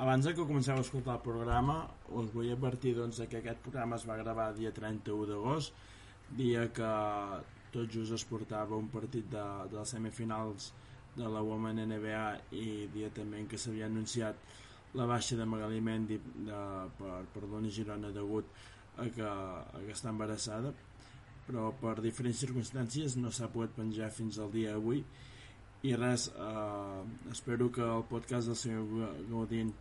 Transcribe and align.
abans 0.00 0.26
que 0.26 0.46
comenceu 0.48 0.78
a 0.78 0.80
escoltar 0.80 1.18
el 1.18 1.24
programa, 1.24 1.82
us 2.16 2.30
vull 2.32 2.48
advertir 2.48 2.94
doncs, 2.96 3.18
que 3.28 3.40
aquest 3.42 3.60
programa 3.60 3.98
es 4.00 4.06
va 4.08 4.16
gravar 4.16 4.46
dia 4.56 4.72
31 4.72 5.26
d'agost, 5.28 5.76
dia 6.38 6.62
que 6.72 6.92
tot 7.74 7.90
just 7.92 8.16
es 8.16 8.24
portava 8.24 8.78
un 8.80 8.88
partit 8.88 9.28
de, 9.28 9.44
de 9.68 9.76
les 9.76 9.92
semifinals 9.92 10.70
de 11.18 11.28
la 11.28 11.42
Women 11.44 11.82
NBA 11.90 12.24
i 12.56 12.66
dia 12.94 13.10
també 13.12 13.42
en 13.42 13.48
què 13.50 13.60
s'havia 13.60 13.90
anunciat 13.90 14.40
la 14.96 15.06
baixa 15.06 15.36
de 15.36 15.46
Magali 15.46 15.82
Mendy 15.84 16.18
de, 16.48 16.60
per, 16.98 17.20
per 17.34 17.44
Dona 17.50 17.70
Girona 17.70 18.10
degut 18.14 18.48
a 18.96 19.06
que, 19.12 19.26
a 19.26 19.82
que 19.84 19.92
està 19.92 20.10
embarassada. 20.14 20.72
Però 21.46 21.70
per 21.76 21.98
diferents 22.00 22.40
circumstàncies 22.40 23.18
no 23.20 23.30
s'ha 23.34 23.50
pogut 23.52 23.76
penjar 23.76 24.10
fins 24.14 24.38
al 24.38 24.52
dia 24.54 24.72
d'avui 24.72 25.04
i 25.82 25.94
res, 25.96 26.28
eh, 26.36 27.02
espero 27.30 27.70
que 27.72 27.82
el 27.82 28.04
podcast 28.08 28.50
del 28.50 28.56
senyor 28.56 29.14
Gaudin 29.30 29.72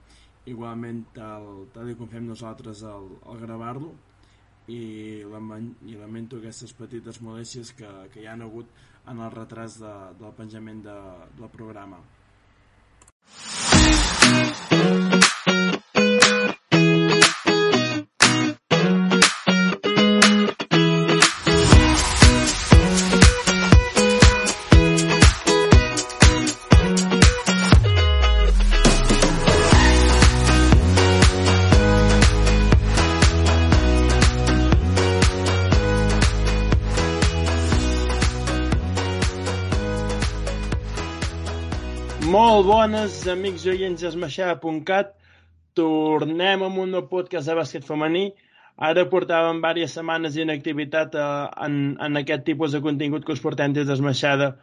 igualment 0.48 1.04
tal, 1.14 1.68
tal 1.74 1.92
com 2.00 2.08
fem 2.12 2.28
nosaltres 2.28 2.84
al, 2.88 3.10
al 3.28 3.42
gravar-lo 3.42 3.92
i, 4.72 4.80
i 5.22 5.98
lamento 6.00 6.40
aquestes 6.40 6.74
petites 6.78 7.22
molèsties 7.26 7.74
que, 7.76 7.92
que 8.14 8.24
hi 8.24 8.30
han 8.32 8.46
hagut 8.46 8.72
en 9.10 9.20
el 9.20 9.32
retras 9.36 9.80
de, 9.82 9.94
del 10.22 10.36
penjament 10.40 10.84
de, 10.86 10.98
del 11.40 11.52
programa. 11.54 12.02
Molt 14.70 15.19
bones, 42.80 43.16
amics 43.28 43.66
i 43.66 43.74
oients 43.74 44.04
d'esmaixada.cat. 44.06 45.10
Tornem 45.76 46.62
amb 46.64 46.78
un 46.80 46.94
nou 46.96 47.02
podcast 47.12 47.50
de 47.50 47.56
bàsquet 47.58 47.84
femení. 47.84 48.30
Ara 48.90 49.04
portàvem 49.12 49.60
diverses 49.60 49.98
setmanes 49.98 50.38
d'inactivitat 50.38 51.18
eh, 51.20 51.26
en, 51.66 51.76
en 52.00 52.22
aquest 52.22 52.46
tipus 52.48 52.72
de 52.72 52.80
contingut 52.86 53.26
que 53.28 53.36
us 53.36 53.44
portem 53.44 53.76
des 53.76 53.90
d'esmaixada 53.90 54.54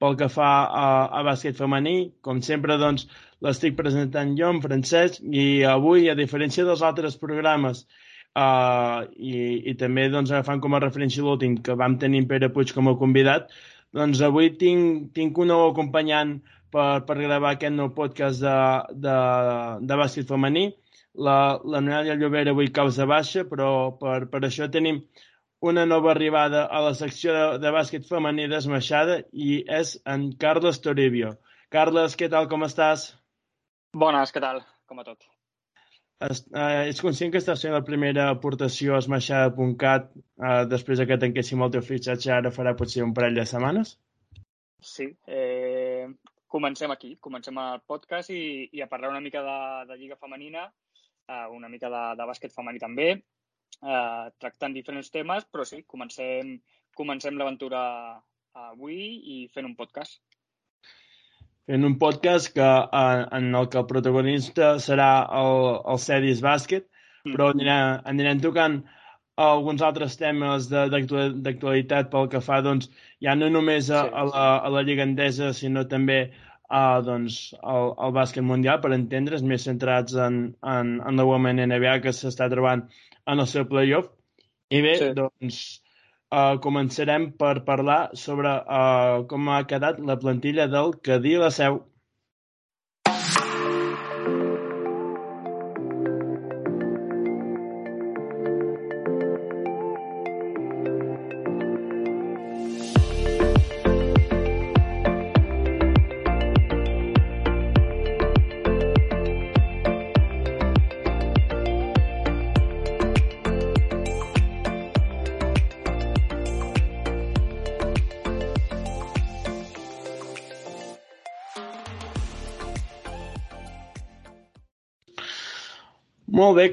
pel 0.00 0.16
que 0.16 0.30
fa 0.32 0.48
a, 0.64 0.86
a 1.20 1.22
bàsquet 1.28 1.60
femení. 1.60 1.94
Com 2.24 2.40
sempre, 2.48 2.78
doncs, 2.80 3.10
l'estic 3.44 3.76
presentant 3.76 4.32
jo, 4.40 4.54
en 4.56 4.62
francès, 4.64 5.20
i 5.20 5.46
avui, 5.76 6.08
a 6.08 6.16
diferència 6.16 6.64
dels 6.64 6.84
altres 6.86 7.20
programes, 7.20 7.84
uh, 8.40 9.04
i, 9.20 9.36
i 9.68 9.76
també 9.76 10.08
doncs, 10.08 10.32
agafant 10.32 10.64
com 10.64 10.78
a 10.78 10.84
referència 10.86 11.28
l'últim, 11.28 11.60
que 11.60 11.76
vam 11.76 12.00
tenir 12.00 12.24
Pere 12.32 12.48
Puig 12.56 12.72
com 12.72 12.88
a 12.88 12.96
convidat, 13.04 13.52
doncs 13.96 14.24
avui 14.24 14.54
tinc, 14.60 15.10
tinc 15.16 15.44
un 15.44 15.52
nou 15.52 15.68
acompanyant 15.74 16.38
per, 16.72 17.04
per 17.08 17.16
gravar 17.20 17.54
aquest 17.54 17.74
nou 17.76 17.92
podcast 17.96 18.42
de, 18.42 18.56
de, 19.06 19.16
de 19.86 19.98
bàsquet 20.02 20.28
femení. 20.28 20.66
La, 21.16 21.36
la 21.64 21.80
Noelia 21.80 22.16
Llobera 22.18 22.52
avui 22.52 22.68
causa 22.78 23.06
baixa, 23.08 23.46
però 23.48 23.68
per, 24.00 24.26
per 24.32 24.42
això 24.44 24.68
tenim 24.72 25.00
una 25.64 25.86
nova 25.88 26.12
arribada 26.12 26.66
a 26.66 26.82
la 26.84 26.94
secció 26.94 27.32
de, 27.36 27.44
de 27.62 27.72
bàsquet 27.72 28.08
femení 28.08 28.48
desmaixada 28.52 29.22
i 29.32 29.62
és 29.80 29.96
en 30.04 30.28
Carles 30.42 30.82
Toribio. 30.84 31.36
Carles, 31.72 32.18
què 32.18 32.28
tal, 32.32 32.50
com 32.52 32.66
estàs? 32.68 33.08
Bones, 33.96 34.34
què 34.34 34.42
tal? 34.44 34.60
Com 34.86 35.00
a 35.00 35.06
tot. 35.06 35.24
Es, 36.26 36.44
eh, 36.48 36.88
ets 36.90 37.02
conscient 37.04 37.32
que 37.32 37.40
estàs 37.42 37.62
fent 37.64 37.74
la 37.76 37.84
primera 37.84 38.30
aportació 38.32 38.94
a 38.96 39.00
esmaixada.cat 39.02 40.06
eh, 40.16 40.62
després 40.70 41.02
que 41.08 41.18
tanquéssim 41.24 41.64
el 41.64 41.72
teu 41.74 41.84
fitxatge 41.84 42.32
ara 42.32 42.52
farà 42.54 42.72
potser 42.78 43.04
un 43.04 43.12
parell 43.16 43.36
de 43.36 43.44
setmanes? 43.50 43.96
Sí, 44.80 45.10
eh, 45.26 45.85
comencem 46.56 46.90
aquí, 46.90 47.16
comencem 47.20 47.58
el 47.60 47.82
podcast 47.84 48.32
i, 48.32 48.68
i 48.72 48.80
a 48.80 48.88
parlar 48.88 49.12
una 49.12 49.20
mica 49.20 49.42
de, 49.44 49.58
de 49.90 49.98
Lliga 50.00 50.16
Femenina, 50.16 50.64
uh, 51.28 51.48
una 51.52 51.68
mica 51.68 51.90
de, 51.92 52.04
de 52.16 52.28
bàsquet 52.30 52.54
femení 52.54 52.80
també, 52.80 53.10
uh, 53.82 54.32
tractant 54.40 54.76
diferents 54.76 55.12
temes, 55.12 55.44
però 55.52 55.66
sí, 55.68 55.82
comencem, 55.84 56.56
comencem 56.96 57.36
l'aventura 57.36 57.82
avui 58.70 58.96
i 59.36 59.38
fent 59.52 59.68
un 59.68 59.76
podcast. 59.76 60.22
Fent 61.68 61.84
un 61.84 61.98
podcast 62.00 62.54
que, 62.56 62.64
uh, 62.64 63.26
en 63.36 63.52
el 63.52 63.68
que 63.68 63.82
el 63.82 63.88
protagonista 63.90 64.76
serà 64.80 65.10
el, 65.36 65.80
el 65.92 66.00
Cedis 66.00 66.40
Bàsquet, 66.46 66.88
mm. 67.26 67.34
però 67.34 67.52
anirem, 67.52 68.00
anirem 68.14 68.40
tocant 68.48 68.80
alguns 69.36 69.82
altres 69.84 70.16
temes 70.16 70.70
d'actualitat 70.72 72.08
pel 72.08 72.30
que 72.32 72.40
fa 72.40 72.62
doncs, 72.64 72.88
ja 73.20 73.34
no 73.36 73.50
només 73.52 73.90
a, 73.90 74.06
sí, 74.06 74.14
a, 74.14 74.24
la, 74.30 74.44
a 74.64 74.72
la 74.72 74.84
Lliga 74.86 75.04
Endesa, 75.04 75.52
sinó 75.52 75.84
també 75.90 76.22
a, 76.68 77.00
doncs, 77.06 77.38
al, 77.62 77.92
al 78.02 78.14
bàsquet 78.16 78.44
mundial, 78.44 78.80
per 78.82 78.92
entendre's, 78.96 79.44
més 79.46 79.66
centrats 79.68 80.16
en, 80.26 80.38
en, 80.74 80.94
en 81.00 81.20
la 81.20 81.26
Women 81.28 81.62
NBA 81.68 81.98
que 82.04 82.14
s'està 82.16 82.48
trobant 82.52 82.86
en 83.26 83.42
el 83.42 83.50
seu 83.50 83.66
playoff. 83.70 84.10
I 84.74 84.82
bé, 84.82 84.94
sí. 84.98 85.10
doncs, 85.16 85.60
uh, 86.34 86.56
començarem 86.62 87.30
per 87.38 87.54
parlar 87.68 88.00
sobre 88.18 88.54
uh, 88.62 89.26
com 89.30 89.50
ha 89.52 89.62
quedat 89.70 90.00
la 90.02 90.18
plantilla 90.22 90.66
del 90.72 90.96
Cadí 91.06 91.36
la 91.42 91.52
Seu. 91.54 91.84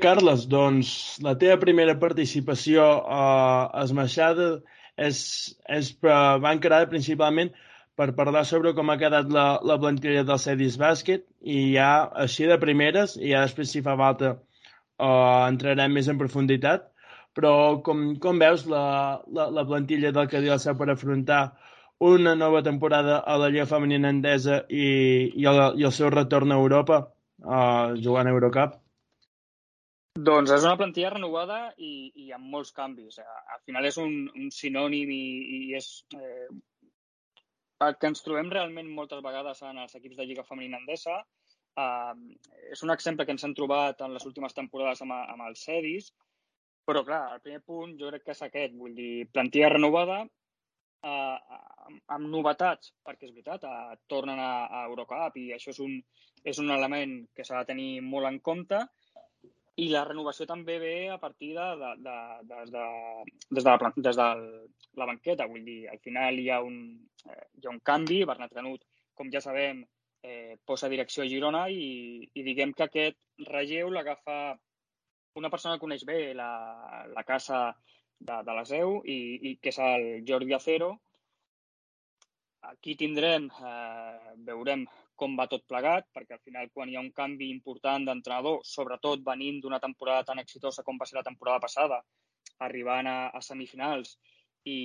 Carles. 0.03 0.47
Doncs 0.51 0.93
la 1.23 1.35
teva 1.39 1.59
primera 1.61 1.95
participació 1.99 2.85
a 3.07 3.23
Esmaixada 3.83 4.47
és, 4.99 5.19
és, 5.77 5.91
va 6.03 6.51
encarada 6.51 6.89
principalment 6.91 7.53
per 7.95 8.09
parlar 8.17 8.43
sobre 8.49 8.73
com 8.75 8.89
ha 8.89 8.97
quedat 8.99 9.29
la, 9.31 9.45
la 9.63 9.77
plantilla 9.79 10.25
del 10.27 10.41
Cedis 10.41 10.75
Bàsquet 10.81 11.23
i 11.55 11.59
ja 11.75 11.91
així 12.25 12.49
de 12.49 12.57
primeres, 12.59 13.15
i 13.21 13.31
ja 13.31 13.45
després 13.45 13.71
si 13.71 13.83
fa 13.85 13.95
falta 13.99 14.33
uh, 14.33 15.45
entrarem 15.47 15.93
més 15.95 16.09
en 16.11 16.19
profunditat, 16.19 16.89
però 17.37 17.53
com, 17.85 18.05
com 18.21 18.41
veus 18.41 18.65
la, 18.69 18.85
la, 19.31 19.49
la 19.53 19.65
plantilla 19.69 20.11
del 20.11 20.29
Cadí 20.29 20.51
Seu 20.59 20.77
per 20.79 20.89
afrontar 20.91 21.43
una 22.03 22.35
nova 22.35 22.63
temporada 22.65 23.21
a 23.23 23.37
la 23.39 23.49
Lliga 23.53 23.69
Femenina 23.69 24.11
Endesa 24.11 24.63
i, 24.67 24.87
i, 25.31 25.45
el, 25.47 25.65
i 25.79 25.87
el 25.87 25.95
seu 25.95 26.11
retorn 26.11 26.51
a 26.51 26.59
Europa, 26.59 27.05
uh, 27.45 27.93
jugant 28.03 28.27
a 28.27 28.33
Eurocup? 28.35 28.82
Doncs 30.13 30.51
és 30.53 30.65
una 30.67 30.77
plantilla 30.77 31.09
renovada 31.09 31.55
i, 31.81 32.11
i 32.23 32.31
amb 32.35 32.45
molts 32.55 32.71
canvis. 32.79 33.15
Al 33.19 33.61
final 33.65 33.87
és 33.89 33.95
un, 33.97 34.11
un 34.37 34.51
sinònim 34.53 35.09
i, 35.09 35.23
i 35.55 35.61
és 35.79 35.87
eh, 36.13 36.49
el 37.85 37.95
que 37.97 38.11
ens 38.11 38.21
trobem 38.21 38.51
realment 38.53 38.91
moltes 38.93 39.23
vegades 39.25 39.63
en 39.65 39.79
els 39.81 39.95
equips 39.97 40.19
de 40.19 40.27
Lliga 40.29 40.45
Femenina 40.45 40.77
Endesa. 40.77 41.15
Eh, 41.81 42.37
és 42.75 42.83
un 42.85 42.93
exemple 42.93 43.25
que 43.25 43.33
ens 43.33 43.47
hem 43.47 43.55
trobat 43.57 44.05
en 44.05 44.13
les 44.13 44.27
últimes 44.29 44.53
temporades 44.53 45.01
amb, 45.01 45.15
amb 45.17 45.47
els 45.47 45.65
Cedis, 45.65 46.11
però 46.85 47.01
clar, 47.07 47.23
el 47.33 47.41
primer 47.41 47.63
punt 47.65 47.97
jo 47.97 48.11
crec 48.11 48.27
que 48.27 48.35
és 48.37 48.45
aquest, 48.45 48.77
vull 48.77 48.93
dir, 48.93 49.25
plantilla 49.33 49.71
renovada, 49.73 50.19
eh, 51.09 51.59
amb, 51.87 52.03
amb 52.19 52.29
novetats, 52.35 52.93
perquè 53.01 53.31
és 53.31 53.33
veritat, 53.33 53.65
eh, 53.65 53.97
tornen 54.13 54.37
a, 54.37 54.51
a 54.67 54.85
Eurocup 54.91 55.41
i 55.41 55.49
això 55.57 55.73
és 55.73 55.81
un, 55.81 55.97
és 56.45 56.61
un 56.61 56.69
element 56.77 57.23
que 57.33 57.47
s'ha 57.47 57.63
de 57.63 57.73
tenir 57.73 57.89
molt 58.05 58.29
en 58.29 58.37
compte, 58.51 58.85
i 59.81 59.87
la 59.89 60.03
renovació 60.05 60.45
també 60.45 60.77
ve 60.81 60.95
a 61.09 61.17
partir 61.17 61.53
de, 61.57 61.67
de, 61.79 61.91
de, 62.05 62.17
de, 62.49 62.59
de, 62.73 62.83
des, 63.49 63.63
de 63.63 63.69
la, 63.69 63.91
des 64.07 64.19
de 64.19 64.27
la 65.01 65.07
banqueta. 65.09 65.47
Vull 65.49 65.63
dir, 65.65 65.79
al 65.89 66.01
final 66.03 66.37
hi 66.39 66.49
ha 66.53 66.59
un, 66.61 66.77
eh, 67.25 67.45
hi 67.57 67.65
ha 67.65 67.73
un 67.73 67.81
canvi. 67.81 68.21
Bernat 68.29 68.53
Canut, 68.53 68.85
com 69.17 69.31
ja 69.33 69.41
sabem, 69.41 69.81
eh, 70.21 70.59
posa 70.65 70.89
direcció 70.93 71.23
a 71.23 71.29
Girona 71.31 71.63
i, 71.73 72.21
i 72.33 72.45
diguem 72.45 72.73
que 72.77 72.85
aquest 72.85 73.49
relleu 73.49 73.89
l'agafa 73.89 74.37
una 75.41 75.49
persona 75.49 75.75
que 75.75 75.81
coneix 75.81 76.05
bé 76.05 76.19
la, 76.37 76.51
la 77.09 77.23
casa 77.25 77.65
de, 78.19 78.35
de 78.45 78.53
la 78.53 78.65
Seu 78.69 78.99
i, 79.09 79.17
i 79.49 79.55
que 79.57 79.73
és 79.73 79.79
el 79.81 80.05
Jordi 80.27 80.53
Acero. 80.53 80.93
Aquí 82.69 82.93
tindrem, 82.95 83.49
eh, 83.49 84.35
veurem 84.45 84.85
com 85.15 85.37
va 85.37 85.47
tot 85.51 85.65
plegat, 85.69 86.07
perquè 86.15 86.35
al 86.35 86.43
final 86.43 86.69
quan 86.73 86.89
hi 86.89 86.97
ha 86.97 87.03
un 87.03 87.11
canvi 87.15 87.49
important 87.53 88.05
d'entrenador, 88.07 88.61
sobretot 88.65 89.23
venint 89.25 89.59
d'una 89.61 89.79
temporada 89.83 90.25
tan 90.29 90.41
exitosa 90.41 90.83
com 90.83 90.97
va 90.99 91.07
ser 91.09 91.19
la 91.19 91.27
temporada 91.27 91.61
passada, 91.63 92.01
arribant 92.65 93.09
a, 93.09 93.17
a 93.29 93.41
semifinals 93.41 94.17
i, 94.65 94.77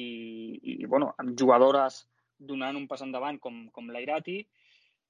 i 0.62 0.86
bueno, 0.86 1.12
amb 1.18 1.34
jugadores 1.38 2.04
donant 2.38 2.76
un 2.78 2.86
pas 2.90 3.02
endavant 3.02 3.38
com, 3.42 3.66
com 3.74 3.90
l'Airati, 3.90 4.38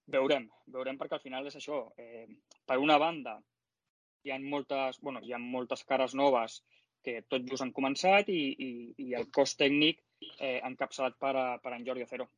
veurem, 0.08 0.48
veurem 0.72 0.96
perquè 1.00 1.18
al 1.18 1.24
final 1.24 1.46
és 1.48 1.58
això. 1.58 1.82
Eh, 2.00 2.26
per 2.66 2.78
una 2.80 2.98
banda, 3.00 3.36
hi 4.24 4.32
ha 4.32 4.38
moltes, 4.40 5.00
bueno, 5.04 5.20
hi 5.22 5.34
ha 5.34 5.40
moltes 5.42 5.84
cares 5.88 6.14
noves 6.16 6.62
que 7.04 7.20
tot 7.30 7.44
just 7.48 7.64
han 7.64 7.74
començat 7.76 8.30
i, 8.32 8.40
i, 8.68 8.70
i 9.04 9.14
el 9.18 9.28
cos 9.34 9.54
tècnic 9.60 10.00
eh, 10.40 10.58
encapçalat 10.66 11.18
per, 11.20 11.34
a, 11.36 11.46
per 11.62 11.74
en 11.76 11.86
Jordi 11.86 12.06
Acero. 12.06 12.28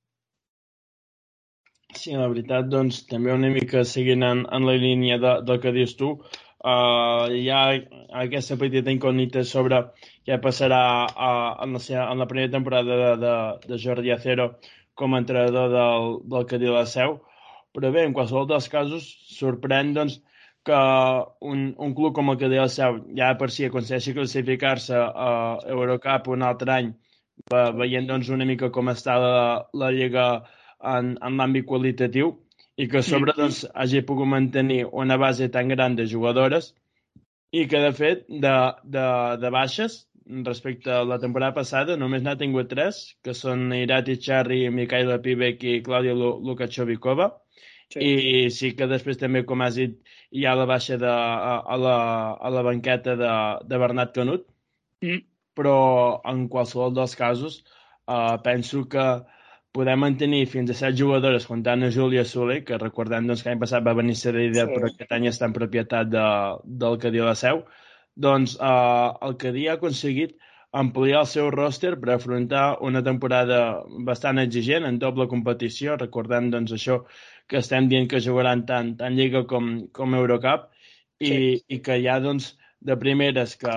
Sí, 1.98 2.12
la 2.14 2.28
veritat, 2.30 2.68
doncs, 2.70 3.00
també 3.10 3.32
una 3.34 3.48
mica 3.50 3.82
seguint 3.88 4.22
en, 4.26 4.44
en 4.56 4.66
la 4.68 4.76
línia 4.78 5.18
de, 5.22 5.32
del 5.46 5.58
que 5.62 5.72
dius 5.74 5.96
tu, 5.98 6.10
uh, 6.14 7.24
hi 7.34 7.48
ha 7.50 7.62
aquesta 8.22 8.56
petita 8.60 8.92
incògnita 8.94 9.42
sobre 9.48 9.80
què 10.28 10.38
passarà 10.44 10.82
uh, 11.08 11.56
en, 11.64 11.74
la, 11.74 12.04
en 12.04 12.22
la 12.22 12.28
primera 12.30 12.52
temporada 12.52 12.98
de, 13.02 13.10
de, 13.24 13.34
de 13.66 13.80
Jordi 13.84 14.14
Acero 14.14 14.52
com 14.94 15.14
a 15.14 15.20
entrenador 15.24 15.72
del, 15.74 16.16
del 16.34 16.46
que 16.46 16.60
diu 16.62 16.76
la 16.76 16.86
Seu, 16.86 17.18
però 17.74 17.90
bé, 17.94 18.06
en 18.06 18.14
qualsevol 18.14 18.46
dels 18.50 18.70
casos, 18.70 19.10
sorprèn 19.40 19.94
doncs, 19.96 20.20
que 20.66 20.78
un, 21.50 21.66
un 21.80 21.94
club 21.96 22.14
com 22.14 22.30
el 22.30 22.38
que 22.38 22.50
deia 22.52 22.68
el 22.68 22.72
Seu 22.72 23.00
ja 23.18 23.32
per 23.40 23.50
si 23.50 23.66
aconsegueixi 23.66 24.14
classificar-se 24.16 24.94
a 24.94 25.30
Eurocup 25.74 26.30
un 26.36 26.46
altre 26.46 26.76
any, 26.76 26.94
veient 27.50 28.08
doncs, 28.10 28.30
una 28.30 28.46
mica 28.46 28.70
com 28.70 28.92
està 28.92 29.16
la, 29.22 29.36
la 29.82 29.90
Lliga 29.96 30.26
en, 30.82 31.16
en 31.20 31.40
l'àmbit 31.40 31.66
qualitatiu 31.66 32.34
i 32.80 32.86
que 32.88 33.00
a 33.00 33.06
sobre 33.06 33.34
doncs, 33.36 33.64
hagi 33.74 34.04
pogut 34.08 34.28
mantenir 34.30 34.84
una 35.04 35.18
base 35.20 35.50
tan 35.52 35.68
gran 35.68 35.96
de 35.96 36.06
jugadores 36.08 36.72
i 37.52 37.66
que, 37.66 37.80
de 37.82 37.90
fet, 37.92 38.24
de, 38.28 38.54
de, 38.94 39.06
de 39.42 39.50
baixes, 39.50 40.04
respecte 40.46 40.92
a 40.94 41.02
la 41.04 41.18
temporada 41.18 41.54
passada, 41.56 41.96
només 41.98 42.22
n'ha 42.22 42.36
tingut 42.38 42.68
tres, 42.70 43.00
que 43.24 43.34
són 43.34 43.72
Irati 43.74 44.16
Charri, 44.22 44.62
Mikhaila 44.70 45.18
Pivek 45.24 45.64
i 45.66 45.80
Clàudia 45.86 46.14
Lukachovikova. 46.14 47.32
Sí. 47.90 48.06
I 48.06 48.50
sí 48.54 48.70
que 48.78 48.86
després 48.86 49.18
també, 49.18 49.42
com 49.42 49.64
has 49.66 49.74
dit, 49.80 49.96
hi 50.30 50.46
ha 50.46 50.54
la 50.54 50.68
baixa 50.70 50.98
de, 51.02 51.10
a, 51.10 51.56
a, 51.58 51.78
la, 51.84 51.96
a 52.38 52.52
la 52.54 52.62
banqueta 52.62 53.16
de, 53.18 53.32
de 53.66 53.80
Bernat 53.82 54.14
Canut, 54.14 54.46
mm. 55.02 55.24
però 55.58 55.76
en 56.30 56.46
qualsevol 56.52 56.94
dels 56.94 57.16
casos 57.18 57.58
uh, 58.06 58.38
penso 58.46 58.84
que 58.92 59.06
podem 59.76 60.00
mantenir 60.02 60.46
fins 60.50 60.70
a 60.72 60.76
set 60.78 60.96
jugadores 60.98 61.46
comptant 61.46 61.86
a 61.86 61.90
Júlia 61.94 62.24
Soler, 62.26 62.60
que 62.66 62.78
recordem 62.78 63.28
doncs, 63.28 63.42
que 63.42 63.52
l'any 63.52 63.62
passat 63.62 63.86
va 63.86 63.94
venir 63.94 64.16
ser 64.18 64.34
sí. 64.34 64.50
però 64.74 64.90
aquest 64.90 65.12
any 65.16 65.28
està 65.30 65.46
en 65.46 65.56
propietat 65.56 66.10
de, 66.10 66.26
del 66.82 66.98
Cadí 67.02 67.22
la 67.22 67.36
Seu, 67.38 67.62
doncs 68.16 68.56
eh, 68.58 69.10
el 69.28 69.36
Cadí 69.38 69.68
ha 69.68 69.76
aconseguit 69.78 70.36
ampliar 70.72 71.24
el 71.24 71.26
seu 71.26 71.50
roster 71.50 71.96
per 72.00 72.12
afrontar 72.14 72.78
una 72.86 73.02
temporada 73.02 73.82
bastant 74.06 74.38
exigent 74.38 74.86
en 74.86 74.98
doble 75.02 75.26
competició, 75.30 75.96
recordant 75.98 76.50
doncs, 76.50 76.74
això 76.76 77.00
que 77.50 77.58
estem 77.58 77.88
dient 77.90 78.06
que 78.10 78.22
jugaran 78.22 78.64
tant, 78.66 78.94
tant 78.98 79.16
Lliga 79.18 79.44
com, 79.50 79.72
com 79.92 80.14
Eurocup 80.14 80.68
i, 81.18 81.30
sí. 81.30 81.62
i 81.66 81.80
que 81.82 81.98
ja 82.04 82.20
doncs, 82.22 82.54
de 82.80 82.96
primeres 82.96 83.56
que, 83.60 83.72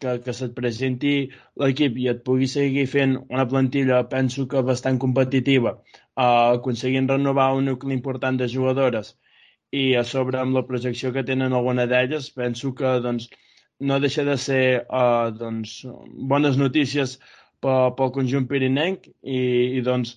que, 0.00 0.12
que 0.24 0.34
se't 0.36 0.54
presenti 0.56 1.14
l'equip 1.62 1.96
i 2.02 2.08
et 2.12 2.22
pugui 2.26 2.48
seguir 2.50 2.86
fent 2.90 3.16
una 3.20 3.46
plantilla, 3.52 4.02
penso 4.12 4.46
que 4.52 4.62
bastant 4.70 5.00
competitiva, 5.04 5.74
uh, 5.76 6.58
aconseguint 6.58 7.10
renovar 7.12 7.50
un 7.56 7.68
nucli 7.70 7.96
important 7.96 8.38
de 8.40 8.48
jugadores 8.54 9.14
i 9.72 9.94
a 10.00 10.04
sobre 10.10 10.40
amb 10.40 10.56
la 10.56 10.64
projecció 10.68 11.12
que 11.12 11.26
tenen 11.30 11.52
alguna 11.52 11.86
d'elles, 11.90 12.30
penso 12.36 12.72
que 12.74 12.94
doncs, 13.04 13.28
no 13.80 14.00
deixa 14.00 14.24
de 14.24 14.36
ser 14.40 14.62
uh, 14.88 15.28
doncs, 15.34 15.82
bones 16.32 16.56
notícies 16.58 17.18
pel, 17.62 17.92
pel 17.98 18.14
conjunt 18.16 18.48
pirinenc 18.50 19.06
i, 19.22 19.42
i 19.78 19.84
doncs, 19.84 20.16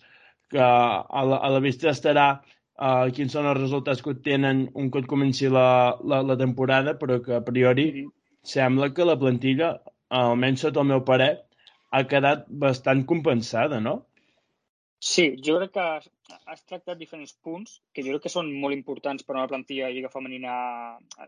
que 0.52 0.64
a 0.64 1.26
la, 1.28 1.38
a 1.38 1.52
la 1.52 1.60
vista 1.64 1.92
estarà 1.92 2.26
uh, 2.40 3.12
quins 3.16 3.36
són 3.36 3.48
els 3.52 3.60
resultats 3.60 4.02
que 4.04 4.16
tenen 4.26 4.66
un 4.74 4.90
cop 4.94 5.08
comenci 5.12 5.52
la, 5.52 5.98
la, 6.04 6.22
la 6.32 6.40
temporada, 6.40 6.96
però 7.00 7.20
que 7.24 7.38
a 7.38 7.44
priori. 7.46 8.08
Sembla 8.44 8.92
que 8.94 9.08
la 9.08 9.18
plantilla, 9.20 9.72
almenys 10.22 10.66
sota 10.66 10.82
el 10.82 10.90
meu 10.92 11.04
parer, 11.08 11.34
ha 11.92 12.02
quedat 12.14 12.48
bastant 12.64 13.04
compensada, 13.08 13.80
no? 13.84 13.96
Sí, 15.02 15.24
jo 15.46 15.58
crec 15.58 15.72
que 15.76 15.86
has 16.54 16.62
tractat 16.70 16.98
diferents 17.00 17.34
punts 17.46 17.80
que 17.94 18.04
jo 18.06 18.14
crec 18.14 18.28
que 18.28 18.34
són 18.34 18.52
molt 18.64 18.78
importants 18.78 19.26
per 19.26 19.34
a 19.36 19.40
una 19.40 19.50
plantilla 19.50 19.90
lliga 19.90 20.12
femenina, 20.14 20.54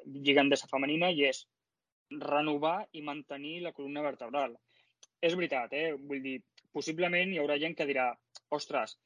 lliga 0.05 0.43
endesa 0.45 0.69
femenina, 0.69 1.09
i 1.09 1.25
és 1.29 1.41
renovar 2.21 2.75
i 2.93 3.01
mantenir 3.01 3.55
la 3.63 3.73
columna 3.73 4.03
vertebral. 4.05 4.53
És 5.21 5.33
veritat, 5.39 5.73
eh? 5.73 5.95
Vull 5.97 6.21
dir, 6.21 6.37
possiblement 6.75 7.33
hi 7.33 7.41
haurà 7.41 7.57
gent 7.63 7.73
que 7.79 7.89
dirà 7.89 8.11
ostres, 8.53 8.97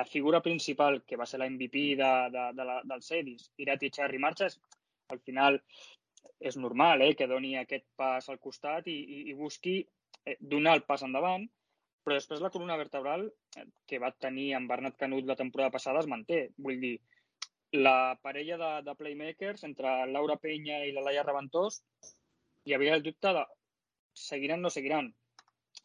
la 0.00 0.06
figura 0.06 0.40
principal, 0.40 1.02
que 1.04 1.18
va 1.20 1.26
ser 1.26 1.40
la 1.42 1.48
MVP 1.50 1.84
de, 2.00 2.10
de, 2.34 2.44
de 2.56 2.66
la, 2.70 2.80
del 2.88 3.02
Cedis, 3.02 3.50
Irati 3.58 3.90
Cherry 3.90 4.18
Marches, 4.22 4.58
al 5.12 5.20
final 5.20 5.60
és 6.38 6.56
normal 6.56 7.02
eh, 7.02 7.14
que 7.18 7.28
doni 7.30 7.56
aquest 7.56 7.86
pas 7.96 8.28
al 8.28 8.40
costat 8.42 8.88
i, 8.88 8.96
i, 8.96 9.20
i 9.32 9.36
busqui 9.38 9.78
eh, 9.80 10.36
donar 10.40 10.76
el 10.78 10.84
pas 10.88 11.04
endavant, 11.06 11.46
però 12.04 12.16
després 12.16 12.42
la 12.44 12.50
columna 12.54 12.78
vertebral 12.80 13.26
eh, 13.28 13.66
que 13.86 14.00
va 14.02 14.14
tenir 14.26 14.52
amb 14.56 14.70
Bernat 14.70 14.98
Canut 15.00 15.26
la 15.28 15.38
temporada 15.38 15.74
passada 15.74 16.02
es 16.04 16.10
manté. 16.10 16.48
Vull 16.56 16.80
dir, 16.80 16.96
la 17.72 18.18
parella 18.22 18.56
de, 18.56 18.70
de 18.86 18.94
playmakers 18.96 19.64
entre 19.68 19.94
Laura 20.08 20.38
Penya 20.40 20.80
i 20.86 20.92
la 20.96 21.04
Laia 21.04 21.24
Reventós 21.26 21.82
hi 22.64 22.74
havia 22.74 22.94
el 22.96 23.04
dubte 23.04 23.32
de 23.36 23.44
seguiran 24.18 24.60
o 24.60 24.68
no 24.68 24.70
seguiran. 24.70 25.10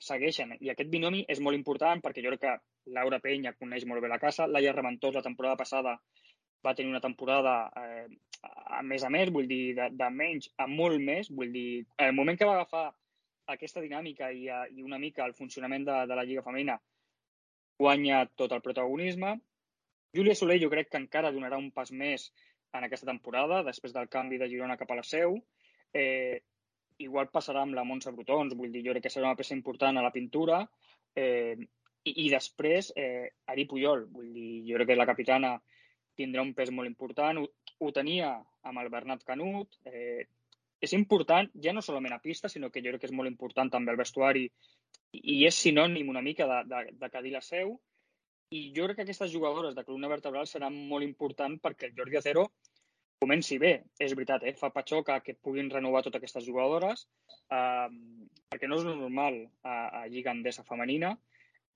Segueixen. 0.03 0.55
I 0.59 0.71
aquest 0.71 0.89
binomi 0.91 1.23
és 1.29 1.39
molt 1.43 1.55
important 1.55 2.01
perquè 2.03 2.23
jo 2.23 2.31
crec 2.33 2.43
que 2.45 2.93
Laura 2.95 3.19
Penya 3.23 3.53
coneix 3.55 3.85
molt 3.87 4.03
bé 4.03 4.09
la 4.11 4.19
casa. 4.19 4.47
Laia 4.47 4.73
Reventós 4.75 5.15
la 5.15 5.25
temporada 5.25 5.59
passada 5.59 5.97
va 6.65 6.73
tenir 6.75 6.91
una 6.91 7.03
temporada 7.03 7.71
eh, 7.83 8.07
a 8.43 8.81
més 8.83 9.03
a 9.03 9.09
més, 9.13 9.31
vull 9.31 9.47
dir, 9.47 9.75
de, 9.77 9.89
de 9.95 10.09
menys 10.11 10.49
a 10.57 10.67
molt 10.67 10.99
més. 11.01 11.29
Vull 11.31 11.51
dir, 11.53 11.85
el 11.97 12.13
moment 12.17 12.39
que 12.39 12.47
va 12.49 12.57
agafar 12.59 12.87
aquesta 13.53 13.83
dinàmica 13.83 14.31
i, 14.31 14.47
a, 14.49 14.63
i 14.71 14.83
una 14.83 14.99
mica 14.99 15.25
el 15.25 15.35
funcionament 15.37 15.85
de, 15.87 15.99
de 16.07 16.17
la 16.17 16.23
Lliga 16.27 16.43
Femenina 16.45 16.79
guanya 17.79 18.23
tot 18.39 18.53
el 18.55 18.61
protagonisme. 18.61 19.35
Júlia 20.15 20.35
Soler 20.37 20.59
jo 20.61 20.69
crec 20.71 20.91
que 20.91 21.01
encara 21.01 21.33
donarà 21.33 21.57
un 21.59 21.71
pas 21.75 21.91
més 21.91 22.29
en 22.73 22.85
aquesta 22.85 23.09
temporada, 23.09 23.63
després 23.65 23.93
del 23.93 24.09
canvi 24.13 24.39
de 24.41 24.49
Girona 24.49 24.77
cap 24.77 24.91
a 24.93 24.99
la 24.99 25.05
seu. 25.05 25.37
Eh, 25.93 26.41
igual 27.03 27.31
passarà 27.33 27.63
amb 27.65 27.75
la 27.77 27.83
Montse 27.85 28.13
Brutons, 28.13 28.53
vull 28.57 28.71
dir, 28.71 28.83
jo 28.85 28.93
crec 28.93 29.07
que 29.07 29.13
serà 29.13 29.29
una 29.29 29.39
peça 29.39 29.57
important 29.57 29.97
a 29.97 30.05
la 30.05 30.13
pintura. 30.13 30.62
Eh, 31.15 31.57
i, 32.03 32.13
i 32.25 32.29
després, 32.31 32.91
eh, 33.00 33.29
Ari 33.50 33.65
Puyol, 33.69 34.07
vull 34.13 34.31
dir, 34.35 34.63
jo 34.69 34.79
crec 34.79 34.93
que 34.93 35.00
la 35.00 35.09
capitana 35.09 35.53
tindrà 36.17 36.45
un 36.45 36.53
pes 36.57 36.71
molt 36.71 36.89
important. 36.89 37.41
Ho, 37.83 37.91
tenia 37.91 38.31
amb 38.69 38.79
el 38.79 38.89
Bernat 38.93 39.23
Canut. 39.27 39.75
Eh, 39.89 40.23
és 40.83 40.93
important, 40.95 41.49
ja 41.65 41.73
no 41.75 41.83
solament 41.83 42.15
a 42.15 42.21
pista, 42.23 42.51
sinó 42.51 42.69
que 42.71 42.83
jo 42.83 42.91
crec 42.93 43.03
que 43.03 43.09
és 43.09 43.15
molt 43.15 43.31
important 43.31 43.71
també 43.71 43.91
al 43.91 43.99
vestuari 43.99 44.45
i 45.13 45.35
és 45.47 45.59
sinònim 45.65 46.09
una 46.11 46.23
mica 46.25 46.47
de, 46.49 46.59
de, 46.71 46.79
de 47.01 47.09
que 47.11 47.23
la 47.31 47.41
seu. 47.41 47.75
I 48.53 48.61
jo 48.75 48.85
crec 48.85 48.99
que 48.99 49.05
aquestes 49.07 49.31
jugadores 49.33 49.75
de 49.75 49.83
columna 49.83 50.11
vertebral 50.11 50.47
seran 50.47 50.75
molt 50.91 51.05
important 51.07 51.59
perquè 51.63 51.89
el 51.89 51.95
Jordi 51.97 52.19
Acero 52.19 52.47
comenci 53.23 53.57
bé. 53.59 53.73
És 53.99 54.15
veritat, 54.15 54.43
eh? 54.43 54.55
fa 54.59 54.71
patxoca 54.75 55.19
que 55.25 55.35
puguin 55.35 55.71
renovar 55.71 56.03
totes 56.03 56.19
aquestes 56.21 56.47
jugadores, 56.47 57.05
eh, 57.51 57.87
perquè 58.51 58.69
no 58.69 58.79
és 58.81 58.87
normal 58.89 59.39
a, 59.63 59.77
a 60.01 60.07
Lliga 60.11 60.35
Endesa 60.35 60.67
femenina, 60.67 61.15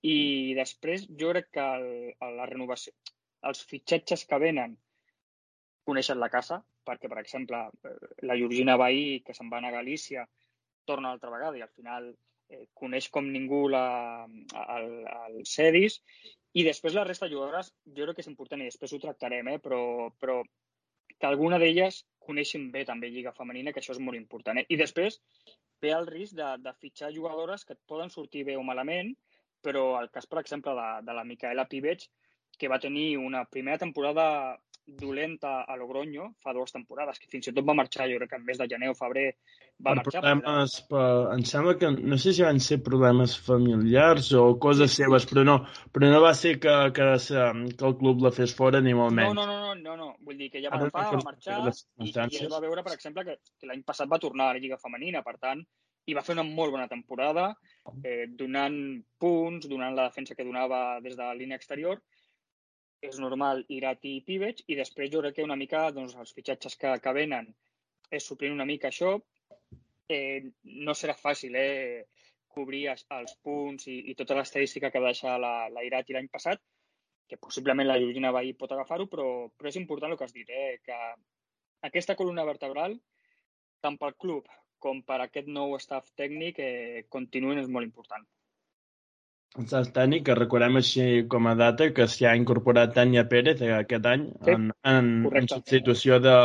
i 0.04 0.54
després 0.58 1.08
jo 1.20 1.32
crec 1.32 1.48
que 1.56 1.64
el, 1.78 1.88
la 2.38 2.46
renovació, 2.50 2.92
els 3.48 3.64
fitxatges 3.70 4.24
que 4.28 4.38
venen 4.42 4.76
coneixen 5.88 6.20
la 6.20 6.30
casa, 6.32 6.60
perquè, 6.86 7.08
per 7.10 7.20
exemple, 7.22 7.64
eh, 7.88 7.96
la 8.28 8.36
Georgina 8.36 8.76
Bahí, 8.80 9.20
que 9.24 9.36
se'n 9.36 9.50
va 9.52 9.62
anar 9.62 9.72
a 9.72 9.78
Galícia, 9.80 10.26
torna 10.88 11.12
altra 11.12 11.32
vegada 11.34 11.58
i 11.58 11.64
al 11.64 11.72
final 11.76 12.10
eh, 12.48 12.66
coneix 12.80 13.10
com 13.12 13.28
ningú 13.28 13.66
la, 13.72 14.26
el, 14.78 14.88
el 15.04 15.40
Cedis 15.44 15.98
i 16.56 16.64
després 16.64 16.96
la 16.96 17.04
resta 17.04 17.26
de 17.26 17.34
jugadores 17.34 17.74
jo 17.84 18.06
crec 18.06 18.18
que 18.18 18.24
és 18.24 18.30
important 18.30 18.62
i 18.64 18.70
després 18.70 18.94
ho 18.94 19.00
tractarem, 19.02 19.52
eh, 19.52 19.58
però, 19.64 19.80
però 20.20 20.40
que 21.18 21.28
alguna 21.28 21.58
d'elles 21.60 22.02
coneixin 22.28 22.68
bé 22.72 22.84
també 22.88 23.10
Lliga 23.12 23.34
Femenina, 23.36 23.72
que 23.72 23.82
això 23.82 23.94
és 23.94 24.02
molt 24.04 24.18
important. 24.18 24.60
Eh? 24.60 24.66
I 24.72 24.78
després 24.80 25.20
ve 25.82 25.92
el 25.94 26.08
risc 26.08 26.36
de, 26.38 26.48
de 26.64 26.72
fitxar 26.82 27.12
jugadores 27.14 27.64
que 27.64 27.76
et 27.76 27.82
poden 27.90 28.10
sortir 28.14 28.44
bé 28.48 28.56
o 28.56 28.64
malament, 28.66 29.14
però 29.64 29.84
el 30.00 30.10
cas, 30.14 30.26
per 30.30 30.40
exemple, 30.42 30.74
de, 30.78 30.88
de 31.06 31.16
la 31.16 31.24
Micaela 31.26 31.66
Piveig, 31.70 32.06
que 32.58 32.70
va 32.70 32.80
tenir 32.82 33.16
una 33.18 33.44
primera 33.46 33.78
temporada 33.78 34.58
dolenta 34.88 35.62
a 35.62 35.76
Logroño 35.76 36.34
fa 36.42 36.54
dues 36.56 36.72
temporades, 36.72 37.18
que 37.20 37.28
fins 37.28 37.50
i 37.50 37.52
tot 37.52 37.66
va 37.68 37.76
marxar, 37.76 38.08
jo 38.10 38.18
crec 38.18 38.30
que 38.32 38.38
en 38.40 38.44
mes 38.46 38.58
de 38.58 38.66
gener 38.70 38.88
o 38.90 38.96
febrer 38.96 39.26
va 39.34 39.92
per 39.92 39.96
marxar. 39.98 40.22
problemes, 40.24 40.76
per, 40.88 41.04
em 41.34 41.44
sembla 41.50 41.74
que, 41.80 41.90
no 42.12 42.18
sé 42.18 42.32
si 42.32 42.44
van 42.46 42.60
ser 42.64 42.80
problemes 42.86 43.36
familiars 43.48 44.30
o 44.38 44.44
coses 44.62 44.94
sí, 44.94 45.02
seves, 45.02 45.28
però 45.30 45.44
no, 45.44 45.58
però 45.92 46.12
no 46.12 46.22
va 46.24 46.32
ser 46.38 46.54
que, 46.62 46.76
que, 46.96 47.08
que 47.20 47.88
el 47.90 47.98
club 48.00 48.24
la 48.24 48.32
fes 48.34 48.54
fora 48.56 48.80
ni 48.84 48.96
molt 48.96 49.14
menys. 49.18 49.36
No, 49.36 49.44
no, 49.46 49.58
no, 49.66 49.74
no, 49.82 49.96
no, 50.00 50.14
vull 50.24 50.40
dir 50.40 50.50
que 50.54 50.64
ja 50.64 50.72
va 50.72 50.80
agafar, 50.80 51.10
va 51.18 51.24
marxar 51.32 51.60
i, 51.68 52.08
i 52.08 52.14
es 52.44 52.48
va 52.52 52.64
veure, 52.64 52.86
per 52.86 52.96
exemple, 52.96 53.26
que, 53.28 53.36
que 53.60 53.68
l'any 53.68 53.84
passat 53.84 54.08
va 54.08 54.22
tornar 54.22 54.48
a 54.48 54.56
la 54.56 54.64
Lliga 54.64 54.80
Femenina, 54.80 55.22
per 55.26 55.36
tant, 55.36 55.64
i 56.08 56.14
va 56.16 56.24
fer 56.24 56.34
una 56.38 56.46
molt 56.48 56.72
bona 56.72 56.88
temporada, 56.88 57.50
eh, 58.00 58.24
donant 58.40 58.78
punts, 59.20 59.68
donant 59.68 59.96
la 59.96 60.08
defensa 60.08 60.34
que 60.34 60.46
donava 60.46 61.00
des 61.04 61.18
de 61.18 61.22
la 61.22 61.36
línia 61.36 61.58
exterior, 61.60 62.00
és 63.00 63.18
normal 63.22 63.62
Irati 63.74 64.16
i 64.18 64.22
Pivets 64.26 64.64
i 64.66 64.76
després 64.78 65.10
jo 65.12 65.22
crec 65.22 65.36
que 65.36 65.46
una 65.46 65.56
mica 65.58 65.84
doncs, 65.94 66.16
els 66.18 66.34
fitxatges 66.34 66.76
que, 66.80 66.94
que 67.02 67.14
venen 67.14 67.50
és 68.10 68.24
suplint 68.26 68.54
una 68.54 68.66
mica 68.68 68.90
això. 68.90 69.16
Eh, 70.08 70.40
no 70.86 70.94
serà 70.96 71.14
fàcil 71.14 71.54
eh, 71.60 72.06
cobrir 72.54 72.86
els, 72.94 73.04
els 73.14 73.34
punts 73.44 73.86
i, 73.92 73.98
i 74.10 74.16
tota 74.18 74.38
l'estadística 74.38 74.90
que 74.90 75.02
va 75.04 75.12
deixar 75.12 75.36
la, 75.42 75.52
la 75.72 75.84
Irati 75.86 76.16
l'any 76.16 76.30
passat, 76.32 76.62
que 77.28 77.36
possiblement 77.36 77.86
la 77.86 77.98
Georgina 78.00 78.32
Bahí 78.32 78.54
pot 78.56 78.72
agafar-ho, 78.72 79.06
però, 79.12 79.28
però 79.54 79.68
és 79.70 79.76
important 79.80 80.14
el 80.14 80.18
que 80.18 80.26
has 80.26 80.34
dit, 80.34 80.48
eh, 80.48 80.80
que 80.84 80.96
aquesta 81.90 82.16
columna 82.18 82.46
vertebral, 82.48 82.96
tant 83.84 84.00
pel 84.00 84.16
club 84.16 84.48
com 84.82 85.02
per 85.06 85.20
aquest 85.22 85.50
nou 85.50 85.76
staff 85.82 86.10
tècnic, 86.18 86.58
eh, 86.62 87.04
continuïn 87.14 87.60
és 87.62 87.70
molt 87.70 87.86
important. 87.86 88.24
Tècnic, 89.56 90.24
que 90.26 90.34
recordem 90.38 90.76
així 90.78 91.24
com 91.32 91.48
a 91.50 91.54
data, 91.58 91.88
que 91.94 92.06
s'hi 92.06 92.26
ha 92.28 92.36
incorporat 92.38 92.94
Tania 92.94 93.24
Pérez 93.30 93.62
aquest 93.62 94.06
any 94.06 94.28
sí, 94.44 94.54
en, 94.54 94.70
en, 94.92 95.10
en 95.40 95.48
substitució 95.50 96.20
de, 96.22 96.36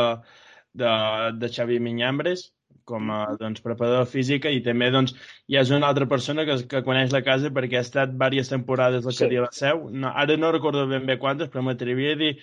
de, 0.82 0.92
de 1.38 1.50
Xavi 1.56 1.78
Minyambres 1.84 2.48
com 2.84 3.10
a 3.10 3.18
doncs, 3.40 3.62
preparador 3.64 4.04
física 4.10 4.50
i 4.52 4.60
també 4.64 4.90
doncs, 4.92 5.14
ja 5.50 5.62
és 5.64 5.72
una 5.72 5.88
altra 5.88 6.06
persona 6.10 6.44
que, 6.48 6.58
que 6.68 6.82
coneix 6.86 7.14
la 7.14 7.22
casa 7.24 7.52
perquè 7.54 7.80
ha 7.80 7.84
estat 7.86 8.12
diverses 8.12 8.52
temporades 8.52 9.06
al 9.06 9.16
sí. 9.16 9.24
Cadí 9.24 9.40
la 9.40 9.50
Seu. 9.56 9.86
No, 9.90 10.12
ara 10.12 10.36
no 10.40 10.52
recordo 10.52 10.86
ben 10.90 11.06
bé 11.08 11.16
quantes, 11.22 11.50
però 11.52 11.64
m'atrevia 11.64 12.12
a 12.14 12.20
dir 12.20 12.34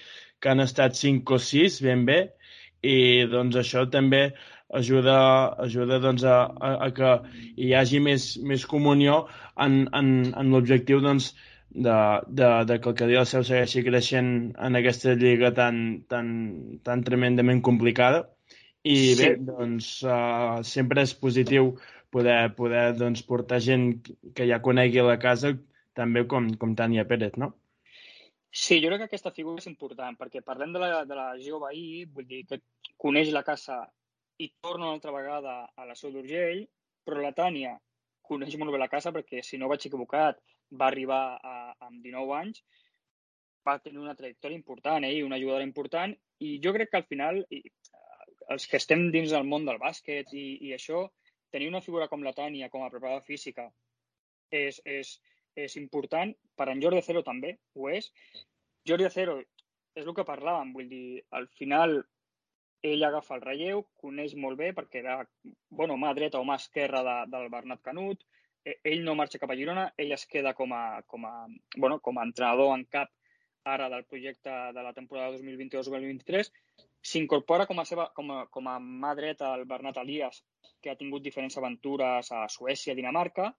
que 0.41 0.49
han 0.49 0.63
estat 0.65 0.97
5 0.97 1.37
o 1.37 1.41
6 1.45 1.81
ben 1.85 2.05
bé 2.09 2.19
i 2.83 3.27
doncs 3.29 3.57
això 3.61 3.85
també 3.93 4.23
ajuda, 4.73 5.17
ajuda 5.65 5.99
doncs, 5.99 6.23
a, 6.23 6.37
a, 6.59 6.73
a 6.87 6.89
que 6.95 7.13
hi 7.57 7.73
hagi 7.77 8.01
més, 8.03 8.33
més 8.47 8.65
comunió 8.65 9.25
en, 9.59 9.85
en, 9.93 10.11
en 10.37 10.53
l'objectiu 10.53 11.01
doncs, 11.03 11.33
de, 11.71 11.97
de, 12.27 12.49
de 12.67 12.79
que 12.81 12.89
el 12.89 12.95
Cadí 12.99 13.15
del 13.15 13.27
Seu 13.29 13.43
segueixi 13.47 13.83
creixent 13.85 14.31
en 14.59 14.75
aquesta 14.75 15.15
lliga 15.15 15.53
tan, 15.55 16.03
tan, 16.11 16.27
tan 16.83 17.03
tremendament 17.07 17.61
complicada. 17.63 18.25
I 18.83 18.97
sí. 18.97 19.17
bé, 19.19 19.31
doncs, 19.45 19.91
uh, 20.03 20.59
sempre 20.67 21.05
és 21.05 21.13
positiu 21.13 21.75
poder, 22.11 22.39
poder 22.57 22.91
doncs, 22.97 23.21
portar 23.23 23.61
gent 23.63 23.91
que 24.35 24.47
ja 24.49 24.59
conegui 24.65 25.03
la 25.05 25.19
casa, 25.21 25.53
també 25.95 26.25
com, 26.27 26.49
com 26.59 26.75
Tania 26.75 27.05
Pérez, 27.07 27.37
no? 27.37 27.53
Sí, 28.51 28.81
jo 28.83 28.89
crec 28.89 28.99
que 28.99 29.07
aquesta 29.07 29.31
figura 29.31 29.61
és 29.63 29.67
important, 29.69 30.17
perquè 30.19 30.41
parlem 30.43 30.73
de 30.75 30.79
la, 30.83 30.89
de 31.07 31.15
la 31.15 31.29
Geo 31.39 31.59
Bahí, 31.61 32.03
vull 32.15 32.27
dir 32.27 32.41
que 32.49 32.59
coneix 32.99 33.31
la 33.31 33.45
casa 33.47 33.77
i 34.43 34.49
torna 34.59 34.89
una 34.89 34.95
altra 34.97 35.13
vegada 35.15 35.53
a 35.71 35.85
la 35.87 35.95
Seu 35.95 36.11
d'Urgell, 36.11 36.65
però 37.07 37.21
la 37.23 37.31
Tània 37.37 37.77
coneix 38.27 38.57
molt 38.59 38.73
bé 38.75 38.81
la 38.81 38.91
casa 38.91 39.13
perquè, 39.15 39.39
si 39.43 39.59
no 39.61 39.69
vaig 39.71 39.87
equivocat, 39.87 40.41
va 40.81 40.89
arribar 40.91 41.21
a, 41.39 41.55
amb 41.87 42.03
19 42.03 42.35
anys, 42.39 42.63
va 43.67 43.77
tenir 43.79 44.01
una 44.03 44.17
trajectòria 44.19 44.57
important 44.57 45.05
eh, 45.05 45.23
una 45.23 45.39
jugadora 45.39 45.67
important 45.67 46.13
i 46.41 46.55
jo 46.63 46.73
crec 46.73 46.91
que 46.91 46.99
al 46.99 47.07
final 47.07 47.41
i, 47.53 47.61
els 48.55 48.67
que 48.67 48.79
estem 48.81 49.09
dins 49.15 49.31
del 49.35 49.47
món 49.47 49.67
del 49.67 49.79
bàsquet 49.79 50.33
i, 50.33 50.45
i 50.67 50.73
això, 50.75 51.05
tenir 51.53 51.69
una 51.71 51.83
figura 51.85 52.07
com 52.11 52.23
la 52.25 52.33
Tània 52.35 52.69
com 52.73 52.83
a 52.83 52.89
preparadora 52.89 53.27
física 53.27 53.69
és, 54.51 54.81
és, 54.83 55.13
és 55.55 55.75
important. 55.79 56.33
Per 56.55 56.67
en 56.69 56.81
Jordi 56.83 57.01
Cero 57.05 57.23
també 57.27 57.57
ho 57.75 57.89
és. 57.89 58.11
Jordi 58.87 59.09
Cero 59.13 59.39
és 59.95 60.05
el 60.05 60.15
que 60.15 60.27
parlàvem, 60.27 60.73
vull 60.73 60.89
dir, 60.89 61.21
al 61.37 61.47
final 61.59 61.99
ell 62.81 63.03
agafa 63.05 63.35
el 63.37 63.43
relleu, 63.45 63.83
coneix 64.01 64.35
molt 64.43 64.57
bé 64.57 64.71
perquè 64.73 65.01
era 65.03 65.17
bueno, 65.69 65.97
mà 66.01 66.13
dreta 66.17 66.39
o 66.39 66.45
mà 66.47 66.57
esquerra 66.57 67.03
de, 67.05 67.17
del 67.33 67.49
Bernat 67.53 67.81
Canut, 67.85 68.23
e, 68.65 68.77
ell 68.91 69.03
no 69.05 69.15
marxa 69.19 69.41
cap 69.41 69.51
a 69.53 69.57
Girona, 69.59 69.91
ell 70.01 70.13
es 70.15 70.25
queda 70.25 70.55
com 70.57 70.73
a, 70.73 71.01
com 71.07 71.27
a, 71.29 71.33
bueno, 71.77 71.99
com 71.99 72.17
a 72.17 72.25
entrenador 72.25 72.73
en 72.77 72.85
cap 72.89 73.11
ara 73.63 73.89
del 73.93 74.05
projecte 74.09 74.49
de 74.73 74.83
la 74.83 74.93
temporada 74.93 75.37
2022-2023, 75.37 76.49
s'incorpora 77.11 77.67
com, 77.69 77.81
a 77.81 77.85
seva, 77.85 78.07
com, 78.17 78.31
a, 78.33 78.45
com 78.49 78.69
a 78.69 78.79
mà 78.81 79.13
dreta 79.17 79.53
el 79.57 79.67
Bernat 79.69 79.99
Elias, 80.01 80.41
que 80.81 80.89
ha 80.89 80.97
tingut 80.97 81.21
diferents 81.21 81.57
aventures 81.61 82.31
a 82.33 82.47
Suècia, 82.49 82.97
Dinamarca, 82.97 83.51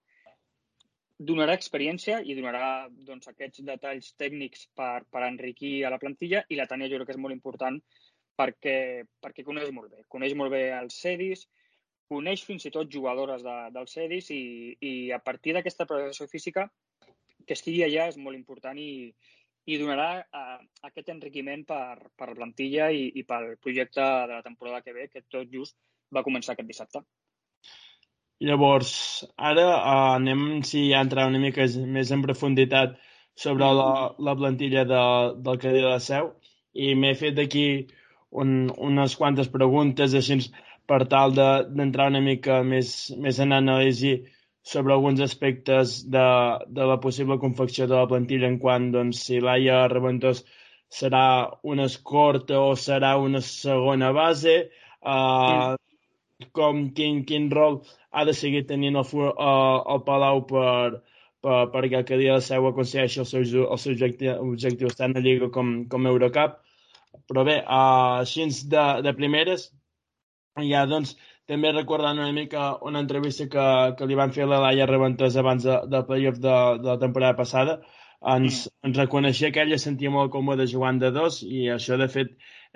donarà 1.29 1.55
experiència 1.57 2.19
i 2.21 2.35
donarà 2.37 2.87
doncs, 3.07 3.29
aquests 3.31 3.63
detalls 3.67 4.13
tècnics 4.19 4.67
per, 4.77 5.03
per 5.11 5.23
enriquir 5.27 5.75
a 5.85 5.91
la 5.93 5.99
plantilla 6.01 6.43
i 6.49 6.59
la 6.59 6.67
Tania 6.69 6.89
jo 6.91 6.99
crec 6.99 7.11
que 7.11 7.15
és 7.17 7.23
molt 7.25 7.35
important 7.35 7.79
perquè, 8.39 8.77
perquè 9.21 9.45
coneix 9.45 9.69
molt 9.75 9.91
bé. 9.93 10.05
Coneix 10.09 10.33
molt 10.37 10.53
bé 10.53 10.63
els 10.77 10.97
CEDIs, 11.03 11.45
coneix 12.09 12.43
fins 12.47 12.65
i 12.67 12.73
tot 12.73 12.91
jugadores 12.91 13.45
de, 13.45 13.57
dels 13.75 13.93
CEDIs 13.97 14.31
i, 14.35 14.43
i 14.81 14.93
a 15.15 15.21
partir 15.23 15.55
d'aquesta 15.55 15.87
preparació 15.89 16.27
física 16.31 16.67
que 17.47 17.55
estigui 17.57 17.83
allà 17.85 18.07
és 18.11 18.17
molt 18.17 18.37
important 18.39 18.79
i, 18.79 19.11
i 19.65 19.79
donarà 19.79 20.09
uh, 20.21 20.59
aquest 20.89 21.11
enriquiment 21.13 21.65
per, 21.67 22.09
per 22.17 22.29
la 22.31 22.37
plantilla 22.39 22.89
i, 22.91 23.09
i 23.19 23.25
pel 23.27 23.53
projecte 23.63 24.03
de 24.03 24.37
la 24.37 24.45
temporada 24.45 24.81
que 24.85 24.95
ve, 24.95 25.09
que 25.11 25.25
tot 25.29 25.51
just 25.51 25.77
va 26.13 26.25
començar 26.25 26.55
aquest 26.55 26.69
dissabte. 26.69 27.03
Llavors, 28.43 28.91
ara 29.49 29.65
uh, 29.71 30.13
anem 30.17 30.63
si 30.67 30.87
ja 30.89 31.01
entrar 31.05 31.29
una 31.29 31.39
mica 31.39 31.67
més 31.97 32.11
en 32.11 32.23
profunditat 32.25 32.97
sobre 33.43 33.69
la, 33.79 33.91
la 34.27 34.35
plantilla 34.39 34.83
de, 34.89 35.03
del 35.45 35.59
Cadí 35.61 35.81
de 35.81 35.91
la 35.93 36.01
Seu 36.03 36.33
i 36.73 36.93
m'he 36.99 37.13
fet 37.19 37.39
aquí 37.43 37.67
un, 38.43 38.69
unes 38.89 39.15
quantes 39.21 39.49
preguntes 39.53 40.15
així 40.19 40.39
per 40.89 41.03
tal 41.13 41.35
d'entrar 41.37 42.09
de, 42.09 42.15
una 42.15 42.23
mica 42.25 42.59
més, 42.67 43.13
més 43.25 43.39
en 43.39 43.55
anàlisi 43.55 44.15
sobre 44.73 44.93
alguns 44.95 45.21
aspectes 45.23 45.95
de, 46.15 46.25
de 46.67 46.89
la 46.89 46.99
possible 47.03 47.39
confecció 47.39 47.87
de 47.87 47.95
la 47.95 48.09
plantilla 48.11 48.49
en 48.51 48.59
quant 48.59 48.91
doncs, 48.93 49.23
si 49.27 49.39
Laia 49.43 49.85
Reventós 49.91 50.43
serà 50.93 51.25
una 51.63 51.87
escorta 51.89 52.59
o 52.61 52.75
serà 52.79 53.15
una 53.19 53.41
segona 53.43 54.11
base, 54.15 54.55
uh, 55.01 55.73
com 56.51 56.85
quin, 56.97 57.23
quin 57.29 57.49
rol 57.51 57.81
ha 58.11 58.25
de 58.27 58.33
seguir 58.37 58.65
tenint 58.69 58.99
el, 58.99 59.07
uh, 59.23 59.81
el 59.93 60.03
Palau 60.07 60.43
per, 60.49 61.01
per, 61.43 61.59
perquè 61.73 62.01
el 62.01 62.07
que 62.09 62.19
dia 62.21 62.37
de 62.39 62.45
seu 62.45 62.67
aconsegueixi 62.69 63.23
els 63.23 63.33
seus, 63.35 63.53
els 63.53 63.87
seus 63.87 64.03
objectius 64.39 64.99
tant 64.99 65.15
a 65.17 65.23
Lliga 65.23 65.49
com, 65.53 65.75
com 65.89 66.05
a 66.05 66.13
Eurocup. 66.15 66.59
Però 67.29 67.45
bé, 67.45 67.59
uh, 67.61 68.21
així 68.23 68.47
de, 68.69 68.85
de 69.05 69.13
primeres, 69.17 69.69
ja 70.69 70.85
doncs 70.89 71.15
també 71.49 71.71
recordant 71.73 72.19
una 72.19 72.31
mica 72.31 72.69
una 72.87 73.01
entrevista 73.03 73.47
que, 73.51 73.65
que 73.97 74.07
li 74.07 74.15
van 74.15 74.31
fer 74.31 74.45
a 74.45 74.51
la 74.51 74.61
Laia 74.63 74.87
Reventós 74.89 75.35
abans 75.39 75.65
de, 75.67 75.79
del 75.91 76.05
playoff 76.07 76.39
de, 76.39 76.55
de 76.83 76.89
la 76.91 76.99
temporada 77.01 77.35
passada, 77.39 77.79
ens, 78.35 78.65
mm. 78.67 78.87
ens 78.87 78.99
reconeixia 79.01 79.51
que 79.51 79.63
ella 79.65 79.79
sentia 79.81 80.11
molt 80.13 80.31
còmode 80.31 80.67
jugant 80.71 81.01
de 81.01 81.11
dos 81.15 81.41
i 81.43 81.67
això 81.73 81.97
de 81.99 82.07
fet 82.11 82.35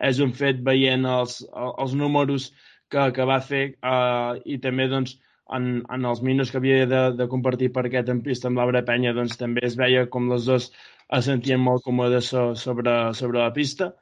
és 0.09 0.19
un 0.23 0.33
fet 0.39 0.59
veient 0.65 1.05
els, 1.09 1.39
els 1.67 1.93
números 1.97 2.51
que, 2.91 3.07
que 3.15 3.27
va 3.29 3.39
fer 3.43 3.63
uh, 3.83 4.37
i 4.45 4.59
també 4.63 4.87
doncs 4.91 5.17
en, 5.55 5.69
en 5.93 6.05
els 6.09 6.21
minuts 6.23 6.51
que 6.51 6.59
havia 6.61 6.85
de, 6.89 7.03
de 7.19 7.27
compartir 7.31 7.71
per 7.75 7.85
aquest 7.87 8.11
en 8.13 8.21
pista 8.25 8.49
amb 8.49 8.59
l'Abre 8.59 8.83
Penya 8.87 9.15
doncs 9.15 9.39
també 9.39 9.63
es 9.67 9.77
veia 9.79 10.07
com 10.11 10.27
les 10.31 10.47
dues 10.49 10.71
es 11.17 11.29
sentien 11.29 11.61
molt 11.63 11.85
còmodes 11.85 12.33
so, 12.33 12.49
sobre, 12.59 12.97
sobre 13.15 13.39
la 13.43 13.53
pista 13.55 13.93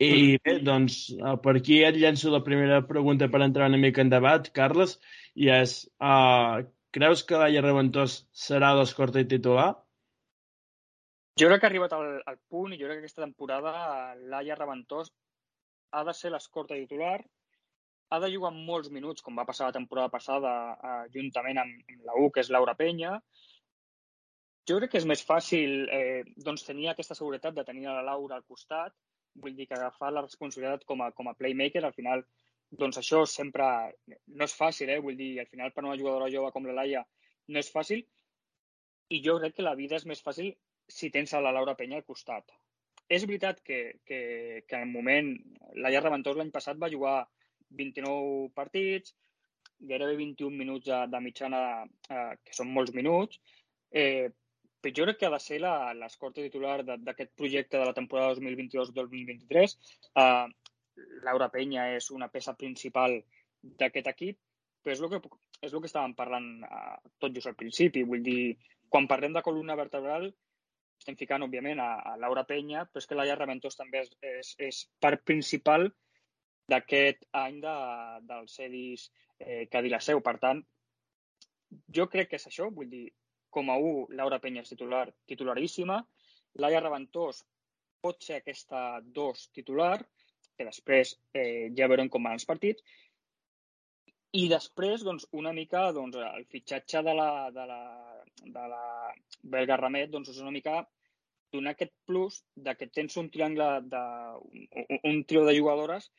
i 0.00 0.38
bé, 0.40 0.56
doncs, 0.64 0.96
eh, 1.12 1.36
per 1.44 1.52
aquí 1.58 1.82
et 1.84 1.96
llenço 2.00 2.32
la 2.32 2.40
primera 2.44 2.80
pregunta 2.88 3.28
per 3.32 3.42
entrar 3.44 3.68
una 3.68 3.80
mica 3.80 4.00
en 4.00 4.12
debat, 4.12 4.46
Carles, 4.56 4.94
i 5.36 5.50
és, 5.52 5.74
uh, 6.00 6.64
creus 6.96 7.22
que 7.28 7.40
Laia 7.40 7.60
Reventós 7.60 8.14
serà 8.44 8.72
l'escorta 8.78 9.20
titular? 9.28 9.74
Jo 11.40 11.50
crec 11.50 11.60
que 11.60 11.68
ha 11.68 11.70
arribat 11.70 11.92
al, 11.96 12.08
al 12.32 12.38
punt 12.48 12.72
i 12.72 12.80
jo 12.80 12.88
crec 12.88 13.02
que 13.02 13.04
aquesta 13.04 13.26
temporada 13.26 13.74
Laia 14.32 14.56
Reventós 14.56 15.12
ha 15.92 16.02
de 16.08 16.16
ser 16.16 16.32
l'escorta 16.32 16.80
titular, 16.80 17.18
ha 18.10 18.18
de 18.22 18.32
jugar 18.32 18.50
molts 18.54 18.90
minuts, 18.90 19.22
com 19.22 19.36
va 19.38 19.46
passar 19.48 19.68
la 19.68 19.76
temporada 19.76 20.10
passada, 20.12 20.54
uh, 20.74 21.04
juntament 21.14 21.62
amb, 21.62 21.84
amb 21.94 22.08
la 22.08 22.16
U, 22.18 22.30
que 22.34 22.42
és 22.42 22.50
Laura 22.50 22.74
Penya. 22.78 23.16
Jo 24.68 24.78
crec 24.78 24.92
que 24.92 25.00
és 25.00 25.06
més 25.08 25.22
fàcil 25.26 25.86
eh, 25.90 26.22
doncs, 26.46 26.66
tenir 26.66 26.90
aquesta 26.90 27.16
seguretat 27.16 27.54
de 27.56 27.64
tenir 27.66 27.88
la 27.88 28.04
Laura 28.06 28.36
al 28.36 28.44
costat 28.46 28.94
vull 29.34 29.56
dir 29.56 29.66
que 29.66 29.74
agafar 29.74 30.12
la 30.12 30.22
responsabilitat 30.24 30.86
com 30.88 31.02
a, 31.02 31.10
com 31.12 31.28
a 31.28 31.34
playmaker, 31.34 31.84
al 31.84 31.94
final, 31.96 32.24
doncs 32.70 33.00
això 33.00 33.22
sempre 33.26 33.66
no 34.26 34.46
és 34.46 34.56
fàcil, 34.56 34.90
eh? 34.90 35.00
Vull 35.02 35.18
dir, 35.18 35.32
al 35.40 35.50
final 35.50 35.72
per 35.74 35.84
una 35.84 35.98
jugadora 35.98 36.30
jove 36.32 36.52
com 36.54 36.66
la 36.66 36.76
Laia 36.80 37.04
no 37.50 37.58
és 37.58 37.70
fàcil 37.74 38.04
i 39.10 39.22
jo 39.24 39.38
crec 39.40 39.56
que 39.56 39.66
la 39.66 39.74
vida 39.78 39.98
és 39.98 40.06
més 40.06 40.22
fàcil 40.22 40.52
si 40.90 41.10
tens 41.10 41.34
a 41.34 41.40
la 41.42 41.52
Laura 41.54 41.76
Penya 41.78 41.98
al 41.98 42.06
costat. 42.06 42.50
és 43.10 43.24
veritat 43.26 43.58
que, 43.66 43.98
que, 44.06 44.62
que 44.68 44.76
en 44.76 44.82
el 44.84 44.90
moment 44.90 45.32
Laia 45.82 46.00
Reventós 46.00 46.36
l'any 46.38 46.52
passat 46.54 46.78
va 46.78 46.90
jugar 46.92 47.24
29 47.78 48.50
partits, 48.54 49.14
gairebé 49.80 50.16
21 50.16 50.56
minuts 50.56 50.86
de, 50.86 51.00
de 51.12 51.20
mitjana, 51.24 51.62
eh, 52.10 52.32
que 52.44 52.56
són 52.56 52.72
molts 52.74 52.92
minuts, 52.96 53.40
eh, 53.90 54.28
crec 54.80 55.18
que 55.18 55.28
ha 55.28 55.32
de 55.34 55.40
ser 55.44 55.60
l'escorta 55.60 56.40
titular 56.40 56.80
d'aquest 56.84 57.32
projecte 57.36 57.78
de 57.78 57.84
la 57.84 57.96
temporada 57.96 58.34
2022-2023. 58.38 59.76
Eh, 60.16 60.46
Laura 61.24 61.48
Penya 61.52 61.90
és 61.96 62.10
una 62.10 62.28
peça 62.28 62.56
principal 62.56 63.18
d'aquest 63.62 64.06
equip, 64.12 64.38
però 64.82 64.94
és 64.94 65.00
el 65.00 65.10
que, 65.12 65.20
és 65.60 65.72
el 65.72 65.80
que 65.80 65.90
estàvem 65.90 66.14
parlant 66.16 66.48
eh, 66.64 66.96
tot 67.18 67.34
just 67.36 67.50
al 67.50 67.58
principi. 67.60 68.04
Vull 68.04 68.24
dir, 68.24 68.56
quan 68.88 69.08
parlem 69.08 69.36
de 69.36 69.44
columna 69.44 69.76
vertebral, 69.76 70.30
estem 71.00 71.16
ficant, 71.16 71.44
òbviament, 71.44 71.80
a, 71.80 71.90
a 72.12 72.16
Laura 72.20 72.44
Penya, 72.48 72.84
però 72.88 73.00
és 73.00 73.08
que 73.08 73.16
Laia 73.16 73.36
Reventós 73.38 73.76
també 73.76 74.02
és, 74.04 74.12
és, 74.20 74.54
és 74.68 74.80
part 75.00 75.22
principal 75.24 75.88
d'aquest 76.72 77.26
any 77.42 77.60
de, 77.64 77.76
del 78.28 78.48
CEDIS 78.48 79.08
eh, 79.40 80.00
Seu. 80.00 80.20
Per 80.20 80.36
tant, 80.42 80.62
jo 81.98 82.06
crec 82.12 82.30
que 82.30 82.40
és 82.40 82.46
això, 82.46 82.70
vull 82.74 82.90
dir, 82.90 83.06
com 83.50 83.70
a 83.70 83.76
un, 83.76 84.06
Laura 84.14 84.38
Penya 84.38 84.62
és 84.62 84.72
titular, 84.72 85.08
titularíssima, 85.26 86.00
Laia 86.62 86.80
Reventós 86.80 87.44
pot 88.02 88.22
ser 88.24 88.40
aquesta 88.40 89.00
dos 89.02 89.48
titular, 89.54 89.98
que 90.56 90.66
després 90.66 91.14
eh, 91.34 91.70
ja 91.76 91.88
veurem 91.90 92.08
com 92.12 92.26
van 92.26 92.38
els 92.38 92.48
partits, 92.48 92.84
i 94.38 94.46
després, 94.50 95.02
doncs, 95.02 95.26
una 95.34 95.52
mica, 95.52 95.88
doncs, 95.92 96.16
el 96.22 96.46
fitxatge 96.52 97.02
de 97.02 97.14
la, 97.18 97.30
de 97.54 97.66
la, 97.66 97.80
de 98.44 98.66
la 98.72 98.84
belga 99.54 99.78
Ramet, 99.80 100.10
doncs, 100.12 100.30
és 100.30 100.42
una 100.42 100.54
mica 100.54 100.84
donar 101.52 101.74
aquest 101.74 101.92
plus 102.06 102.36
de 102.54 102.76
que 102.78 102.86
tens 102.86 103.16
un 103.18 103.30
triangle 103.34 103.70
de, 103.90 104.02
un, 104.84 105.00
un 105.10 105.24
trio 105.26 105.42
de 105.48 105.56
jugadores 105.58 106.10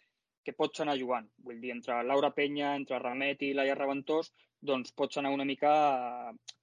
que 0.46 0.56
pots 0.58 0.84
anar 0.84 0.98
jugant. 1.00 1.28
Vull 1.46 1.62
dir, 1.62 1.72
entre 1.76 2.02
Laura 2.08 2.32
Penya, 2.36 2.76
entre 2.80 3.00
Ramet 3.00 3.44
i 3.48 3.54
Laia 3.58 3.78
Reventós, 3.78 4.32
doncs 4.62 4.94
pots 4.98 5.18
anar 5.18 5.34
una 5.34 5.48
mica 5.48 5.72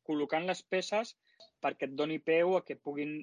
col·locant 0.07 0.47
les 0.47 0.63
peces 0.63 1.15
perquè 1.63 1.89
et 1.89 1.99
doni 1.99 2.19
peu 2.23 2.57
a 2.57 2.63
que 2.67 2.79
puguin 2.79 3.19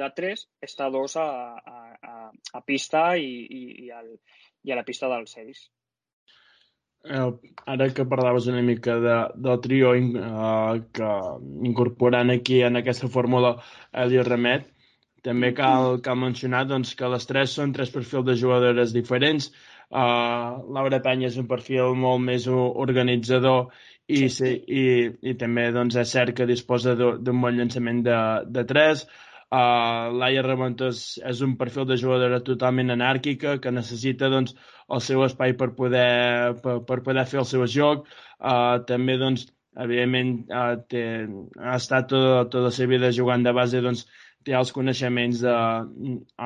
de 0.00 0.10
tres 0.16 0.44
estar 0.60 0.90
dos 0.92 1.16
a, 1.16 1.24
a, 1.56 1.78
a, 2.12 2.14
a 2.58 2.60
pista 2.60 3.16
i, 3.16 3.30
i, 3.48 3.62
i, 3.86 3.90
al, 3.90 4.12
i 4.64 4.72
a 4.72 4.76
la 4.76 4.84
pista 4.84 5.08
dels 5.08 5.32
Cedis 5.32 5.62
eh, 7.04 7.30
ara 7.66 7.88
que 7.94 8.04
parlaves 8.04 8.48
una 8.52 8.62
mica 8.62 8.98
de, 9.00 9.16
del 9.34 9.60
trio 9.64 9.94
eh, 9.94 10.82
que 10.92 11.12
incorporant 11.70 12.30
aquí 12.34 12.60
en 12.62 12.76
aquesta 12.76 13.08
fórmula 13.08 13.56
Eli 13.92 14.20
Remet, 14.22 14.68
també 15.24 15.50
cal, 15.54 15.98
cal 16.04 16.18
mencionar 16.20 16.64
doncs, 16.68 16.94
que 16.98 17.08
les 17.10 17.26
tres 17.26 17.56
són 17.58 17.72
tres 17.74 17.90
perfils 17.94 18.26
de 18.28 18.36
jugadores 18.38 18.94
diferents. 18.94 19.50
Uh, 19.88 20.60
Laura 20.76 20.98
Penya 21.00 21.30
és 21.30 21.38
un 21.40 21.46
perfil 21.48 21.94
molt 21.96 22.20
més 22.20 22.44
organitzador 22.52 23.70
i, 24.08 24.26
sí, 24.32 24.50
i, 24.68 24.82
i 25.30 25.34
també 25.40 25.70
doncs, 25.72 25.96
és 26.00 26.12
cert 26.12 26.36
que 26.36 26.48
disposa 26.48 26.94
d'un 26.98 27.40
bon 27.40 27.56
llançament 27.56 28.02
de, 28.04 28.18
de 28.52 28.64
tres. 28.68 29.06
Uh, 29.48 30.12
Laia 30.20 30.42
Rementós 30.44 31.02
és 31.24 31.40
un 31.44 31.54
perfil 31.60 31.86
de 31.88 31.96
jugadora 31.96 32.42
totalment 32.44 32.92
anàrquica 32.92 33.56
que 33.64 33.72
necessita 33.72 34.28
doncs, 34.28 34.52
el 34.92 35.00
seu 35.04 35.24
espai 35.24 35.54
per 35.56 35.70
poder, 35.76 36.08
per, 36.64 36.80
per 36.88 37.00
poder 37.06 37.24
fer 37.30 37.40
el 37.44 37.48
seu 37.48 37.64
joc. 37.64 38.04
Uh, 38.36 38.84
també, 38.88 39.16
doncs, 39.20 39.46
evidentment, 39.80 40.34
uh, 40.52 40.76
té, 40.92 41.04
ha 41.64 41.76
estat 41.80 42.10
tota, 42.12 42.44
tota 42.52 42.66
la 42.68 42.74
seva 42.76 42.96
vida 42.96 43.12
jugant 43.20 43.44
de 43.46 43.56
base, 43.56 43.80
doncs, 43.84 44.04
té 44.48 44.56
els 44.56 44.72
coneixements 44.76 45.42
de, 45.44 45.56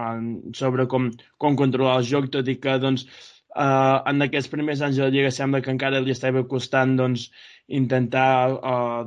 uh, 0.02 0.25
sobre 0.59 0.88
com, 0.90 1.12
com 1.38 1.59
controlar 1.61 2.00
el 2.00 2.09
joc, 2.11 2.28
tot 2.35 2.50
i 2.50 2.59
que 2.59 2.75
doncs, 2.82 3.06
uh, 3.54 4.02
en 4.11 4.26
aquests 4.26 4.50
primers 4.52 4.82
anys 4.82 4.99
de 4.99 5.06
la 5.06 5.14
Lliga 5.14 5.32
sembla 5.38 5.62
que 5.62 5.73
encara 5.73 6.02
li 6.02 6.14
estava 6.14 6.42
costant 6.50 6.99
doncs, 6.99 7.30
intentar 7.71 8.59
uh, 8.59 9.06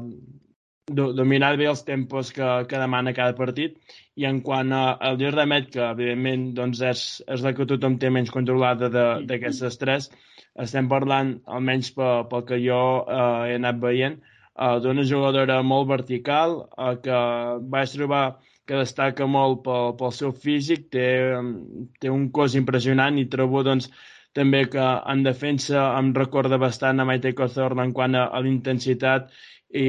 dominar 0.87 1.55
bé 1.57 1.65
els 1.65 1.81
tempos 1.83 2.31
que, 2.31 2.47
que 2.69 2.77
demana 2.77 3.13
cada 3.17 3.35
partit. 3.37 3.77
I 4.15 4.27
en 4.29 4.39
quant 4.45 4.71
a, 4.71 4.83
al 5.01 5.17
Lluís 5.17 5.33
Remet, 5.33 5.71
que 5.73 5.81
evidentment 5.81 6.53
doncs 6.55 6.81
és, 6.85 7.01
és 7.27 7.41
la 7.41 7.53
que 7.57 7.65
tothom 7.65 7.97
té 7.99 8.11
menys 8.13 8.31
controlada 8.31 8.89
d'aquestes 9.25 9.79
tres, 9.81 10.09
estem 10.61 10.87
parlant, 10.87 11.35
almenys 11.51 11.91
pel, 11.97 12.27
pel 12.29 12.45
que 12.47 12.61
jo 12.63 12.79
eh, 13.01 13.49
he 13.49 13.57
anat 13.57 13.81
veient, 13.81 14.22
eh, 14.55 14.75
d'una 14.83 15.03
jugadora 15.09 15.61
molt 15.63 15.89
vertical, 15.89 16.61
eh, 16.77 16.93
que 17.03 17.20
vaig 17.74 17.98
trobar 17.98 18.24
que 18.65 18.81
destaca 18.81 19.27
molt 19.29 19.63
pel, 19.65 19.93
pel 19.99 20.13
seu 20.17 20.33
físic, 20.45 20.89
té, 20.95 21.07
té 22.01 22.11
un 22.11 22.29
cos 22.35 22.57
impressionant 22.59 23.17
i 23.21 23.29
trobo 23.31 23.63
doncs, 23.67 23.91
també 24.35 24.65
que 24.67 24.85
en 25.11 25.21
defensa 25.23 25.83
em 25.97 26.11
recorda 26.15 26.59
bastant 26.59 26.99
a 26.99 27.05
Maite 27.07 27.31
Cozorla 27.37 27.85
en 27.87 27.93
quant 27.95 28.17
a, 28.19 28.25
a 28.27 28.41
l'intensitat 28.43 29.29
i, 29.75 29.85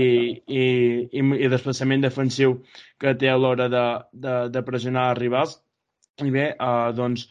i, 0.47 0.67
i, 1.11 1.23
i 1.23 1.49
desplaçament 1.51 2.05
defensiu 2.05 2.61
que 3.03 3.15
té 3.19 3.31
a 3.31 3.39
l'hora 3.41 3.67
de, 3.73 3.87
de, 4.27 4.37
de 4.55 4.63
pressionar 4.69 5.09
els 5.13 5.21
rivals. 5.23 5.57
I 6.25 6.31
bé, 6.33 6.47
uh, 6.63 6.93
doncs, 6.97 7.27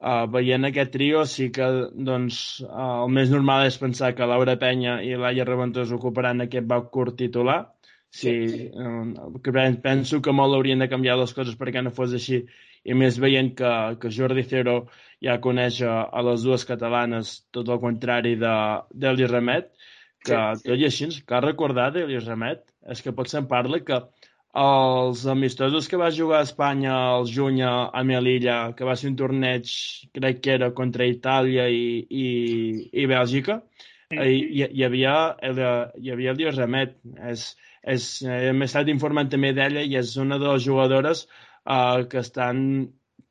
uh, 0.00 0.26
veient 0.32 0.68
aquest 0.68 0.92
trio, 0.96 1.24
sí 1.30 1.48
que 1.54 1.68
doncs, 2.10 2.40
uh, 2.66 3.04
el 3.06 3.14
més 3.16 3.32
normal 3.32 3.66
és 3.70 3.78
pensar 3.80 4.12
que 4.16 4.28
Laura 4.28 4.58
Penya 4.60 4.98
i 5.06 5.14
Laia 5.16 5.46
Reventós 5.48 5.94
ocuparan 5.96 6.44
aquest 6.44 6.68
bac 6.68 6.90
curt 6.92 7.16
titular. 7.22 7.60
Sí, 8.14 8.70
uh, 8.72 9.40
que 9.44 9.52
penso 9.82 10.22
que 10.22 10.32
molt 10.32 10.54
haurien 10.56 10.80
de 10.80 10.88
canviar 10.88 11.18
les 11.20 11.34
coses 11.36 11.56
perquè 11.58 11.82
no 11.82 11.92
fos 11.94 12.14
així. 12.16 12.44
I 12.86 12.94
més 12.94 13.18
veient 13.18 13.50
que, 13.58 13.72
que 14.00 14.12
Jordi 14.14 14.44
Cero 14.46 14.76
ja 15.24 15.40
coneix 15.42 15.80
a, 15.82 16.06
les 16.22 16.44
dues 16.46 16.64
catalanes, 16.64 17.40
tot 17.50 17.68
el 17.68 17.80
contrari 17.82 18.36
de, 18.38 18.54
d'Eli 18.94 19.26
Remet, 19.26 19.72
que 20.24 20.36
sí, 20.36 20.60
sí. 20.60 20.68
tot 20.70 20.78
i 20.80 20.86
així, 20.86 21.10
cal 21.26 21.42
recordar 21.44 21.90
d'Elias 21.92 22.28
Remet, 22.30 22.62
és 22.94 23.02
que 23.02 23.14
potser 23.16 23.42
em 23.42 23.50
parla 23.50 23.82
que 23.82 24.00
els 24.56 25.26
amistosos 25.28 25.88
que 25.90 25.98
va 26.00 26.12
jugar 26.14 26.40
a 26.40 26.46
Espanya 26.46 26.94
al 26.94 27.26
juny 27.28 27.60
a 27.66 28.02
Melilla, 28.08 28.72
que 28.76 28.86
va 28.88 28.94
ser 28.96 29.10
un 29.10 29.18
torneig, 29.18 29.68
crec 30.16 30.40
que 30.44 30.54
era 30.54 30.70
contra 30.78 31.08
Itàlia 31.10 31.66
i, 31.68 32.06
i, 32.08 32.26
i 33.02 33.04
Bèlgica, 33.10 33.60
mm. 34.14 34.22
hi, 34.22 34.64
hi, 34.70 34.86
havia, 34.86 35.16
hi 35.42 36.14
havia 36.14 36.32
Elias 36.32 36.56
Remet. 36.62 36.96
És, 37.34 37.50
és, 37.94 38.06
hem 38.26 38.64
estat 38.66 38.90
informant 38.92 39.30
també 39.32 39.52
d'ella 39.56 39.84
i 39.86 39.96
és 40.00 40.16
una 40.22 40.38
de 40.42 40.48
les 40.48 40.64
jugadores 40.66 41.24
uh, 41.26 42.02
que 42.10 42.20
estan 42.22 42.58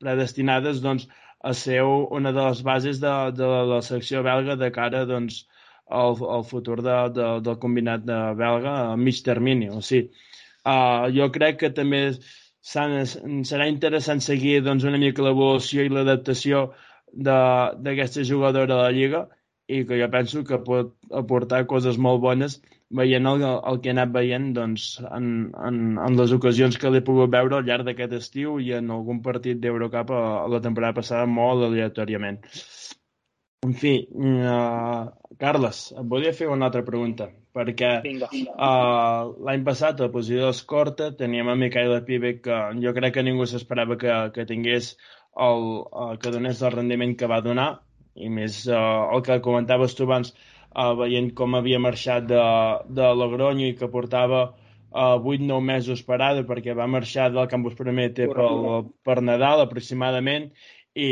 predestinades 0.00 0.80
doncs, 0.84 1.06
a 1.46 1.52
ser 1.54 1.82
una 1.84 2.32
de 2.32 2.46
les 2.48 2.62
bases 2.66 2.98
de, 3.02 3.12
de 3.36 3.50
la 3.70 3.82
secció 3.84 4.22
belga 4.26 4.56
de 4.58 4.70
cara 4.74 5.04
doncs, 5.06 5.44
el, 5.90 6.16
el 6.36 6.42
futur 6.48 6.80
de, 6.82 6.96
de, 7.14 7.26
del 7.46 7.58
combinat 7.62 8.02
de 8.08 8.16
belga 8.40 8.72
a 8.86 8.96
mig 8.98 9.20
termini. 9.28 9.68
O 9.70 9.82
sigui, 9.84 10.08
uh, 10.64 11.06
jo 11.14 11.28
crec 11.36 11.60
que 11.62 11.70
també 11.76 12.02
serà 12.66 13.68
interessant 13.70 14.24
seguir 14.24 14.58
doncs, 14.66 14.88
una 14.88 14.98
mica 14.98 15.22
l'evolució 15.22 15.84
i 15.86 15.92
l'adaptació 15.92 16.70
d'aquesta 17.26 18.24
jugadora 18.26 18.74
a 18.74 18.86
la 18.88 18.94
Lliga 18.96 19.26
i 19.70 19.84
que 19.86 19.98
jo 20.00 20.08
penso 20.10 20.42
que 20.48 20.58
pot 20.66 20.96
aportar 21.20 21.66
coses 21.70 21.98
molt 21.98 22.20
bones 22.24 22.58
veient 22.90 23.26
el, 23.26 23.42
el 23.42 23.80
que 23.82 23.90
he 23.90 23.94
anat 23.94 24.12
veient 24.14 24.52
doncs, 24.54 24.86
en, 25.10 25.30
en, 25.68 25.80
en 25.98 26.18
les 26.18 26.32
ocasions 26.36 26.76
que 26.78 26.90
l'he 26.90 27.02
pogut 27.06 27.32
veure 27.32 27.58
al 27.58 27.66
llarg 27.66 27.86
d'aquest 27.88 28.14
estiu 28.20 28.60
i 28.62 28.72
en 28.78 28.92
algun 28.94 29.22
partit 29.24 29.58
d'Eurocup 29.60 30.12
a, 30.14 30.22
a 30.44 30.46
la 30.52 30.60
temporada 30.62 31.00
passada 31.00 31.26
molt 31.26 31.66
aleatòriament. 31.66 32.38
En 33.66 33.72
fi, 33.74 33.96
uh, 34.14 35.08
Carles, 35.40 35.80
et 35.98 36.06
volia 36.06 36.34
fer 36.36 36.46
una 36.52 36.68
altra 36.68 36.84
pregunta, 36.86 37.26
perquè 37.56 37.90
uh, 38.04 39.34
l'any 39.48 39.64
passat, 39.66 39.98
a 39.98 40.06
la 40.06 40.12
posició 40.14 40.46
d'escorta, 40.46 41.10
teníem 41.18 41.50
a 41.50 41.56
Micaela 41.58 42.04
Pibe, 42.06 42.36
que 42.44 42.60
jo 42.84 42.92
crec 42.94 43.16
que 43.16 43.24
ningú 43.26 43.48
s'esperava 43.50 43.96
que, 43.98 44.12
que 44.36 44.46
tingués 44.46 44.92
el, 45.48 45.66
uh, 45.82 46.12
que 46.22 46.30
donés 46.30 46.62
el 46.62 46.76
rendiment 46.76 47.16
que 47.18 47.30
va 47.32 47.42
donar, 47.42 47.70
i 48.14 48.30
més 48.30 48.62
uh, 48.70 49.10
el 49.16 49.24
que 49.26 49.40
comentaves 49.42 49.96
tu 49.98 50.06
abans, 50.06 50.30
uh, 50.30 50.55
veient 50.98 51.32
com 51.38 51.56
havia 51.56 51.80
marxat 51.80 52.28
de, 52.28 52.44
de 52.98 53.10
Logroño 53.16 53.66
i 53.70 53.76
que 53.78 53.88
portava 53.92 54.42
uh, 54.50 55.16
8-9 55.16 55.60
mesos 55.64 56.02
parada 56.04 56.44
perquè 56.48 56.74
va 56.76 56.88
marxar 56.90 57.30
del 57.32 57.48
campus 57.52 57.76
Promete 57.78 58.28
per, 58.32 58.48
per 59.04 59.20
Nadal 59.24 59.64
aproximadament 59.64 60.50
i, 60.96 61.10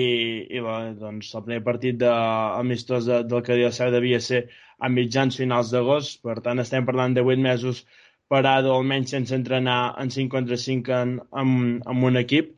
i 0.56 0.60
la, 0.64 0.78
doncs, 0.96 1.32
el 1.36 1.44
primer 1.46 1.62
partit 1.64 1.98
de, 2.00 2.12
amistós 2.60 3.08
de, 3.08 3.22
del 3.28 3.44
que 3.44 3.58
Seu 3.72 3.92
devia 3.92 4.20
ser 4.20 4.46
a 4.80 4.88
mitjans 4.88 5.36
finals 5.36 5.70
d'agost, 5.72 6.20
per 6.24 6.40
tant 6.44 6.60
estem 6.60 6.86
parlant 6.88 7.14
de 7.16 7.22
8 7.24 7.40
mesos 7.40 7.84
parada 8.28 8.72
o 8.72 8.78
almenys 8.78 9.12
sense 9.12 9.34
entrenar 9.36 9.94
en 10.00 10.10
5 10.10 10.32
contra 10.32 10.56
5 10.56 10.96
en, 10.96 11.20
en, 11.40 11.52
en 11.84 12.04
un 12.10 12.16
equip. 12.16 12.56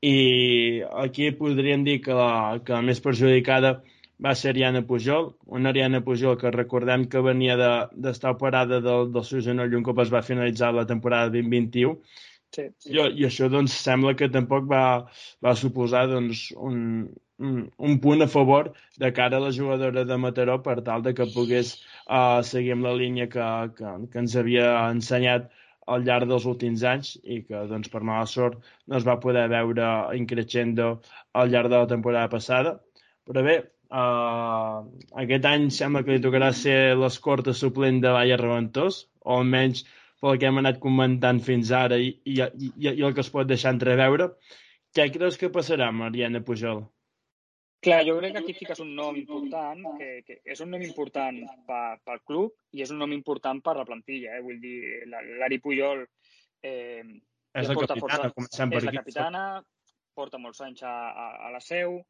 I 0.00 0.82
aquí 1.02 1.32
podríem 1.34 1.82
dir 1.84 1.98
que 2.04 2.14
la, 2.14 2.60
que 2.64 2.72
la 2.72 2.84
més 2.86 3.02
perjudicada 3.02 3.80
va 4.24 4.34
ser 4.34 4.52
Ariana 4.52 4.82
Pujol, 4.86 5.32
una 5.58 5.70
Ariana 5.72 6.00
Pujol 6.06 6.38
que 6.40 6.50
recordem 6.54 7.04
que 7.12 7.22
venia 7.22 7.56
d'estar 7.58 8.32
de, 8.32 8.36
operada 8.36 8.80
del, 8.84 9.12
del 9.14 9.26
seu 9.28 9.44
genoll 9.44 9.76
un 9.78 9.84
cop 9.86 10.00
es 10.02 10.10
va 10.14 10.24
finalitzar 10.26 10.72
la 10.74 10.86
temporada 10.86 11.30
2021 11.36 11.98
Sí, 12.56 12.62
sí. 12.80 12.92
I, 12.94 13.00
I 13.20 13.26
això 13.28 13.48
doncs, 13.52 13.74
sembla 13.84 14.14
que 14.16 14.28
tampoc 14.32 14.68
va, 14.70 14.82
va 15.44 15.54
suposar 15.62 16.06
doncs, 16.08 16.46
un, 16.68 16.78
un, 17.44 17.58
un 17.88 17.98
punt 18.04 18.24
a 18.24 18.28
favor 18.34 18.70
de 19.02 19.10
cara 19.18 19.36
a 19.36 19.44
la 19.44 19.52
jugadora 19.52 20.04
de 20.08 20.16
Mataró 20.22 20.56
per 20.64 20.78
tal 20.86 21.04
de 21.04 21.12
que 21.18 21.28
pogués 21.34 21.74
uh, 22.06 22.40
seguir 22.50 22.74
amb 22.76 22.88
la 22.88 22.94
línia 23.02 23.28
que, 23.34 23.48
que, 23.76 23.94
que 24.12 24.22
ens 24.24 24.36
havia 24.40 24.70
ensenyat 24.94 25.50
al 25.94 26.04
llarg 26.08 26.28
dels 26.28 26.46
últims 26.48 26.84
anys 26.88 27.14
i 27.22 27.42
que, 27.44 27.60
doncs, 27.68 27.92
per 27.92 28.02
mala 28.04 28.26
sort, 28.28 28.58
no 28.88 28.96
es 28.98 29.06
va 29.08 29.20
poder 29.20 29.46
veure 29.52 29.92
increixendo 30.16 30.90
al 31.40 31.52
llarg 31.52 31.72
de 31.72 31.82
la 31.82 31.90
temporada 31.92 32.32
passada. 32.32 32.78
Però 33.28 33.44
bé, 33.44 33.58
uh, 33.90 34.84
aquest 35.22 35.48
any 35.50 35.68
sembla 35.74 36.04
que 36.04 36.16
li 36.16 36.24
tocarà 36.24 36.50
ser 36.56 36.96
l'escorta 36.98 37.54
suplent 37.56 38.02
de 38.04 38.12
Laia 38.14 38.38
Reventós, 38.40 39.06
o 39.24 39.40
almenys 39.40 39.84
pel 40.22 40.38
que 40.38 40.48
hem 40.48 40.60
anat 40.60 40.80
comentant 40.82 41.40
fins 41.44 41.70
ara 41.74 41.98
i, 42.02 42.12
i, 42.26 42.38
i, 42.42 42.70
i 42.90 43.02
el 43.06 43.14
que 43.14 43.22
es 43.24 43.32
pot 43.34 43.48
deixar 43.48 43.74
entreveure. 43.76 44.32
Què 44.96 45.10
creus 45.14 45.36
que 45.38 45.52
passarà, 45.54 45.90
Mariana 45.94 46.40
Pujol? 46.44 46.82
Clar, 47.84 48.00
jo 48.02 48.16
crec 48.18 48.32
que 48.34 48.40
aquí 48.40 48.54
fiques 48.56 48.80
un 48.82 48.90
nom 48.98 49.14
important, 49.14 49.84
que, 50.00 50.08
que 50.26 50.40
és 50.42 50.60
un 50.64 50.72
nom 50.74 50.82
important 50.82 51.36
per, 51.68 52.00
pel 52.02 52.22
club 52.26 52.74
i 52.74 52.82
és 52.82 52.90
un 52.90 52.98
nom 52.98 53.12
important 53.14 53.60
per 53.62 53.76
la 53.78 53.86
plantilla. 53.86 54.34
Eh? 54.34 54.42
Vull 54.42 54.58
dir, 54.62 54.78
l'Ari 55.38 55.60
Pujol 55.62 56.02
eh, 56.66 57.04
és 57.54 57.70
la 57.70 57.76
capitana, 57.78 58.32
força, 58.34 58.66
és 58.66 58.88
la 58.88 58.96
capitana, 58.96 59.42
porta 60.18 60.40
molts 60.42 60.64
anys 60.66 60.82
a, 60.82 60.96
a, 61.10 61.28
a 61.46 61.52
la 61.54 61.62
seu. 61.62 62.00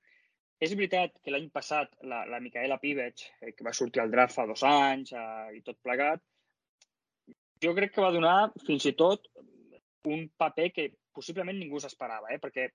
És 0.59 0.75
veritat 0.75 1.15
que 1.23 1.31
l'any 1.31 1.47
passat 1.55 1.93
la, 2.11 2.25
la 2.27 2.41
Micaela 2.43 2.81
Pivec, 2.83 3.23
eh, 3.43 3.53
que 3.55 3.67
va 3.67 3.75
sortir 3.77 4.03
al 4.03 4.11
draft 4.11 4.35
fa 4.35 4.47
dos 4.49 4.65
anys 4.67 5.13
eh, 5.15 5.59
i 5.59 5.63
tot 5.67 5.79
plegat, 5.87 6.23
jo 7.63 7.75
crec 7.77 7.95
que 7.95 8.03
va 8.03 8.15
donar 8.15 8.51
fins 8.67 8.87
i 8.91 8.95
tot 8.99 9.29
un 10.09 10.27
paper 10.41 10.71
que 10.75 10.89
possiblement 11.15 11.59
ningú 11.59 11.81
s'esperava, 11.83 12.33
eh? 12.35 12.41
perquè 12.43 12.69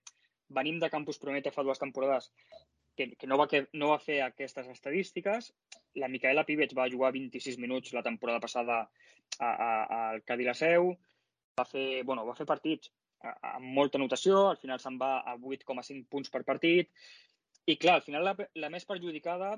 venim 0.56 0.80
de 0.80 0.91
Campus 0.91 1.19
Promete 1.19 1.52
fa 1.52 1.63
dues 1.63 1.82
temporades 1.82 2.30
que, 2.96 3.10
que, 3.17 3.28
no, 3.28 3.38
va, 3.39 3.48
que 3.52 3.65
no 3.80 3.91
va 3.91 4.00
fer 4.00 4.19
aquestes 4.22 4.67
estadístiques. 4.69 5.52
La 6.00 6.10
Micaela 6.12 6.46
Pivets 6.48 6.76
va 6.78 6.89
jugar 6.91 7.13
26 7.15 7.58
minuts 7.63 7.96
la 7.96 8.04
temporada 8.06 8.43
passada 8.43 8.84
al 9.39 10.22
Cadí 10.28 10.48
Seu, 10.54 10.91
va 11.60 11.65
fer, 11.65 12.04
bueno, 12.06 12.26
va 12.28 12.36
fer 12.38 12.48
partits 12.50 12.91
amb 13.24 13.69
molta 13.78 14.00
notació, 14.02 14.50
al 14.50 14.60
final 14.60 14.82
se'n 14.84 14.98
va 15.00 15.13
a 15.24 15.36
8,5 15.38 16.04
punts 16.12 16.32
per 16.32 16.43
partit, 16.43 16.89
i 17.65 17.78
clar, 17.80 17.99
al 17.99 18.06
final 18.06 18.26
la, 18.28 18.36
la 18.60 18.69
més 18.73 18.86
perjudicada, 18.86 19.54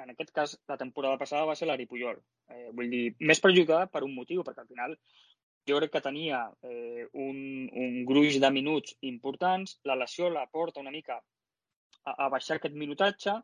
en 0.00 0.12
aquest 0.12 0.32
cas 0.36 0.54
la 0.68 0.76
temporada 0.80 1.18
passada, 1.20 1.48
va 1.48 1.56
ser 1.56 1.68
l'Ari 1.68 1.86
Pujol. 1.88 2.20
Eh, 2.52 2.68
vull 2.76 2.90
dir, 2.92 3.04
més 3.20 3.40
perjudicada 3.40 3.88
per 3.92 4.04
un 4.06 4.14
motiu, 4.16 4.44
perquè 4.46 4.64
al 4.64 4.70
final 4.70 4.96
jo 5.68 5.78
crec 5.78 5.92
que 5.94 6.04
tenia 6.04 6.42
eh, 6.66 7.06
un, 7.12 7.38
un 7.84 8.04
gruix 8.08 8.38
de 8.42 8.50
minuts 8.52 8.96
importants, 9.12 9.78
la 9.84 9.96
lesió 10.02 10.30
la 10.32 10.46
porta 10.52 10.80
una 10.80 10.92
mica 10.94 11.18
a, 11.20 12.12
a 12.12 12.28
baixar 12.32 12.58
aquest 12.58 12.76
minutatge, 12.76 13.36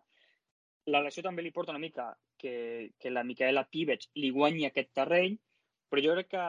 la 0.93 1.03
lesió 1.03 1.25
també 1.25 1.43
li 1.43 1.53
porta 1.55 1.75
una 1.75 1.83
mica 1.83 2.13
que, 2.39 2.93
que 3.01 3.11
la 3.11 3.25
Micaela 3.27 3.67
Pívets 3.71 4.11
li 4.21 4.31
guanyi 4.35 4.69
aquest 4.69 4.93
terreny, 4.95 5.37
però 5.91 6.03
jo 6.05 6.15
crec 6.17 6.31
que, 6.35 6.45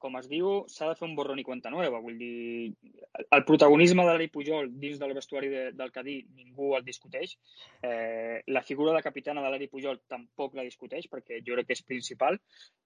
com 0.00 0.16
es 0.18 0.26
diu, 0.30 0.64
s'ha 0.72 0.88
de 0.88 0.96
fer 0.98 1.06
un 1.06 1.14
borrón 1.16 1.38
i 1.40 1.44
cuenta 1.44 1.70
nueva. 1.72 2.00
Vull 2.02 2.16
dir, 2.18 2.72
el 3.20 3.44
protagonisme 3.48 4.04
de 4.06 4.14
l'Ari 4.14 4.28
Pujol 4.32 4.70
dins 4.82 4.98
del 5.00 5.14
vestuari 5.16 5.50
de, 5.52 5.62
del 5.76 5.92
Cadí 5.94 6.16
ningú 6.38 6.72
el 6.78 6.84
discuteix. 6.86 7.36
Eh, 7.82 8.40
la 8.56 8.64
figura 8.66 8.94
de 8.96 9.04
capitana 9.04 9.44
de 9.44 9.52
l'Ari 9.52 9.68
Pujol 9.72 10.00
tampoc 10.08 10.56
la 10.56 10.66
discuteix, 10.66 11.08
perquè 11.12 11.42
jo 11.46 11.56
crec 11.58 11.70
que 11.70 11.78
és 11.78 11.86
principal. 11.86 12.40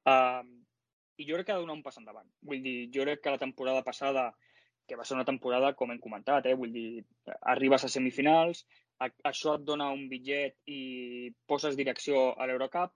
Uh, 0.04 0.42
i 1.16 1.28
jo 1.28 1.36
crec 1.38 1.46
que 1.46 1.54
ha 1.54 1.60
de 1.60 1.62
donar 1.62 1.78
un 1.78 1.84
pas 1.86 1.98
endavant. 2.00 2.26
Vull 2.42 2.62
dir, 2.64 2.78
jo 2.94 3.06
crec 3.06 3.22
que 3.22 3.34
la 3.34 3.42
temporada 3.42 3.84
passada, 3.86 4.32
que 4.88 4.98
va 4.98 5.06
ser 5.06 5.16
una 5.16 5.28
temporada, 5.28 5.72
com 5.78 5.92
hem 5.92 6.00
comentat, 6.02 6.46
eh? 6.50 6.56
vull 6.58 6.74
dir, 6.74 7.04
arribes 7.54 7.86
a 7.86 7.92
semifinals, 7.92 8.64
a, 8.98 9.08
això 9.30 9.54
et 9.58 9.64
dona 9.66 9.92
un 9.94 10.08
bitllet 10.10 10.58
i 10.66 11.30
poses 11.46 11.78
direcció 11.78 12.32
a 12.34 12.50
l'Eurocup. 12.50 12.92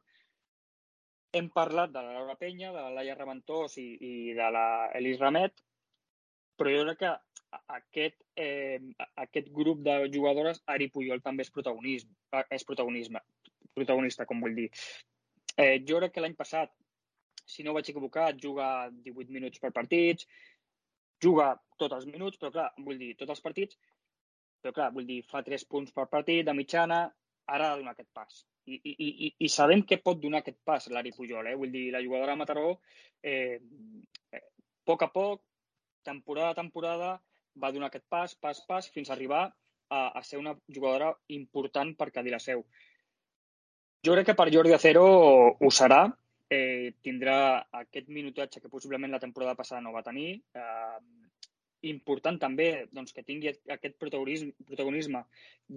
Hem 1.36 1.50
parlat 1.52 1.92
de 1.92 2.02
la 2.02 2.14
Laura 2.16 2.36
Penya, 2.40 2.72
de 2.72 2.82
la 2.82 2.92
Laia 2.96 3.16
Reventós 3.18 3.76
i, 3.80 3.88
i 4.00 4.12
de 4.36 4.50
la 4.54 4.66
Elis 4.96 5.20
Ramet, 5.20 5.60
però 6.58 6.72
jo 6.72 6.84
crec 6.86 7.02
que 7.02 7.12
aquest, 7.76 8.16
eh, 8.36 8.80
aquest 9.24 9.52
grup 9.52 9.84
de 9.84 10.00
jugadores, 10.14 10.62
Ari 10.66 10.88
Puyol 10.92 11.20
també 11.24 11.44
és 11.44 11.52
protagonisme, 11.52 12.42
és 12.50 12.64
protagonisme, 12.64 13.22
protagonista, 13.76 14.26
com 14.26 14.40
vull 14.40 14.56
dir. 14.56 14.68
Eh, 15.56 15.80
jo 15.88 16.00
crec 16.00 16.16
que 16.16 16.24
l'any 16.24 16.36
passat 16.38 16.72
si 17.48 17.64
no 17.64 17.72
vaig 17.72 17.88
equivocat, 17.88 18.36
juga 18.36 18.90
18 19.04 19.32
minuts 19.32 19.60
per 19.62 19.72
partits, 19.72 20.26
juga 21.24 21.54
tots 21.80 21.96
els 21.96 22.06
minuts, 22.06 22.36
però 22.38 22.52
clar, 22.54 22.68
vull 22.84 23.00
dir, 23.00 23.14
tots 23.16 23.32
els 23.34 23.42
partits, 23.44 23.78
però 24.62 24.74
clar, 24.76 24.90
vull 24.94 25.08
dir, 25.08 25.22
fa 25.30 25.42
3 25.46 25.64
punts 25.72 25.94
per 25.96 26.06
partit, 26.12 26.44
de 26.46 26.54
mitjana, 26.54 27.06
ara 27.54 27.68
ha 27.68 27.74
de 27.74 27.82
donar 27.82 27.94
aquest 27.96 28.10
pas. 28.14 28.40
I, 28.68 28.76
i, 28.76 28.94
i, 29.08 29.28
i 29.46 29.48
sabem 29.52 29.82
què 29.88 30.00
pot 30.04 30.20
donar 30.20 30.42
aquest 30.42 30.58
pas 30.68 30.88
l'Ari 30.92 31.14
Pujol, 31.16 31.48
eh? 31.48 31.56
Vull 31.56 31.72
dir, 31.72 31.86
la 31.94 32.02
jugadora 32.04 32.36
Mataró, 32.36 32.74
eh, 33.22 33.56
eh, 34.32 34.42
a 34.42 34.42
poc 34.88 35.06
a 35.06 35.08
poc, 35.14 35.42
temporada 36.04 36.52
a 36.52 36.58
temporada, 36.60 37.14
va 37.58 37.72
donar 37.72 37.88
aquest 37.88 38.06
pas, 38.08 38.34
pas, 38.36 38.60
pas, 38.68 38.90
fins 38.94 39.08
a 39.10 39.16
arribar 39.16 39.46
a, 39.88 40.00
a 40.18 40.22
ser 40.22 40.38
una 40.38 40.54
jugadora 40.68 41.10
important 41.34 41.94
per 41.96 42.10
Cadí 42.12 42.32
la 42.34 42.42
Seu. 42.44 42.64
Jo 44.04 44.14
crec 44.14 44.30
que 44.30 44.38
per 44.38 44.50
Jordi 44.54 44.76
Acero 44.76 45.04
ho 45.58 45.70
serà, 45.74 46.04
eh, 46.48 46.94
tindrà 47.04 47.38
aquest 47.80 48.08
minutatge 48.14 48.60
que 48.60 48.70
possiblement 48.72 49.12
la 49.12 49.20
temporada 49.24 49.56
passada 49.58 49.82
no 49.84 49.92
va 49.96 50.04
tenir. 50.06 50.30
Eh, 50.54 51.00
important 51.86 52.38
també 52.42 52.86
doncs, 52.90 53.12
que 53.14 53.22
tingui 53.22 53.52
aquest 53.70 53.98
protagonisme, 54.02 54.52
protagonisme 54.66 55.22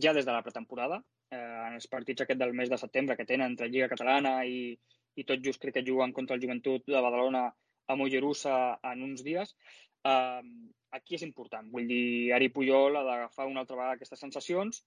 ja 0.04 0.14
des 0.18 0.26
de 0.26 0.34
la 0.34 0.42
pretemporada, 0.42 1.02
eh, 1.30 1.38
en 1.38 1.78
els 1.78 1.88
partits 1.88 2.24
aquest 2.24 2.40
del 2.40 2.54
mes 2.58 2.70
de 2.70 2.80
setembre 2.82 3.18
que 3.18 3.26
tenen 3.26 3.52
entre 3.52 3.70
Lliga 3.70 3.90
Catalana 3.92 4.40
i, 4.46 4.78
i 5.16 5.26
tot 5.28 5.44
just 5.46 5.62
crec 5.62 5.78
que 5.78 5.86
juguen 5.88 6.14
contra 6.14 6.36
el 6.36 6.42
Joventut 6.42 6.88
de 6.88 7.02
Badalona 7.02 7.46
a 7.88 7.96
Mollerussa 7.96 8.80
en 8.92 9.04
uns 9.04 9.24
dies. 9.24 9.54
Eh, 10.04 10.42
aquí 10.98 11.16
és 11.16 11.28
important. 11.28 11.70
Vull 11.72 11.88
dir, 11.88 12.34
Ari 12.34 12.50
Pujol 12.50 12.98
ha 12.98 13.06
d'agafar 13.06 13.48
una 13.48 13.62
altra 13.64 13.78
vegada 13.78 14.00
aquestes 14.00 14.20
sensacions 14.20 14.84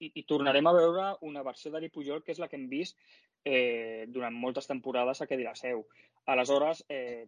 i, 0.00 0.10
i 0.14 0.24
tornarem 0.28 0.66
a 0.66 0.74
veure 0.76 1.06
una 1.28 1.44
versió 1.46 1.70
d'Ari 1.70 1.90
Pujol 1.92 2.24
que 2.24 2.34
és 2.34 2.40
la 2.42 2.48
que 2.48 2.58
hem 2.58 2.68
vist 2.72 2.98
eh, 3.44 4.06
durant 4.08 4.34
moltes 4.36 4.68
temporades 4.68 5.20
a 5.20 5.28
Quedi 5.30 5.46
la 5.46 5.54
Seu. 5.56 5.86
Aleshores, 6.26 6.84
eh, 6.88 7.26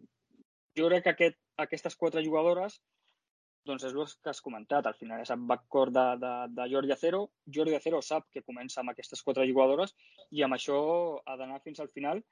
jo 0.77 0.89
crec 0.89 1.05
que 1.05 1.13
aquest, 1.13 1.39
aquestes 1.61 1.95
quatre 1.95 2.23
jugadores 2.25 2.79
doncs 3.65 3.85
és 3.87 3.93
el 3.95 4.07
que 4.23 4.31
has 4.31 4.41
comentat. 4.43 4.87
Al 4.87 4.97
final 4.99 5.21
és 5.23 5.31
el 5.31 5.43
backcourt 5.49 5.93
de, 5.95 6.05
de, 6.19 6.31
de 6.57 6.69
Jordi 6.71 6.91
Acero. 6.95 7.21
Jordi 7.57 7.75
Acero 7.77 8.01
sap 8.03 8.27
que 8.33 8.43
comença 8.43 8.81
amb 8.81 8.91
aquestes 8.91 9.23
quatre 9.23 9.47
jugadores 9.47 9.95
i 10.31 10.43
amb 10.43 10.57
això 10.57 10.79
ha 11.25 11.37
d'anar 11.39 11.61
fins 11.63 11.79
al 11.79 11.91
final 11.93 12.23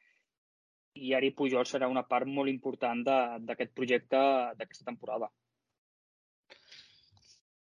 i 0.99 1.13
Ari 1.15 1.31
Pujol 1.31 1.67
serà 1.69 1.88
una 1.88 2.03
part 2.03 2.27
molt 2.27 2.51
important 2.51 3.05
d'aquest 3.07 3.71
projecte 3.77 4.19
d'aquesta 4.60 4.88
temporada. 4.89 5.31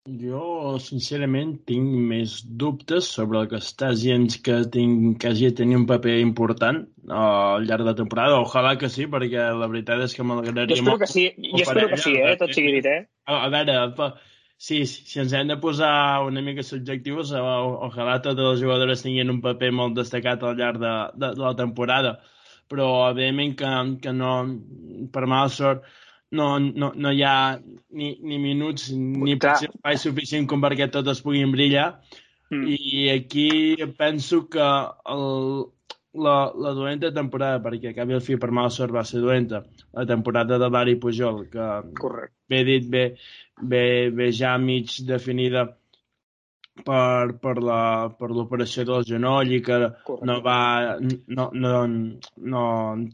Jo, 0.08 0.78
sincerament, 0.80 1.50
tinc 1.68 1.90
més 2.08 2.38
dubtes 2.60 3.04
sobre 3.14 3.42
el 3.42 3.48
dient 4.00 4.30
que, 4.40 4.54
tinc, 4.72 5.18
que 5.20 5.28
hagi 5.28 5.50
de 5.50 5.56
tenir 5.58 5.76
un 5.76 5.84
paper 5.86 6.14
important 6.22 6.86
uh, 7.10 7.18
al 7.56 7.66
llarg 7.68 7.84
de 7.84 7.90
la 7.90 7.94
temporada. 7.98 8.38
Ojalà 8.40 8.78
que 8.80 8.88
sí, 8.88 9.04
perquè 9.04 9.50
la 9.52 9.68
veritat 9.68 10.00
és 10.06 10.16
que 10.16 10.24
m'agradaria 10.24 10.80
molt... 10.80 11.04
Jo 11.04 11.04
espero 11.04 11.04
que 11.04 11.10
sí, 11.12 11.26
jo 11.52 11.62
espero 11.66 11.88
que 11.92 12.00
sí, 12.00 12.14
eh? 12.16 12.32
tot 12.40 12.56
sigui 12.56 12.72
dit, 12.78 12.88
eh? 12.88 13.04
A, 13.28 13.44
a 13.44 13.52
veure, 13.52 14.08
sí, 14.56 14.86
si 14.88 15.20
ens 15.20 15.36
hem 15.36 15.52
de 15.52 15.60
posar 15.60 15.92
una 16.24 16.40
mica 16.48 16.64
subjectius, 16.64 17.36
ojalà 17.36 18.22
totes 18.24 18.54
les 18.54 18.64
jugadores 18.64 19.04
tinguin 19.04 19.36
un 19.36 19.44
paper 19.44 19.68
molt 19.82 20.00
destacat 20.00 20.48
al 20.48 20.56
llarg 20.56 20.80
de, 20.80 20.98
de, 21.12 21.34
de 21.36 21.44
la 21.44 21.56
temporada. 21.60 22.16
Però, 22.72 22.88
evidentment, 23.10 23.52
que, 23.60 23.78
que 24.00 24.16
no, 24.16 24.32
per 25.12 25.28
mala 25.28 25.52
sort, 25.52 25.84
no, 26.30 26.58
no, 26.58 26.92
no 26.94 27.12
hi 27.12 27.22
ha 27.26 27.34
ni, 27.58 28.14
ni 28.22 28.38
minuts 28.38 28.90
ni 28.94 29.36
potser 29.40 29.70
espai 29.72 29.98
suficient 29.98 30.46
com 30.50 30.62
perquè 30.62 30.90
totes 30.92 31.22
puguin 31.24 31.52
brillar. 31.54 31.90
Mm. 32.50 32.66
I 32.66 33.08
aquí 33.14 33.50
penso 33.98 34.44
que 34.50 34.68
el, 35.14 35.66
la, 36.14 36.36
la 36.54 36.72
dolenta 36.74 37.12
temporada, 37.14 37.60
perquè 37.62 37.92
acabi 37.92 38.16
el 38.18 38.24
fi 38.26 38.38
per 38.42 38.50
mala 38.50 38.70
sort 38.74 38.94
va 38.94 39.04
ser 39.06 39.22
dolenta, 39.22 39.62
la 39.94 40.06
temporada 40.06 40.58
de 40.58 40.70
Bari 40.70 40.96
Pujol, 41.02 41.44
que 41.50 41.68
Correcte. 41.98 42.34
bé 42.50 42.64
dit, 42.66 42.88
bé, 42.90 43.04
bé, 43.62 43.84
bé 44.10 44.30
ja 44.34 44.56
mig 44.58 44.96
definida 45.06 45.68
per, 46.84 47.36
per 47.38 47.56
l'operació 47.60 48.86
del 48.88 49.06
genoll 49.06 49.52
i 49.52 49.60
que 49.62 49.78
Correcte. 50.06 50.26
no 50.26 50.40
va 50.42 50.96
no, 51.00 51.50
no, 51.54 51.74
no, 52.54 52.64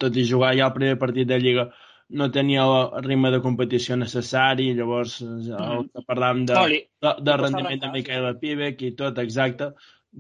tot 0.01 0.17
i 0.17 0.25
jugar 0.29 0.55
ja 0.57 0.71
el 0.71 0.77
primer 0.77 0.97
partit 1.03 1.29
de 1.29 1.41
Lliga 1.43 1.69
no 2.09 2.31
tenia 2.31 2.65
el 2.65 3.05
ritme 3.05 3.31
de 3.35 3.43
competició 3.43 3.97
necessari, 3.99 4.71
llavors 4.79 5.19
eh, 5.23 5.53
el 5.57 5.87
que 5.91 6.05
parlàvem 6.07 6.45
de, 6.47 6.65
de, 7.03 7.15
de 7.29 7.37
rendiment 7.43 7.83
de 7.83 7.93
Miquel 7.95 8.33
Pivec 8.41 8.83
i 8.87 8.95
tot, 8.99 9.19
exacte, 9.19 9.73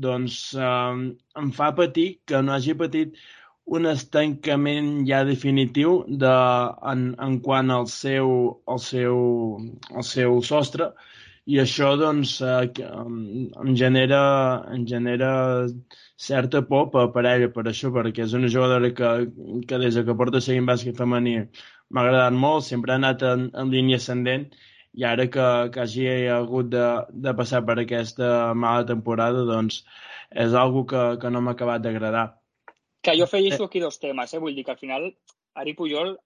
doncs 0.06 0.38
eh, 0.58 0.94
em 1.42 1.50
fa 1.56 1.72
patir 1.78 2.08
que 2.26 2.42
no 2.42 2.56
hagi 2.56 2.74
patit 2.78 3.18
un 3.66 3.86
estancament 3.90 4.90
ja 5.08 5.24
definitiu 5.26 6.00
de, 6.06 6.34
en, 6.92 7.06
en 7.22 7.38
quant 7.42 7.70
al 7.74 7.86
seu, 7.90 8.32
al 8.70 8.82
seu, 8.82 9.20
al 9.94 10.06
seu 10.06 10.42
sostre. 10.42 10.92
I 11.46 11.60
això 11.62 11.92
doncs 11.98 12.40
eh, 12.42 12.66
em, 12.82 13.74
genera, 13.78 14.20
em 14.74 14.82
genera 14.90 15.30
certa 16.18 16.62
por 16.66 16.88
per, 16.90 17.04
per 17.14 17.22
ella, 17.30 17.50
per 17.54 17.68
això, 17.70 17.92
perquè 17.94 18.24
és 18.24 18.34
una 18.34 18.50
jugadora 18.50 18.90
que, 18.90 19.12
que 19.70 19.78
des 19.82 19.98
que 20.02 20.18
porta 20.18 20.42
seguint 20.42 20.66
bàsquet 20.66 20.98
femení 20.98 21.36
m'ha 21.90 22.06
agradat 22.06 22.38
molt, 22.46 22.64
sempre 22.66 22.94
ha 22.94 23.00
anat 23.00 23.22
en, 23.26 23.50
en 23.54 23.70
línia 23.72 24.00
ascendent 24.02 24.48
i 24.96 25.04
ara 25.04 25.26
que, 25.32 25.46
que 25.72 25.82
hagi 25.82 26.06
hagut 26.32 26.70
de, 26.72 26.86
de 27.26 27.34
passar 27.36 27.62
per 27.68 27.76
aquesta 27.82 28.30
mala 28.54 28.86
temporada, 28.88 29.44
doncs 29.48 29.82
és 30.44 30.56
algo 30.56 30.86
que, 30.90 31.02
que 31.22 31.30
no 31.30 31.42
m'ha 31.44 31.54
acabat 31.56 31.84
d'agradar. 31.84 32.26
Que 33.04 33.14
jo 33.18 33.28
feia 33.30 33.54
aquí 33.66 33.82
dos 33.82 34.00
temes, 34.02 34.32
eh? 34.34 34.40
vull 34.42 34.56
dir 34.56 34.64
que 34.64 34.72
al 34.74 34.80
final 34.80 35.10
Ari 35.60 35.76
Pujol 35.78 36.16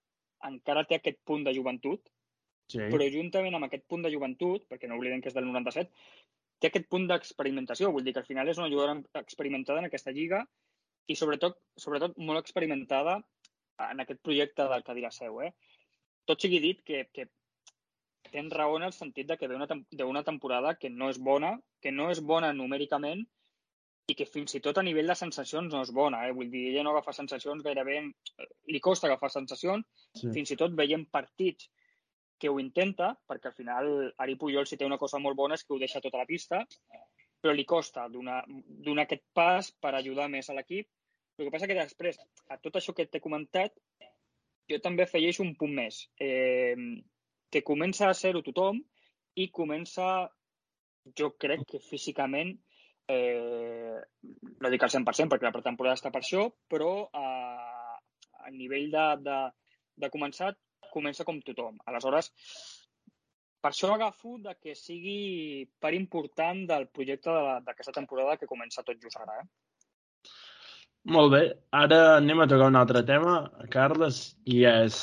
encara 0.46 0.86
té 0.88 0.96
aquest 0.96 1.18
punt 1.26 1.42
de 1.44 1.52
joventut, 1.56 2.00
sí. 2.70 2.80
però 2.80 3.08
juntament 3.12 3.58
amb 3.58 3.66
aquest 3.66 3.84
punt 3.90 4.06
de 4.06 4.12
joventut, 4.14 4.64
perquè 4.70 4.88
no 4.88 4.96
oblidem 4.96 5.20
que 5.20 5.28
és 5.32 5.36
del 5.36 5.50
97, 5.50 5.90
té 6.60 6.70
aquest 6.70 6.88
punt 6.92 7.06
d'experimentació. 7.10 7.90
Vull 7.92 8.06
dir 8.06 8.14
que 8.14 8.22
al 8.22 8.28
final 8.28 8.48
és 8.48 8.62
una 8.62 8.70
jugadora 8.70 8.96
experimentada 9.20 9.82
en 9.82 9.90
aquesta 9.90 10.14
lliga 10.16 10.44
i 11.10 11.16
sobretot, 11.18 11.58
sobretot 11.80 12.16
molt 12.22 12.40
experimentada 12.40 13.18
en 13.88 14.02
aquest 14.04 14.22
projecte 14.22 14.66
del 14.70 14.84
Cadira 14.86 15.10
Seu. 15.14 15.40
Eh? 15.46 15.52
Tot 16.28 16.42
sigui 16.42 16.60
dit 16.62 16.82
que, 16.86 17.06
que 17.14 17.26
tens 18.30 18.54
raó 18.54 18.76
en 18.78 18.86
el 18.88 18.94
sentit 18.94 19.28
de 19.28 19.36
que 19.40 19.48
d'una 19.50 20.24
temporada 20.24 20.76
que 20.78 20.90
no 20.90 21.10
és 21.10 21.18
bona, 21.18 21.56
que 21.82 21.92
no 21.92 22.10
és 22.14 22.22
bona 22.32 22.52
numèricament 22.56 23.24
i 24.10 24.16
que 24.18 24.26
fins 24.26 24.56
i 24.58 24.60
tot 24.64 24.78
a 24.78 24.84
nivell 24.86 25.10
de 25.10 25.16
sensacions 25.18 25.72
no 25.72 25.82
és 25.86 25.92
bona. 25.94 26.24
Eh? 26.26 26.32
Vull 26.36 26.50
dir, 26.52 26.68
ella 26.70 26.84
no 26.86 26.94
agafa 26.94 27.14
sensacions 27.16 27.62
gairebé... 27.66 28.00
Li 28.70 28.80
costa 28.82 29.08
agafar 29.08 29.30
sensacions, 29.32 29.86
sí. 30.18 30.30
fins 30.34 30.50
i 30.54 30.58
tot 30.58 30.74
veient 30.78 31.06
partits 31.10 31.70
que 32.40 32.48
ho 32.48 32.58
intenta, 32.62 33.12
perquè 33.28 33.50
al 33.50 33.56
final 33.56 33.90
Ari 34.24 34.36
Puyol 34.40 34.66
si 34.66 34.78
té 34.80 34.86
una 34.88 34.98
cosa 34.98 35.20
molt 35.20 35.36
bona 35.36 35.58
és 35.58 35.64
que 35.66 35.74
ho 35.74 35.80
deixa 35.82 36.00
tota 36.00 36.22
la 36.22 36.28
pista, 36.28 36.62
però 37.40 37.52
li 37.56 37.66
costa 37.68 38.06
donar 38.12 38.42
aquest 39.04 39.26
pas 39.36 39.68
per 39.82 39.92
ajudar 39.94 40.28
més 40.32 40.48
a 40.48 40.56
l'equip. 40.56 40.88
El 41.40 41.46
que 41.46 41.52
passa 41.54 41.68
que 41.70 41.76
després, 41.78 42.18
a 42.52 42.58
tot 42.60 42.74
això 42.76 42.92
que 42.92 43.06
t'he 43.08 43.22
comentat, 43.24 43.72
jo 44.68 44.78
també 44.84 45.06
afegeixo 45.06 45.40
un 45.42 45.54
punt 45.60 45.72
més, 45.78 46.02
eh, 46.20 46.76
que 47.50 47.62
comença 47.66 48.10
a 48.10 48.16
ser-ho 48.18 48.42
tothom 48.44 48.82
i 49.40 49.46
comença, 49.58 50.08
jo 51.16 51.30
crec 51.44 51.64
que 51.70 51.80
físicament, 51.80 52.52
eh, 53.08 53.96
no 54.60 54.72
dic 54.74 54.84
al 54.84 54.92
100% 54.92 55.32
perquè 55.32 55.48
la 55.48 55.54
pretemporada 55.56 55.96
està 55.96 56.12
per 56.12 56.20
això, 56.20 56.44
però 56.68 56.92
a, 57.16 57.24
a 58.44 58.52
nivell 58.58 58.90
de, 58.92 59.06
de, 59.24 59.38
de 60.04 60.12
començar 60.12 60.52
comença 60.92 61.24
com 61.24 61.40
tothom. 61.46 61.80
Aleshores, 61.88 62.28
per 63.64 63.72
això 63.72 63.94
agafo 63.94 64.36
de 64.44 64.54
que 64.60 64.76
sigui 64.76 65.64
part 65.80 65.96
important 65.96 66.66
del 66.68 66.88
projecte 66.92 67.32
d'aquesta 67.64 67.96
temporada 67.96 68.36
que 68.36 68.50
comença 68.50 68.84
tot 68.84 69.00
just 69.00 69.20
ara. 69.24 69.40
Eh? 69.40 69.69
Molt 71.08 71.32
bé, 71.32 71.40
ara 71.72 71.98
anem 72.18 72.42
a 72.42 72.46
tocar 72.46 72.68
un 72.68 72.76
altre 72.76 73.00
tema, 73.08 73.36
Carles, 73.72 74.18
i 74.44 74.64
és 74.68 74.96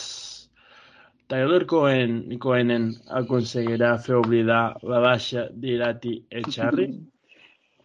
Tyler 1.27 1.65
Cohen, 1.65 2.19
Cohenen 2.43 2.91
aconseguirà 3.19 3.95
fer 4.05 4.19
oblidar 4.19 4.77
la 4.83 4.99
baixa 5.01 5.47
d'Irati 5.63 6.13
Echarri? 6.41 6.87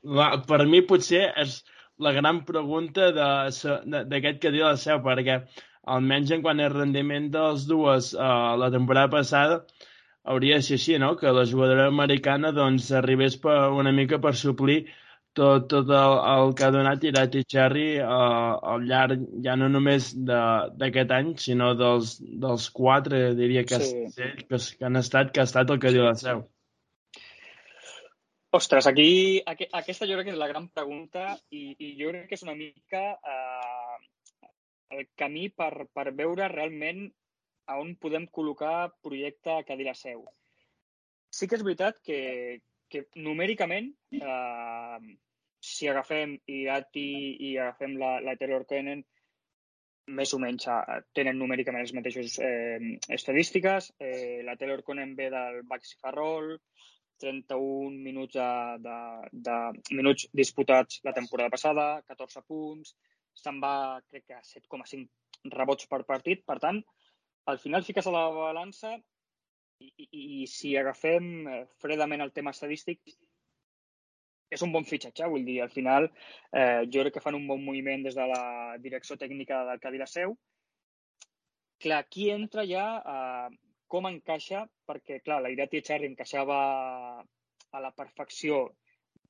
per 0.50 0.60
mi 0.68 0.82
potser 0.82 1.24
és 1.40 1.62
la 1.98 2.12
gran 2.12 2.42
pregunta 2.44 3.10
d'aquest 3.16 4.42
que 4.42 4.52
diu 4.52 4.66
la 4.66 4.76
seu, 4.76 5.00
perquè 5.00 5.40
almenys 5.96 6.34
en 6.36 6.42
quant 6.44 6.60
al 6.60 6.74
rendiment 6.76 7.30
dels 7.32 7.64
dues 7.66 8.12
uh, 8.14 8.54
la 8.60 8.70
temporada 8.70 9.10
passada, 9.16 9.62
hauria 10.22 10.58
de 10.60 10.66
ser 10.68 10.78
així, 10.78 10.98
no? 11.02 11.14
Que 11.18 11.32
la 11.32 11.46
jugadora 11.48 11.88
americana 11.90 12.52
doncs, 12.52 12.92
arribés 12.92 13.38
per, 13.42 13.56
una 13.82 13.92
mica 13.94 14.20
per 14.22 14.34
suplir 14.38 14.82
tot, 15.38 15.68
tot 15.72 15.90
el, 15.90 16.14
el 16.32 16.54
que 16.56 16.64
ha 16.66 16.72
donat 16.74 17.04
Irati 17.08 17.42
Cherry 17.48 17.86
uh, 18.00 18.56
al 18.72 18.86
llarg 18.88 19.22
ja 19.44 19.56
no 19.56 19.68
només 19.72 20.12
d'aquest 20.28 21.14
any, 21.18 21.34
sinó 21.40 21.72
dels, 21.78 22.16
dels 22.20 22.68
quatre, 22.74 23.22
diria 23.38 23.64
que, 23.68 23.80
sí. 23.80 24.06
que, 24.48 24.60
que 24.78 24.88
han 24.88 25.00
estat, 25.00 25.32
que 25.32 25.42
ha 25.42 25.48
estat 25.48 25.72
el 25.72 25.80
que 25.82 25.94
diu 25.94 26.04
la 26.06 26.16
seu. 26.20 26.44
Ostres, 28.52 28.86
aquí, 28.86 29.40
aquesta 29.48 30.04
jo 30.04 30.18
crec 30.18 30.26
que 30.28 30.34
és 30.34 30.40
la 30.40 30.50
gran 30.50 30.66
pregunta 30.76 31.30
i, 31.56 31.70
i 31.72 31.94
jo 31.96 32.10
crec 32.12 32.26
que 32.28 32.36
és 32.36 32.44
una 32.44 32.56
mica 32.58 33.00
eh, 33.16 34.50
el 34.98 35.06
camí 35.16 35.46
per, 35.48 35.86
per 35.88 36.10
veure 36.18 36.50
realment 36.52 37.06
a 37.72 37.78
on 37.80 37.94
podem 37.96 38.26
col·locar 38.28 38.90
projecte 39.00 39.62
Cadira 39.64 39.94
Seu. 39.96 40.26
Sí 41.32 41.48
que 41.48 41.56
és 41.56 41.64
veritat 41.64 42.02
que, 42.04 42.18
que 42.92 43.06
numèricament, 43.24 43.90
eh, 44.18 45.12
si 45.62 45.88
agafem 45.88 46.36
Irati 46.50 47.08
i 47.48 47.56
agafem 47.56 47.96
la, 48.00 48.16
la 48.24 48.36
Taylor 48.38 48.66
Kenen, 48.68 49.04
més 50.18 50.32
o 50.34 50.38
menys 50.42 50.66
eh, 50.66 51.00
tenen 51.14 51.38
numèricament 51.38 51.84
les 51.84 51.94
mateixes 51.94 52.38
eh, 52.42 52.98
estadístiques. 53.16 53.92
Eh, 54.00 54.42
la 54.46 54.56
Taylor 54.56 54.82
Conen 54.82 55.14
ve 55.18 55.28
del 55.30 55.62
Baxi 55.68 55.96
Farrol, 56.00 56.56
31 57.22 58.02
minuts 58.02 58.34
de, 58.34 58.48
de, 58.82 58.96
de 59.46 59.58
minuts 59.94 60.26
disputats 60.34 61.00
la 61.06 61.14
temporada 61.14 61.52
passada, 61.54 61.86
14 62.08 62.42
punts, 62.48 62.96
se'n 63.38 63.60
va, 63.62 64.00
crec 64.10 64.26
que, 64.26 64.40
7,5 64.48 65.54
rebots 65.54 65.86
per 65.90 66.02
partit. 66.08 66.42
Per 66.46 66.58
tant, 66.62 66.82
al 67.46 67.62
final 67.62 67.86
fiques 67.86 68.06
a 68.06 68.14
la 68.14 68.26
balança 68.34 68.96
i, 69.82 70.08
i, 70.08 70.46
si 70.50 70.76
agafem 70.78 71.28
eh, 71.48 71.60
fredament 71.82 72.24
el 72.24 72.32
tema 72.36 72.54
estadístic, 72.54 73.00
és 74.52 74.62
un 74.64 74.72
bon 74.74 74.84
fitxatge, 74.84 75.28
vull 75.32 75.44
dir, 75.48 75.58
al 75.64 75.72
final 75.72 76.08
eh, 76.10 76.84
jo 76.92 77.02
crec 77.02 77.16
que 77.16 77.24
fan 77.24 77.38
un 77.38 77.46
bon 77.48 77.62
moviment 77.64 78.04
des 78.04 78.16
de 78.18 78.26
la 78.28 78.42
direcció 78.84 79.16
tècnica 79.20 79.62
del 79.68 79.80
Cadira 79.80 80.08
Seu. 80.10 80.36
Clar, 81.82 82.02
aquí 82.04 82.28
entra 82.30 82.66
ja 82.68 82.86
eh, 83.00 83.48
com 83.92 84.08
encaixa, 84.08 84.66
perquè, 84.88 85.22
clar, 85.24 85.40
la 85.44 85.52
Irati 85.52 85.80
Echarri 85.80 86.10
encaixava 86.10 86.58
a 87.72 87.80
la 87.80 87.90
perfecció 87.96 88.66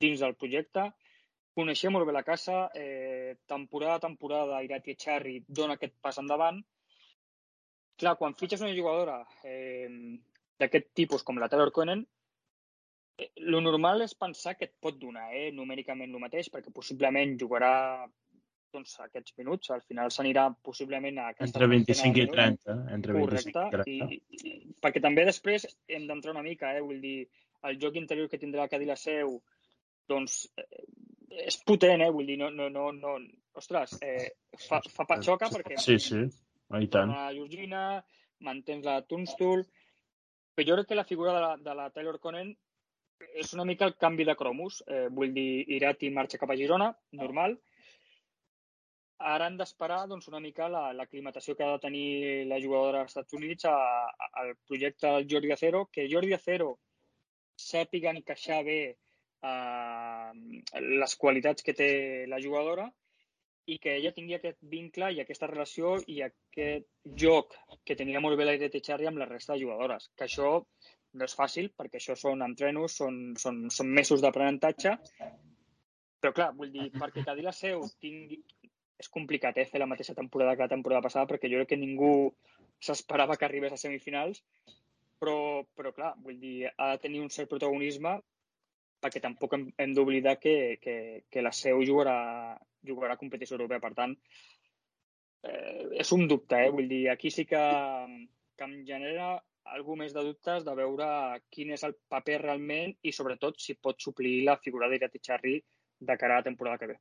dins 0.02 0.20
del 0.22 0.34
projecte, 0.38 0.88
coneixem 1.58 1.94
molt 1.94 2.08
bé 2.08 2.14
la 2.16 2.26
casa, 2.26 2.66
eh, 2.74 3.38
temporada 3.46 4.00
a 4.00 4.04
temporada 4.06 4.60
Irati 4.66 4.96
Echarri 4.96 5.38
dona 5.48 5.78
aquest 5.78 5.94
pas 6.02 6.18
endavant. 6.22 6.60
Clar, 8.02 8.16
quan 8.18 8.34
fitxes 8.34 8.62
una 8.64 8.74
jugadora 8.74 9.20
eh, 9.46 9.88
d'aquest 10.62 10.92
tipus 11.02 11.26
com 11.26 11.38
la 11.42 11.50
Taylor 11.52 11.72
Conan, 11.74 12.04
eh, 13.18 13.30
lo 13.52 13.60
normal 13.60 14.06
és 14.06 14.16
pensar 14.18 14.56
que 14.58 14.70
et 14.70 14.74
pot 14.80 14.98
donar 14.98 15.28
eh, 15.34 15.50
numèricament 15.54 16.10
el 16.14 16.22
mateix, 16.22 16.50
perquè 16.54 16.74
possiblement 16.74 17.36
jugarà 17.40 17.72
doncs, 18.72 18.94
aquests 19.04 19.36
minuts. 19.38 19.70
Al 19.74 19.82
final 19.84 20.10
s'anirà 20.14 20.46
possiblement 20.64 21.20
a... 21.22 21.28
Entre 21.46 21.68
25 21.70 22.22
i 22.22 22.28
30. 22.30 22.76
Entre 22.96 23.16
25 23.16 23.64
Correcte. 23.74 23.90
i 23.90 24.00
30. 24.00 24.20
I, 24.38 24.52
i, 24.52 24.74
perquè 24.82 25.02
també 25.04 25.26
després 25.28 25.66
hem 25.88 26.08
d'entrar 26.08 26.34
una 26.36 26.44
mica, 26.46 26.72
eh? 26.74 26.82
Vull 26.84 27.02
dir, 27.04 27.18
el 27.68 27.78
joc 27.82 27.98
interior 28.00 28.30
que 28.30 28.40
tindrà 28.42 28.68
que 28.70 28.80
dir 28.82 28.88
la 28.90 28.98
seu, 28.98 29.36
doncs, 30.10 30.40
eh, 30.58 30.86
és 31.46 31.60
potent, 31.68 32.04
eh? 32.04 32.10
Vull 32.14 32.32
dir, 32.32 32.38
no, 32.40 32.50
no, 32.54 32.70
no, 32.72 32.90
no... 32.96 33.18
Ostres, 33.60 33.98
eh, 34.00 34.30
fa, 34.56 34.80
fa 34.88 35.04
patxoca 35.04 35.50
perquè... 35.52 35.76
Sí, 35.76 35.98
sí, 36.00 36.24
i 36.80 36.88
tant. 36.92 37.12
La 37.12 37.30
Georgina, 37.36 37.86
mantens 38.48 38.88
la 38.88 39.02
Tunstall... 39.04 39.66
Però 40.54 40.68
jo 40.68 40.76
crec 40.76 40.88
que 40.90 40.98
la 40.98 41.08
figura 41.08 41.32
de 41.34 41.40
la, 41.40 41.56
de 41.56 41.74
la 41.78 41.88
Taylor 41.90 42.18
Conan 42.20 42.52
és 43.42 43.52
una 43.56 43.64
mica 43.64 43.86
el 43.88 43.94
canvi 44.04 44.26
de 44.28 44.36
cromos. 44.36 44.82
Eh, 44.86 45.06
vull 45.18 45.32
dir, 45.36 45.64
Irati 45.76 46.10
marxa 46.10 46.40
cap 46.40 46.52
a 46.52 46.56
Girona, 46.58 46.90
normal. 47.20 47.56
Ara 49.32 49.46
han 49.46 49.56
d'esperar 49.56 50.00
doncs, 50.10 50.26
una 50.28 50.40
mica 50.42 50.68
l'aclimatació 50.68 51.54
la, 51.54 51.56
que 51.58 51.66
ha 51.66 51.74
de 51.76 51.82
tenir 51.84 52.06
la 52.50 52.58
jugadora 52.62 53.02
als 53.02 53.12
Estats 53.12 53.36
Units 53.38 53.68
al 53.70 54.56
projecte 54.66 55.06
del 55.06 55.28
Jordi 55.30 55.52
Acero, 55.54 55.84
que 55.92 56.08
Jordi 56.10 56.34
Acero 56.34 56.72
sàpiga 57.62 58.10
encaixar 58.10 58.64
bé 58.66 58.80
eh, 58.90 60.32
les 61.02 61.14
qualitats 61.22 61.62
que 61.62 61.76
té 61.78 61.92
la 62.32 62.42
jugadora 62.42 62.88
i 63.70 63.78
que 63.78 63.94
ella 63.96 64.12
tingui 64.14 64.34
aquest 64.36 64.58
vincle 64.72 65.12
i 65.14 65.20
aquesta 65.22 65.46
relació 65.50 65.94
i 66.10 66.18
aquest 66.26 66.88
joc 67.22 67.54
que 67.86 67.96
tenia 67.98 68.22
molt 68.24 68.38
bé 68.38 68.46
la 68.46 68.56
Irene 68.58 68.80
Echarri 68.80 69.06
amb 69.10 69.22
la 69.22 69.28
resta 69.28 69.54
de 69.54 69.62
jugadores. 69.62 70.08
Que 70.18 70.26
això 70.26 70.50
no 71.12 71.28
és 71.28 71.36
fàcil, 71.38 71.70
perquè 71.78 72.00
això 72.00 72.16
són 72.18 72.42
entrenos, 72.42 72.96
són, 72.98 73.20
són, 73.38 73.64
són 73.70 73.92
mesos 74.00 74.24
d'aprenentatge, 74.24 74.96
però 76.22 76.34
clar, 76.36 76.50
vull 76.58 76.72
dir, 76.74 76.90
perquè 76.96 77.24
Cadila 77.28 77.54
Seu 77.56 77.86
tingui... 78.00 78.42
És 79.02 79.08
complicat 79.10 79.56
eh, 79.58 79.64
fer 79.66 79.80
la 79.82 79.88
mateixa 79.90 80.14
temporada 80.14 80.54
que 80.54 80.62
la 80.62 80.70
temporada 80.70 81.02
passada, 81.02 81.26
perquè 81.26 81.48
jo 81.50 81.58
crec 81.58 81.72
que 81.72 81.78
ningú 81.80 82.12
s'esperava 82.86 83.34
que 83.34 83.46
arribés 83.48 83.72
a 83.74 83.78
semifinals, 83.80 84.38
però, 85.18 85.64
però 85.74 85.90
clar, 85.96 86.12
vull 86.22 86.36
dir, 86.38 86.68
ha 86.70 86.92
de 86.92 87.00
tenir 87.02 87.22
un 87.24 87.32
cert 87.34 87.50
protagonisme 87.50 88.12
perquè 89.02 89.22
tampoc 89.22 89.56
hem, 89.56 89.66
hem 89.82 89.94
d'oblidar 89.96 90.36
que, 90.40 90.56
que, 90.82 90.96
que 91.30 91.44
la 91.44 91.52
seu 91.56 91.82
jugarà, 91.86 92.16
jugarà 92.86 93.18
competició 93.20 93.58
europea. 93.58 93.82
Per 93.82 93.92
tant, 93.98 94.16
eh, 95.48 95.88
és 96.04 96.12
un 96.16 96.28
dubte, 96.30 96.58
eh? 96.58 96.70
Vull 96.74 96.90
dir, 96.90 97.04
aquí 97.12 97.32
sí 97.34 97.46
que, 97.48 97.62
que 98.56 98.68
em 98.68 98.82
genera 98.88 99.34
algú 99.76 99.96
més 99.96 100.12
de 100.14 100.24
dubtes 100.26 100.64
de 100.66 100.74
veure 100.74 101.06
quin 101.54 101.72
és 101.76 101.84
el 101.86 101.94
paper 102.10 102.40
realment 102.42 102.94
i, 103.02 103.12
sobretot, 103.14 103.58
si 103.62 103.78
pot 103.78 104.00
suplir 104.02 104.42
la 104.48 104.58
figura 104.62 104.88
d'Irati 104.90 105.22
Charri 105.22 105.56
de 106.02 106.16
cara 106.18 106.38
a 106.38 106.42
la 106.42 106.48
temporada 106.48 106.78
que 106.78 106.92
ve. 106.92 106.98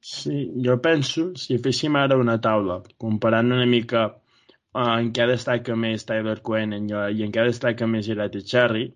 Sí, 0.00 0.46
jo 0.64 0.78
penso, 0.80 1.30
si 1.36 1.58
féssim 1.60 1.96
ara 2.00 2.16
una 2.16 2.38
taula, 2.40 2.78
comparant 2.96 3.52
una 3.52 3.66
mica 3.68 4.06
uh, 4.08 4.94
en 4.96 5.10
què 5.16 5.26
destaca 5.28 5.76
més 5.76 6.06
Tyler 6.08 6.38
Cohen 6.46 6.72
i 6.72 7.24
en 7.26 7.34
què 7.34 7.44
destaca 7.48 7.88
més 7.88 8.08
Irati 8.08 8.40
Charri, 8.52 8.86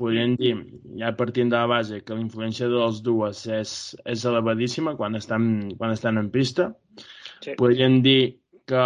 podríem 0.00 0.36
dir, 0.40 0.54
ja 1.00 1.12
partint 1.16 1.50
de 1.52 1.58
la 1.58 1.68
base, 1.70 2.02
que 2.04 2.16
la 2.16 2.22
influència 2.22 2.68
de 2.70 2.78
les 2.78 3.02
dues 3.04 3.42
és, 3.58 3.74
és 4.04 4.24
elevadíssima 4.28 4.96
quan 4.96 5.16
estan, 5.18 5.46
quan 5.78 5.94
estan 5.94 6.20
en 6.20 6.30
pista. 6.34 6.70
Sí. 7.44 7.54
Podríem 7.58 8.00
dir 8.04 8.20
que 8.68 8.82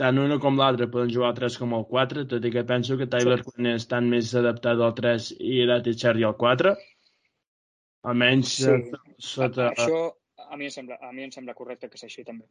tant 0.00 0.18
una 0.20 0.40
com 0.42 0.58
l'altra 0.58 0.90
poden 0.90 1.12
jugar 1.14 1.30
al 1.30 1.38
3 1.38 1.58
com 1.62 1.76
al 1.76 1.86
4, 1.90 2.26
tot 2.32 2.44
i 2.44 2.52
que 2.54 2.66
penso 2.68 2.98
que 3.00 3.08
Tyler 3.10 3.40
sí. 3.40 3.48
Quinn 3.50 3.70
és 3.74 3.88
tan 3.90 4.10
més 4.10 4.34
adaptat 4.40 4.82
al 4.82 4.94
3 5.00 5.30
i 5.38 5.56
Irati 5.62 5.96
Charlie 6.02 6.28
al 6.28 6.36
4. 6.40 6.74
Almenys 8.10 8.58
sí. 8.66 8.78
sota... 9.32 9.70
Això 9.72 10.04
a 10.44 10.56
mi, 10.56 10.68
em 10.68 10.74
sembla, 10.74 11.00
a 11.00 11.12
mi 11.14 11.24
em 11.24 11.32
sembla 11.34 11.56
correcte 11.56 11.88
que 11.88 11.98
sigui 11.98 12.12
així 12.12 12.26
també 12.26 12.44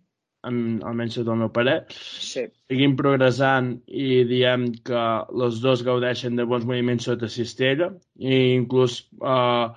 en, 0.50 0.58
almenys 0.88 1.18
sota 1.20 1.34
el 1.34 1.42
meu 1.44 1.52
parer. 1.56 1.78
Sí. 1.94 2.46
Seguim 2.72 2.96
progressant 3.00 3.72
i 3.88 4.24
diem 4.30 4.68
que 4.88 5.04
els 5.32 5.62
dos 5.64 5.84
gaudeixen 5.88 6.40
de 6.40 6.46
bons 6.50 6.66
moviments 6.70 7.08
sota 7.10 7.30
cistella 7.32 7.92
i 8.20 8.40
inclús 8.58 9.00
uh, 9.22 9.72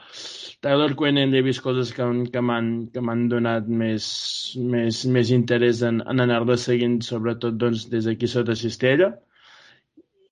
Tyler 0.64 0.92
Quinn 0.98 1.20
he 1.22 1.42
vist 1.46 1.62
coses 1.64 1.92
que, 1.94 2.06
que 2.32 2.42
m'han 2.42 3.24
donat 3.32 3.68
més, 3.82 4.06
més, 4.74 5.04
més 5.16 5.32
interès 5.34 5.82
en, 5.86 6.02
en 6.02 6.24
anar-la 6.24 6.58
seguint, 6.60 7.00
sobretot 7.06 7.58
doncs, 7.60 7.86
des 7.92 8.08
d'aquí 8.08 8.30
sota 8.30 8.56
cistella. 8.58 9.12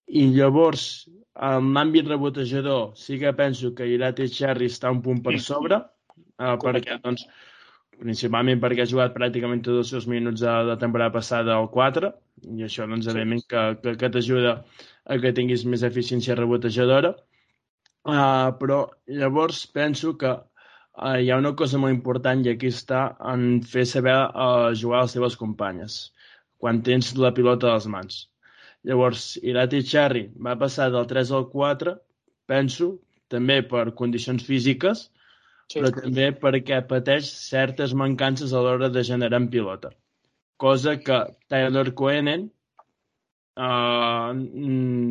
I 0.09 0.29
llavors, 0.35 1.07
en 1.49 1.73
l'àmbit 1.77 2.09
rebotejador, 2.11 2.92
sí 2.99 3.18
que 3.20 3.33
penso 3.37 3.73
que 3.75 3.88
Irati 3.90 4.29
Cherry 4.31 4.68
està 4.70 4.90
un 4.94 5.03
punt 5.05 5.23
per 5.25 5.38
sobre, 5.42 5.81
uh, 6.38 6.57
perquè 6.62 6.99
doncs, 7.05 7.27
principalment 8.00 8.61
perquè 8.62 8.85
ha 8.85 8.90
jugat 8.90 9.14
pràcticament 9.16 9.62
tots 9.64 9.83
els 9.83 9.92
seus 9.94 10.09
minuts 10.11 10.42
de 10.44 10.54
la 10.70 10.76
temporada 10.80 11.14
passada 11.14 11.54
al 11.57 11.68
4, 11.74 12.11
i 12.57 12.66
això, 12.66 12.88
doncs, 12.90 13.09
evidentment, 13.11 13.44
sí. 13.44 13.50
que, 13.52 13.62
que, 13.83 13.94
que 14.00 14.11
t'ajuda 14.16 14.57
a 15.04 15.18
que 15.20 15.33
tinguis 15.37 15.64
més 15.68 15.85
eficiència 15.87 16.37
rebotejadora. 16.38 17.14
Uh, 18.04 18.52
però 18.61 18.83
llavors 19.20 19.62
penso 19.72 20.12
que 20.20 20.33
uh, 20.35 21.14
hi 21.16 21.30
ha 21.33 21.38
una 21.40 21.54
cosa 21.57 21.80
molt 21.80 21.94
important 21.94 22.42
i 22.44 22.50
aquí 22.52 22.68
està 22.72 23.07
en 23.33 23.62
fer 23.64 23.87
saber 23.88 24.16
uh, 24.26 24.74
jugar 24.76 25.00
a 25.00 25.07
les 25.07 25.16
teves 25.16 25.38
companyes 25.40 25.96
quan 26.61 26.83
tens 26.85 27.14
la 27.20 27.33
pilota 27.37 27.70
a 27.70 27.78
les 27.78 27.88
mans. 27.94 28.20
Llavors, 28.85 29.24
Irati 29.40 29.80
Cherry 29.88 30.26
va 30.46 30.59
passar 30.61 30.90
del 30.92 31.09
3 31.09 31.33
al 31.38 31.48
4, 31.52 31.94
penso, 32.48 32.90
també 33.33 33.62
per 33.70 33.87
condicions 33.96 34.44
físiques, 34.44 35.07
sí. 35.70 35.79
però 35.81 35.92
també 35.96 36.31
perquè 36.42 36.81
pateix 36.90 37.31
certes 37.37 37.94
mancances 38.03 38.53
a 38.53 38.62
l'hora 38.64 38.90
de 38.92 39.05
generar 39.07 39.40
en 39.42 39.48
pilota. 39.53 39.92
Cosa 40.64 40.96
que 41.07 41.18
Tyler 41.50 41.88
Coenen 41.98 42.48
uh, 43.57 44.31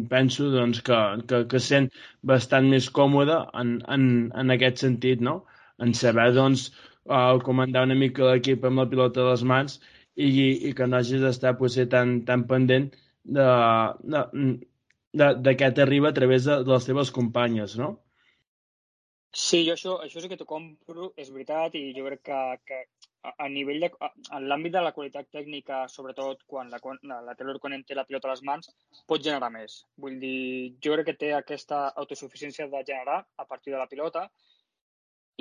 penso 0.09 0.49
doncs, 0.51 0.81
que, 0.87 0.99
que, 1.29 1.43
que 1.51 1.59
sent 1.59 1.89
bastant 2.33 2.69
més 2.71 2.89
còmode 2.99 3.39
en, 3.61 3.75
en, 3.95 4.07
en 4.43 4.55
aquest 4.55 4.85
sentit, 4.85 5.21
no? 5.21 5.41
en 5.83 5.93
saber 5.97 6.29
doncs, 6.37 6.69
uh, 7.09 7.39
comandar 7.43 7.85
una 7.87 7.97
mica 7.99 8.29
l'equip 8.29 8.65
amb 8.67 8.83
la 8.83 8.89
pilota 8.89 9.23
a 9.23 9.31
les 9.31 9.43
mans 9.53 9.79
i, 10.15 10.29
i 10.69 10.73
que 10.77 10.87
no 10.87 10.99
hagis 10.99 11.23
d'estar 11.23 11.55
potser 11.59 11.87
tan, 11.91 12.21
tan 12.27 12.45
pendent 12.49 12.91
de, 13.23 13.47
de, 14.13 14.23
de, 15.21 15.29
de 15.47 15.55
què 15.59 15.71
t'arriba 15.73 16.11
a 16.11 16.17
través 16.17 16.47
de, 16.49 16.59
de 16.63 16.73
les 16.73 16.89
teves 16.89 17.11
companyes, 17.15 17.77
no? 17.79 17.95
Sí, 19.33 19.63
jo 19.65 19.73
això, 19.73 19.95
això 20.05 20.21
sí 20.21 20.29
que 20.29 20.35
t'ho 20.37 20.45
compro, 20.45 21.07
és 21.17 21.31
veritat, 21.33 21.73
i 21.73 21.93
jo 21.97 22.03
crec 22.05 22.19
que, 22.27 22.41
que 22.69 22.81
a 23.31 23.47
nivell 23.49 23.81
de, 23.81 23.89
en 24.37 24.45
l'àmbit 24.51 24.75
de 24.75 24.83
la 24.85 24.91
qualitat 24.93 25.31
tècnica, 25.33 25.79
sobretot 25.89 26.43
quan 26.45 26.69
la, 26.69 26.77
la, 27.09 27.17
la 27.25 27.33
Taylor 27.39 27.57
Conen 27.63 27.81
té 27.87 27.97
la 27.97 28.03
pilota 28.05 28.29
a 28.29 28.33
les 28.35 28.43
mans, 28.45 28.69
pot 29.09 29.23
generar 29.25 29.49
més. 29.55 29.79
Vull 30.05 30.19
dir, 30.21 30.75
jo 30.85 30.93
crec 30.93 31.09
que 31.09 31.17
té 31.23 31.31
aquesta 31.33 31.87
autosuficiència 32.03 32.69
de 32.69 32.83
generar 32.91 33.23
a 33.23 33.47
partir 33.49 33.73
de 33.73 33.81
la 33.81 33.89
pilota. 33.89 34.27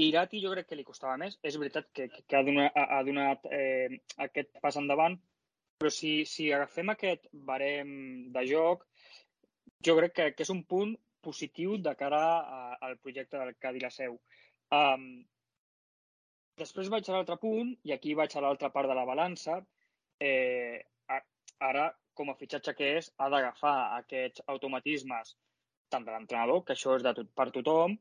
I 0.01 0.09
Irati 0.09 0.41
jo 0.41 0.55
crec 0.57 0.71
que 0.71 0.81
li 0.81 0.89
costava 0.89 1.19
més. 1.21 1.37
És 1.45 1.61
veritat 1.61 1.93
que, 1.93 2.09
que 2.09 2.41
ha 2.41 2.45
donat, 2.49 2.73
ha 2.97 3.05
donat 3.05 3.45
eh, 3.53 4.01
aquest 4.25 4.57
pas 4.65 4.81
endavant, 4.81 5.21
però 5.77 5.93
si, 5.93 6.23
si 6.25 6.49
agafem 6.49 6.97
aquest 6.97 7.29
barem 7.53 7.93
de 8.33 8.49
joc, 8.49 8.89
jo 9.85 10.01
crec 10.01 10.17
que, 10.17 10.33
que 10.39 10.49
és 10.49 10.55
un 10.55 10.65
punt 10.65 10.97
positiu 11.25 11.77
de 11.79 11.95
cara 11.99 12.23
a, 12.41 12.63
al 12.89 12.99
projecte 12.99 13.39
del 13.39 13.55
Cadi 13.63 13.83
la 13.83 13.91
Seu. 13.95 14.19
Um, 14.73 15.07
després 16.61 16.91
vaig 16.93 17.09
a 17.09 17.17
l'altre 17.17 17.39
punt, 17.43 17.75
i 17.89 17.95
aquí 17.95 18.17
vaig 18.19 18.37
a 18.37 18.45
l'altra 18.45 18.73
part 18.75 18.91
de 18.91 18.97
la 18.99 19.07
balança. 19.09 19.61
Eh, 20.23 20.83
ara, 21.63 21.91
com 22.15 22.31
a 22.31 22.37
fitxatge 22.39 22.75
que 22.79 22.89
és, 22.99 23.11
ha 23.19 23.29
d'agafar 23.33 23.77
aquests 24.01 24.45
automatismes 24.53 25.37
tant 25.93 26.07
de 26.07 26.13
l'entrenador, 26.15 26.63
que 26.67 26.75
això 26.75 26.97
és 26.97 27.05
de 27.05 27.13
tot, 27.17 27.31
per 27.37 27.51
tothom, 27.55 27.97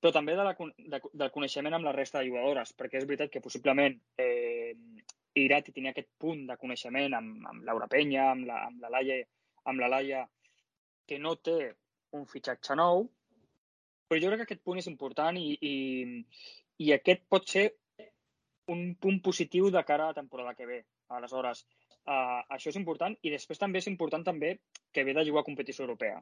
però 0.00 0.12
també 0.14 0.36
de 0.38 0.44
la, 0.46 0.54
de, 0.94 1.00
del 1.22 1.32
coneixement 1.34 1.76
amb 1.76 1.88
la 1.88 1.94
resta 1.96 2.20
de 2.20 2.30
jugadores, 2.30 2.74
perquè 2.78 3.00
és 3.00 3.06
veritat 3.08 3.32
que 3.32 3.42
possiblement 3.44 3.96
eh, 4.20 4.74
Irati 5.40 5.72
tenia 5.74 5.90
aquest 5.94 6.12
punt 6.20 6.44
de 6.50 6.56
coneixement 6.60 7.16
amb, 7.18 7.46
amb 7.50 7.64
Laura 7.66 7.88
Penya, 7.90 8.28
amb 8.30 8.46
la, 8.50 8.60
amb 8.68 8.84
la 8.84 8.92
Laia, 8.94 9.16
amb 9.70 9.82
la 9.82 9.88
Laia, 9.96 10.20
que 11.08 11.18
no 11.18 11.34
té 11.36 11.58
un 12.18 12.26
fitxatge 12.30 12.76
nou, 12.78 13.06
però 14.08 14.20
jo 14.22 14.30
crec 14.30 14.42
que 14.42 14.48
aquest 14.48 14.64
punt 14.66 14.80
és 14.80 14.90
important 14.90 15.38
i, 15.40 15.54
i, 15.70 15.74
i 16.84 16.92
aquest 16.94 17.24
pot 17.30 17.48
ser 17.50 17.70
un 18.72 18.94
punt 19.00 19.20
positiu 19.24 19.70
de 19.70 19.82
cara 19.84 20.06
a 20.06 20.12
la 20.12 20.18
temporada 20.18 20.54
que 20.54 20.66
ve. 20.66 20.82
Aleshores, 21.16 21.64
uh, 22.08 22.40
això 22.56 22.70
és 22.70 22.78
important 22.80 23.16
i 23.22 23.32
després 23.32 23.60
també 23.60 23.82
és 23.82 23.90
important 23.90 24.24
també 24.24 24.54
que 24.92 25.04
ve 25.04 25.14
de 25.16 25.24
jugar 25.26 25.42
a 25.42 25.48
competició 25.48 25.84
europea. 25.84 26.20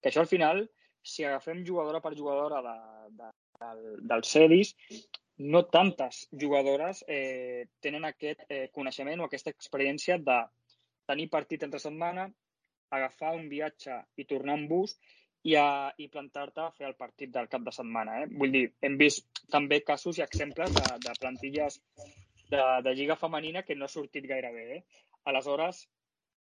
Que 0.00 0.10
això 0.10 0.22
al 0.22 0.30
final, 0.30 0.64
si 1.02 1.24
agafem 1.24 1.64
jugadora 1.66 2.00
per 2.00 2.14
jugadora 2.16 2.62
de, 2.64 2.76
de, 3.18 3.32
del, 3.60 3.82
del 4.12 4.24
CEDIS, 4.24 4.74
no 5.52 5.64
tantes 5.66 6.26
jugadores 6.40 7.02
eh, 7.08 7.66
tenen 7.80 8.04
aquest 8.06 8.44
eh, 8.48 8.68
coneixement 8.72 9.20
o 9.20 9.26
aquesta 9.26 9.50
experiència 9.50 10.18
de 10.20 10.38
tenir 11.08 11.28
partit 11.32 11.64
entre 11.66 11.80
setmana, 11.82 12.28
agafar 12.92 13.32
un 13.34 13.48
viatge 13.48 13.96
i 14.20 14.28
tornar 14.28 14.58
en 14.60 14.68
bus 14.68 14.94
i, 15.42 15.54
a, 15.58 15.92
i 15.98 16.08
plantar-te 16.08 16.62
a 16.62 16.72
fer 16.76 16.86
el 16.88 16.98
partit 16.98 17.32
del 17.34 17.48
cap 17.52 17.64
de 17.66 17.74
setmana. 17.74 18.20
Eh? 18.22 18.28
Vull 18.38 18.52
dir, 18.54 18.66
hem 18.82 18.98
vist 19.00 19.42
també 19.50 19.80
casos 19.86 20.18
i 20.18 20.26
exemples 20.26 20.74
de, 20.76 20.84
de 21.06 21.14
plantilles 21.20 21.80
de, 22.52 22.62
de 22.84 22.94
lliga 22.94 23.16
femenina 23.16 23.64
que 23.66 23.74
no 23.74 23.88
ha 23.88 23.92
sortit 23.92 24.28
gaire 24.28 24.52
bé. 24.54 24.68
Eh? 24.76 25.08
Aleshores, 25.30 25.86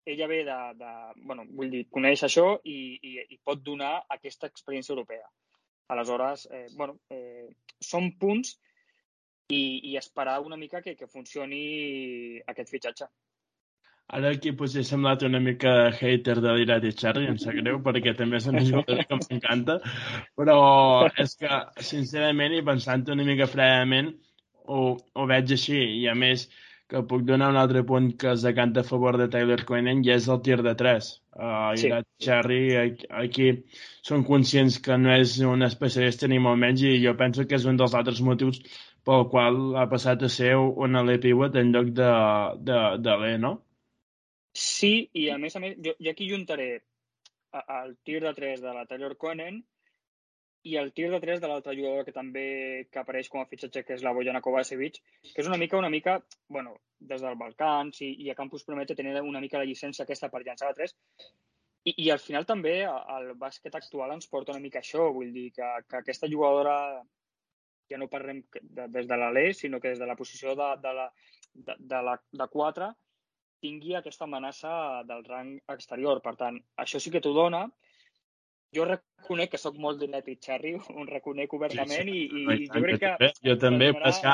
ella 0.07 0.27
ve 0.27 0.43
de, 0.47 0.57
de 0.79 0.93
bueno, 1.23 1.43
vull 1.59 1.73
dir, 1.73 1.83
coneix 1.91 2.23
això 2.23 2.47
i, 2.63 2.77
i, 3.01 3.17
i 3.35 3.39
pot 3.43 3.63
donar 3.63 3.93
aquesta 4.15 4.47
experiència 4.47 4.95
europea. 4.95 5.27
Aleshores, 5.91 6.47
eh, 6.51 6.67
bueno, 6.75 6.97
eh, 7.11 7.47
són 7.83 8.13
punts 8.19 8.55
i, 9.51 9.91
i 9.91 9.95
esperar 9.99 10.39
una 10.43 10.59
mica 10.59 10.81
que, 10.83 10.95
que 10.99 11.11
funcioni 11.11 12.39
aquest 12.47 12.71
fitxatge. 12.71 13.07
Ara 14.15 14.29
aquí 14.31 14.53
potser 14.55 14.79
he 14.81 14.87
semblat 14.87 15.23
una 15.27 15.39
mica 15.43 15.71
hater 15.89 16.37
de 16.43 16.53
l'Irat 16.55 16.85
i 16.87 16.93
Charlie, 17.01 17.27
em 17.27 17.39
sap 17.41 17.57
greu, 17.57 17.81
perquè 17.83 18.13
també 18.15 18.39
són 18.39 18.59
jugadors 18.69 19.09
que 19.09 19.17
m'encanta, 19.23 19.75
però 20.39 20.55
és 21.23 21.35
que, 21.41 21.59
sincerament, 21.89 22.55
i 22.55 22.63
pensant 22.69 23.03
una 23.11 23.25
mica 23.27 23.49
fredament, 23.51 24.13
ho, 24.67 24.85
ho 24.95 25.27
veig 25.33 25.51
així, 25.57 25.81
i 25.99 26.07
a 26.07 26.15
més 26.15 26.47
que 26.87 27.03
puc 27.03 27.25
donar 27.27 27.49
un 27.51 27.59
altre 27.59 27.83
punt 27.83 28.13
que 28.21 28.31
es 28.31 28.47
decanta 28.47 28.79
a 28.79 28.87
favor 28.87 29.17
de 29.19 29.27
Tyler 29.33 29.59
Quinen 29.67 30.05
i 30.07 30.13
és 30.15 30.29
el 30.31 30.39
tir 30.47 30.61
de 30.63 30.73
3. 30.79 31.09
Uh, 31.35 31.75
sí. 31.75 31.89
Irat 31.89 32.07
Charlie, 32.23 32.77
aquí, 32.79 33.09
aquí 33.23 33.49
són 34.07 34.23
conscients 34.29 34.79
que 34.87 34.95
no 35.03 35.11
és 35.17 35.35
un 35.43 35.67
especialista 35.67 36.31
ni 36.31 36.39
molt 36.39 36.63
menys 36.63 36.87
i 36.87 36.95
jo 37.03 37.17
penso 37.19 37.43
que 37.43 37.59
és 37.59 37.67
un 37.67 37.79
dels 37.81 37.97
altres 37.99 38.23
motius 38.23 38.63
pel 39.07 39.27
qual 39.33 39.75
ha 39.75 39.87
passat 39.91 40.23
a 40.23 40.31
ser 40.31 40.55
un 40.57 40.95
alè 40.95 41.19
pivot 41.23 41.59
en 41.59 41.75
lloc 41.75 41.91
de, 41.99 42.11
de, 42.71 42.83
de 43.03 43.19
l'E, 43.19 43.37
no? 43.43 43.57
Sí, 44.57 45.09
i 45.13 45.27
a 45.29 45.37
més 45.37 45.55
a 45.55 45.61
més, 45.61 45.75
jo, 45.85 45.93
jo 46.01 46.11
aquí 46.11 46.27
juntaré 46.29 46.69
el 47.53 47.97
tir 48.07 48.21
de 48.23 48.33
3 48.33 48.61
de 48.63 48.73
la 48.73 48.85
Taylor 48.89 49.13
Conan 49.21 49.59
i 50.67 50.75
el 50.81 50.89
tir 50.97 51.11
de 51.11 51.19
3 51.23 51.43
de 51.43 51.49
l'altre 51.51 51.75
jugador 51.77 52.07
que 52.07 52.15
també 52.15 52.47
que 52.91 52.99
apareix 52.99 53.29
com 53.29 53.43
a 53.43 53.47
fitxatge, 53.51 53.83
que 53.85 53.95
és 53.95 54.03
la 54.03 54.15
Bojana 54.17 54.41
Kovacevic, 54.43 54.97
que 55.29 55.43
és 55.43 55.49
una 55.51 55.59
mica, 55.61 55.77
una 55.77 55.91
mica, 55.93 56.17
bueno, 56.49 56.73
des 56.99 57.21
del 57.21 57.37
Balcans 57.39 58.01
i, 58.01 58.11
i 58.25 58.31
a 58.33 58.37
Campus 58.39 58.65
Prometge 58.65 58.97
tenir 58.97 59.15
una 59.21 59.43
mica 59.43 59.61
la 59.61 59.69
llicència 59.69 60.07
aquesta 60.07 60.31
per 60.33 60.43
llançar 60.43 60.73
de 60.73 60.81
3 60.81 60.97
i, 61.87 61.93
i 62.07 62.09
al 62.11 62.19
final 62.19 62.49
també 62.49 62.79
el 62.89 63.31
bàsquet 63.39 63.77
actual 63.77 64.17
ens 64.17 64.27
porta 64.31 64.55
una 64.55 64.63
mica 64.63 64.81
això, 64.81 65.07
vull 65.13 65.31
dir 65.35 65.51
que, 65.55 65.69
que 65.87 66.01
aquesta 66.01 66.29
jugadora 66.33 66.77
ja 67.87 67.99
no 68.01 68.09
parlem 68.11 68.41
de, 68.59 68.87
des 68.91 69.07
de 69.07 69.17
l'Alè, 69.21 69.51
sinó 69.55 69.79
que 69.79 69.93
des 69.93 70.01
de 70.01 70.09
la 70.09 70.17
posició 70.19 70.55
de, 70.59 70.71
de, 70.83 70.93
la, 70.97 71.11
de, 71.53 71.77
de, 71.93 72.01
la, 72.09 72.17
de 72.41 72.47
4 72.57 72.89
tingui 73.63 73.95
aquesta 73.97 74.25
amenaça 74.27 75.03
del 75.09 75.23
rang 75.27 75.57
exterior. 75.73 76.21
Per 76.23 76.35
tant, 76.39 76.59
això 76.83 77.01
sí 77.01 77.13
que 77.13 77.21
t'ho 77.23 77.33
dona. 77.35 77.65
Jo 78.75 78.83
reconec 78.83 79.53
que 79.53 79.59
sóc 79.61 79.77
molt 79.79 80.01
d'inètic, 80.01 80.41
Xarri, 80.43 80.73
ho 80.75 81.05
reconec 81.07 81.53
obertament 81.55 82.09
i, 82.11 82.23
i, 82.25 82.41
i 82.63 82.65
jo 82.67 82.81
crec 82.83 83.03
que... 83.03 83.29
Jo 83.47 83.55
també, 83.61 83.93
però 83.95 84.11
és 84.11 84.19
que, 84.23 84.33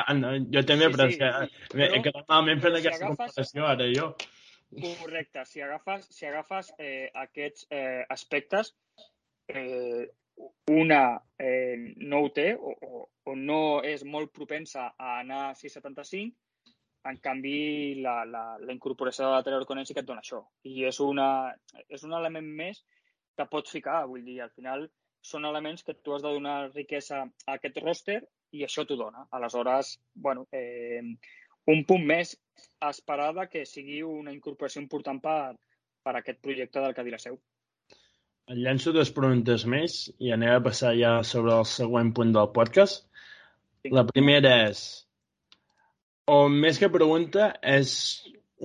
jo 0.56 0.64
també, 0.72 0.90
però 0.96 1.06
és 1.12 1.20
que, 1.22 1.30
sí, 1.70 2.02
que 2.08 2.16
normalment 2.16 2.64
fent 2.64 2.80
aquesta 2.80 3.06
agafes... 3.06 3.20
comparació 3.20 3.68
ara 3.70 3.92
jo. 3.94 4.10
Correcte, 4.74 5.46
si 5.46 5.62
agafes, 5.62 6.08
si 6.10 6.26
agafes 6.26 6.72
eh, 6.82 7.12
aquests 7.14 7.68
eh, 7.70 8.02
aspectes, 8.10 8.74
eh, 9.54 10.10
una 10.74 11.22
eh, 11.38 11.94
no 11.98 12.24
ho 12.26 12.30
té 12.34 12.54
o, 12.56 12.74
o, 12.74 13.04
o 13.30 13.36
no 13.38 13.60
és 13.86 14.04
molt 14.04 14.34
propensa 14.34 14.90
a 14.98 15.20
anar 15.20 15.44
a 15.52 15.54
6,75, 15.60 16.34
en 17.10 17.18
canvi 17.24 18.02
la, 18.02 18.24
la, 18.26 18.44
la 18.60 18.74
incorporació 18.74 19.26
de 19.26 19.32
la 19.34 19.44
Taylor 19.44 19.66
Conen 19.68 19.88
sí 19.88 19.96
que 19.96 20.04
et 20.04 20.10
dona 20.10 20.24
això. 20.24 20.42
I 20.64 20.86
és, 20.90 21.00
una, 21.04 21.28
és 21.90 22.04
un 22.08 22.16
element 22.16 22.48
més 22.60 22.84
que 23.38 23.50
pots 23.50 23.74
ficar, 23.76 24.04
vull 24.08 24.24
dir, 24.24 24.40
al 24.44 24.54
final 24.56 24.88
són 25.24 25.48
elements 25.48 25.84
que 25.84 25.96
tu 25.96 26.14
has 26.14 26.24
de 26.24 26.32
donar 26.36 26.58
riquesa 26.74 27.24
a 27.24 27.56
aquest 27.58 27.80
roster 27.84 28.20
i 28.54 28.64
això 28.66 28.86
t'ho 28.86 28.98
dona. 29.00 29.26
Aleshores, 29.32 29.98
bueno, 30.14 30.46
eh, 30.52 31.02
un 31.74 31.86
punt 31.88 32.04
més 32.06 32.36
a 32.84 32.92
esperar 32.92 33.48
que 33.50 33.66
sigui 33.66 34.02
una 34.04 34.34
incorporació 34.36 34.84
important 34.84 35.22
per, 35.24 35.56
per 36.04 36.16
aquest 36.20 36.42
projecte 36.44 36.84
del 36.84 36.96
Cadira 36.98 37.20
Seu. 37.20 37.40
Et 38.52 38.60
llenço 38.60 38.92
dues 38.92 39.12
preguntes 39.16 39.64
més 39.66 39.94
i 40.20 40.34
anem 40.36 40.58
a 40.58 40.64
passar 40.64 40.92
ja 41.00 41.14
sobre 41.24 41.56
el 41.56 41.68
següent 41.72 42.12
punt 42.16 42.34
del 42.36 42.52
podcast. 42.56 43.08
La 43.92 44.04
primera 44.08 44.52
és, 44.68 44.84
o 46.26 46.48
més 46.50 46.80
que 46.80 46.90
pregunta, 46.92 47.52
és 47.62 47.94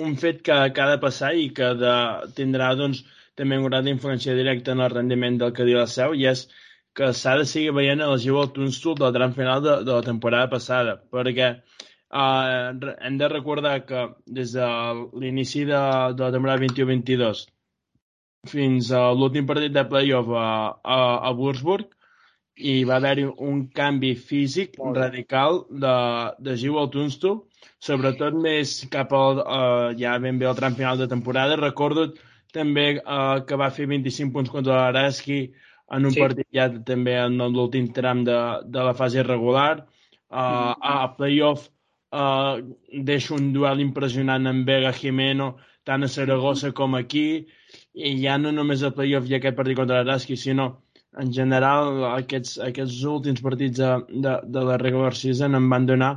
un 0.07 0.15
fet 0.23 0.43
que, 0.47 0.57
que 0.75 0.83
ha 0.83 0.91
de 0.93 1.01
passar 1.03 1.33
i 1.35 1.49
que 1.55 1.73
de, 1.79 1.95
tindrà 2.37 2.71
doncs, 2.79 3.03
també 3.39 3.59
una 3.59 3.69
gran 3.69 3.91
influència 3.91 4.35
directa 4.35 4.75
en 4.75 4.83
el 4.85 4.93
rendiment 4.95 5.39
del 5.41 5.53
que 5.55 5.67
diu 5.67 5.79
la 5.79 5.87
seu 5.91 6.15
i 6.15 6.27
és 6.31 6.47
que 6.99 7.13
s'ha 7.15 7.37
de 7.39 7.45
seguir 7.47 7.75
veient 7.75 8.03
elegible 8.03 8.47
el 8.47 8.55
Tunstall 8.55 8.99
del 8.99 9.13
tram 9.15 9.35
final 9.35 9.63
de, 9.63 9.75
de 9.87 9.93
la 9.93 10.07
temporada 10.07 10.49
passada, 10.51 10.97
perquè 11.15 11.51
uh, 11.55 12.95
hem 13.07 13.19
de 13.21 13.29
recordar 13.35 13.77
que 13.91 14.09
des 14.39 14.55
de 14.57 14.71
l'inici 15.23 15.63
de, 15.69 15.83
de 16.19 16.25
la 16.25 16.33
temporada 16.35 16.65
21-22 16.65 17.45
fins 18.49 18.91
a 18.95 19.09
l'últim 19.13 19.47
partit 19.47 19.75
de 19.75 19.85
playoff 19.91 20.31
a, 20.31 20.49
a, 20.83 20.99
a 21.29 21.33
Würzburg 21.39 21.95
i 22.59 22.83
va 22.89 22.99
haver-hi 22.99 23.27
un 23.51 23.67
canvi 23.75 24.15
físic 24.31 24.79
radical 24.95 25.63
de, 25.85 25.97
de 26.43 26.57
Giu 26.59 26.79
al 26.79 26.91
Tunstall, 26.95 27.43
sobretot 27.83 28.35
més 28.35 28.81
cap 28.93 29.13
al, 29.17 29.43
uh, 29.45 29.95
ja 29.99 30.17
ben 30.23 30.39
bé 30.39 30.49
al 30.49 30.59
tram 30.59 30.77
final 30.79 30.99
de 30.99 31.09
temporada. 31.11 31.59
Recordo 31.61 32.09
també 32.55 32.99
uh, 32.99 33.41
que 33.47 33.59
va 33.61 33.71
fer 33.75 33.89
25 33.91 34.35
punts 34.35 34.53
contra 34.53 34.79
l'Araski 34.79 35.41
en 35.95 36.05
un 36.05 36.15
sí. 36.15 36.21
partit 36.21 36.49
ja 36.53 36.69
també 36.69 37.17
en 37.21 37.39
l'últim 37.55 37.89
tram 37.97 38.25
de, 38.27 38.39
de 38.67 38.85
la 38.85 38.95
fase 38.97 39.25
regular. 39.25 39.87
Uh, 40.29 40.37
mm. 40.37 40.75
A 40.85 40.97
playoff 41.17 41.69
uh, 42.13 42.61
deixa 42.93 43.35
un 43.37 43.53
duel 43.55 43.81
impressionant 43.85 44.51
amb 44.51 44.69
Vega 44.69 44.93
Jimeno, 44.93 45.55
tant 45.89 46.05
a 46.05 46.11
Saragossa 46.13 46.75
com 46.77 46.99
aquí 46.99 47.47
i 47.97 48.13
ja 48.21 48.37
no 48.37 48.53
només 48.53 48.85
el 48.85 48.93
playoff 48.97 49.29
i 49.31 49.39
aquest 49.39 49.57
partit 49.57 49.79
contra 49.79 50.03
l'Araski, 50.03 50.37
sinó 50.37 50.75
en 51.19 51.33
general 51.33 52.05
aquests, 52.13 52.59
aquests 52.61 53.01
últims 53.09 53.41
partits 53.43 53.81
de, 53.81 53.93
de, 54.25 54.35
de 54.45 54.65
la 54.69 54.77
regular 54.81 55.15
season 55.17 55.57
em 55.57 55.71
van 55.73 55.87
donar 55.89 56.13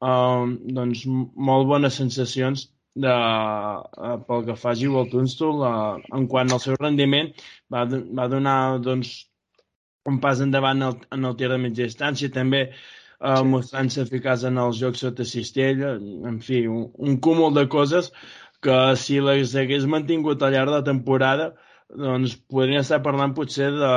uh, 0.00 0.44
doncs, 0.76 1.06
molt 1.50 1.68
bones 1.70 1.98
sensacions 2.00 2.68
de, 2.94 3.12
uh, 3.14 4.16
pel 4.26 4.46
que 4.48 4.56
fa 4.58 4.72
a 4.72 4.78
Gival 4.78 5.10
Tunstall 5.12 5.64
uh, 5.64 5.98
en 6.16 6.26
quant 6.30 6.50
al 6.50 6.62
seu 6.62 6.78
rendiment 6.80 7.30
va, 7.72 7.84
va 7.86 8.28
donar 8.32 8.56
doncs, 8.84 9.12
un 10.10 10.18
pas 10.20 10.40
endavant 10.40 10.82
el, 10.88 10.98
en 11.14 11.28
el 11.28 11.36
tir 11.38 11.50
de 11.52 11.58
mitja 11.60 11.86
distància 11.86 12.32
també 12.34 12.66
uh, 12.70 13.42
mostrant-se 13.46 14.02
eficaç 14.06 14.46
en 14.48 14.58
els 14.58 14.80
jocs 14.80 15.04
sota 15.04 15.26
cistella 15.28 15.94
en 16.30 16.40
fi, 16.44 16.64
un, 16.66 16.88
un 16.98 17.18
cúmul 17.22 17.54
de 17.54 17.66
coses 17.70 18.10
que 18.64 18.78
si 19.00 19.20
les 19.24 19.54
hagués 19.56 19.86
mantingut 19.88 20.42
al 20.42 20.52
llarg 20.52 20.72
de 20.72 20.78
la 20.80 20.84
temporada, 20.84 21.50
doncs 21.90 22.36
podríem 22.52 22.84
estar 22.84 23.00
parlant 23.02 23.32
potser 23.36 23.70
de 23.72 23.92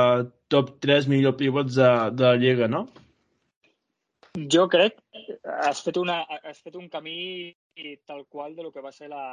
top 0.48 0.76
3 0.82 1.08
millor 1.12 1.36
pivots 1.40 1.76
de, 1.76 1.90
de 2.16 2.24
la 2.24 2.38
Lliga, 2.40 2.68
no? 2.70 2.86
Jo 4.50 4.64
crec 4.72 4.96
has 5.66 5.82
fet, 5.84 5.98
una, 6.00 6.22
has 6.42 6.60
fet 6.64 6.76
un 6.76 6.88
camí 6.92 7.54
tal 8.06 8.26
qual 8.26 8.54
de 8.56 8.62
lo 8.62 8.72
que 8.72 8.82
va 8.84 8.92
ser 8.92 9.08
la 9.12 9.24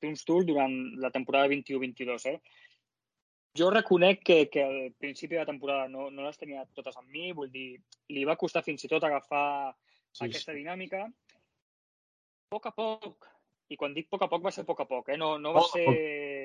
Tunstall 0.00 0.46
durant 0.48 0.74
la 1.00 1.10
temporada 1.10 1.48
21-22. 1.48 2.26
Eh? 2.32 2.38
Jo 3.58 3.70
reconec 3.70 4.22
que, 4.24 4.38
que 4.48 4.62
al 4.64 4.92
principi 4.98 5.34
de 5.34 5.42
la 5.42 5.48
temporada 5.48 5.88
no, 5.88 6.08
no 6.10 6.24
les 6.24 6.38
tenia 6.38 6.64
totes 6.74 6.96
amb 6.96 7.10
mi, 7.10 7.32
vull 7.36 7.50
dir, 7.52 7.74
li 8.14 8.24
va 8.24 8.38
costar 8.40 8.62
fins 8.66 8.86
i 8.86 8.90
tot 8.92 9.04
agafar 9.04 9.74
sí, 10.12 10.24
aquesta 10.26 10.56
dinàmica. 10.56 11.04
A 11.06 12.56
poc 12.56 12.70
a 12.70 12.74
poc 12.74 13.28
i 13.70 13.76
quan 13.78 13.94
dic 13.94 14.08
a 14.08 14.16
poc 14.16 14.26
a 14.26 14.30
poc 14.30 14.46
va 14.46 14.52
ser 14.54 14.64
a 14.64 14.68
poc 14.68 14.82
a 14.82 14.88
poc, 14.90 15.12
eh? 15.14 15.18
no, 15.20 15.36
no 15.38 15.54
va 15.54 15.62
molt 15.62 15.76
ser... 15.76 15.84
Poc, 15.86 15.98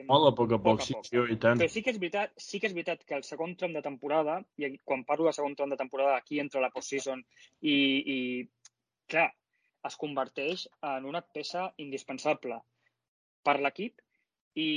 molt 0.09 0.29
a 0.29 0.33
poc 0.37 0.53
a 0.55 0.59
poc, 0.59 0.81
poc, 0.81 0.85
sí, 0.87 0.95
sí, 1.07 1.21
i 1.33 1.37
tant. 1.41 1.59
Però 1.61 1.71
sí 1.71 1.83
que 1.85 1.93
és 1.93 1.99
veritat, 2.01 2.35
sí 2.41 2.59
que 2.61 2.69
és 2.69 2.75
veritat 2.75 3.03
que 3.07 3.17
el 3.17 3.25
segon 3.27 3.55
tram 3.59 3.75
de 3.75 3.83
temporada, 3.85 4.37
i 4.61 4.69
quan 4.83 5.05
parlo 5.07 5.29
de 5.29 5.33
segon 5.37 5.55
tram 5.57 5.73
de 5.73 5.79
temporada, 5.79 6.15
aquí 6.17 6.39
entra 6.43 6.63
la 6.63 6.71
postseason, 6.73 7.23
i, 7.61 7.75
i 8.15 8.19
clar, 9.11 9.29
es 9.85 9.97
converteix 10.01 10.65
en 10.93 11.05
una 11.09 11.21
peça 11.21 11.67
indispensable 11.83 12.57
per 13.45 13.59
l'equip 13.61 14.01
i, 14.57 14.69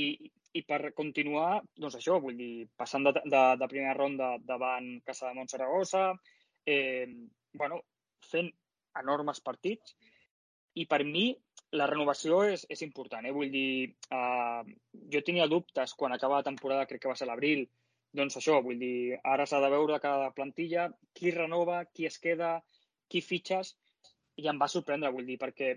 i 0.53 0.63
per 0.67 0.93
continuar, 0.97 1.61
doncs 1.77 1.97
això, 1.99 2.19
vull 2.21 2.37
dir, 2.37 2.67
passant 2.77 3.07
de, 3.07 3.15
de, 3.23 3.43
de 3.61 3.69
primera 3.71 3.97
ronda 3.97 4.35
davant 4.45 4.91
Casa 5.05 5.29
de 5.29 5.37
Montsaragossa, 5.37 6.05
eh, 6.65 7.07
bueno, 7.57 7.81
fent 8.29 8.51
enormes 8.99 9.41
partits, 9.45 9.95
i 10.77 10.85
per 10.89 11.03
mi 11.05 11.31
la 11.77 11.87
renovació 11.89 12.41
és, 12.49 12.65
és 12.73 12.81
important. 12.85 13.25
Eh? 13.25 13.33
Vull 13.35 13.51
dir, 13.53 13.91
uh, 14.15 14.63
jo 15.13 15.21
tenia 15.25 15.49
dubtes 15.51 15.93
quan 15.97 16.15
acaba 16.15 16.41
la 16.41 16.47
temporada, 16.47 16.87
crec 16.89 17.03
que 17.03 17.11
va 17.11 17.17
ser 17.19 17.27
l'abril, 17.29 17.67
doncs 18.15 18.39
això, 18.39 18.57
vull 18.65 18.79
dir, 18.81 19.19
ara 19.33 19.45
s'ha 19.45 19.59
de 19.61 19.69
veure 19.69 19.99
cada 20.01 20.31
plantilla, 20.33 20.87
qui 21.13 21.33
renova, 21.35 21.83
qui 21.93 22.07
es 22.09 22.17
queda, 22.17 22.57
qui 23.09 23.21
fitxes, 23.21 23.75
i 24.41 24.47
em 24.49 24.57
va 24.61 24.69
sorprendre, 24.71 25.11
vull 25.13 25.27
dir, 25.29 25.37
perquè 25.41 25.75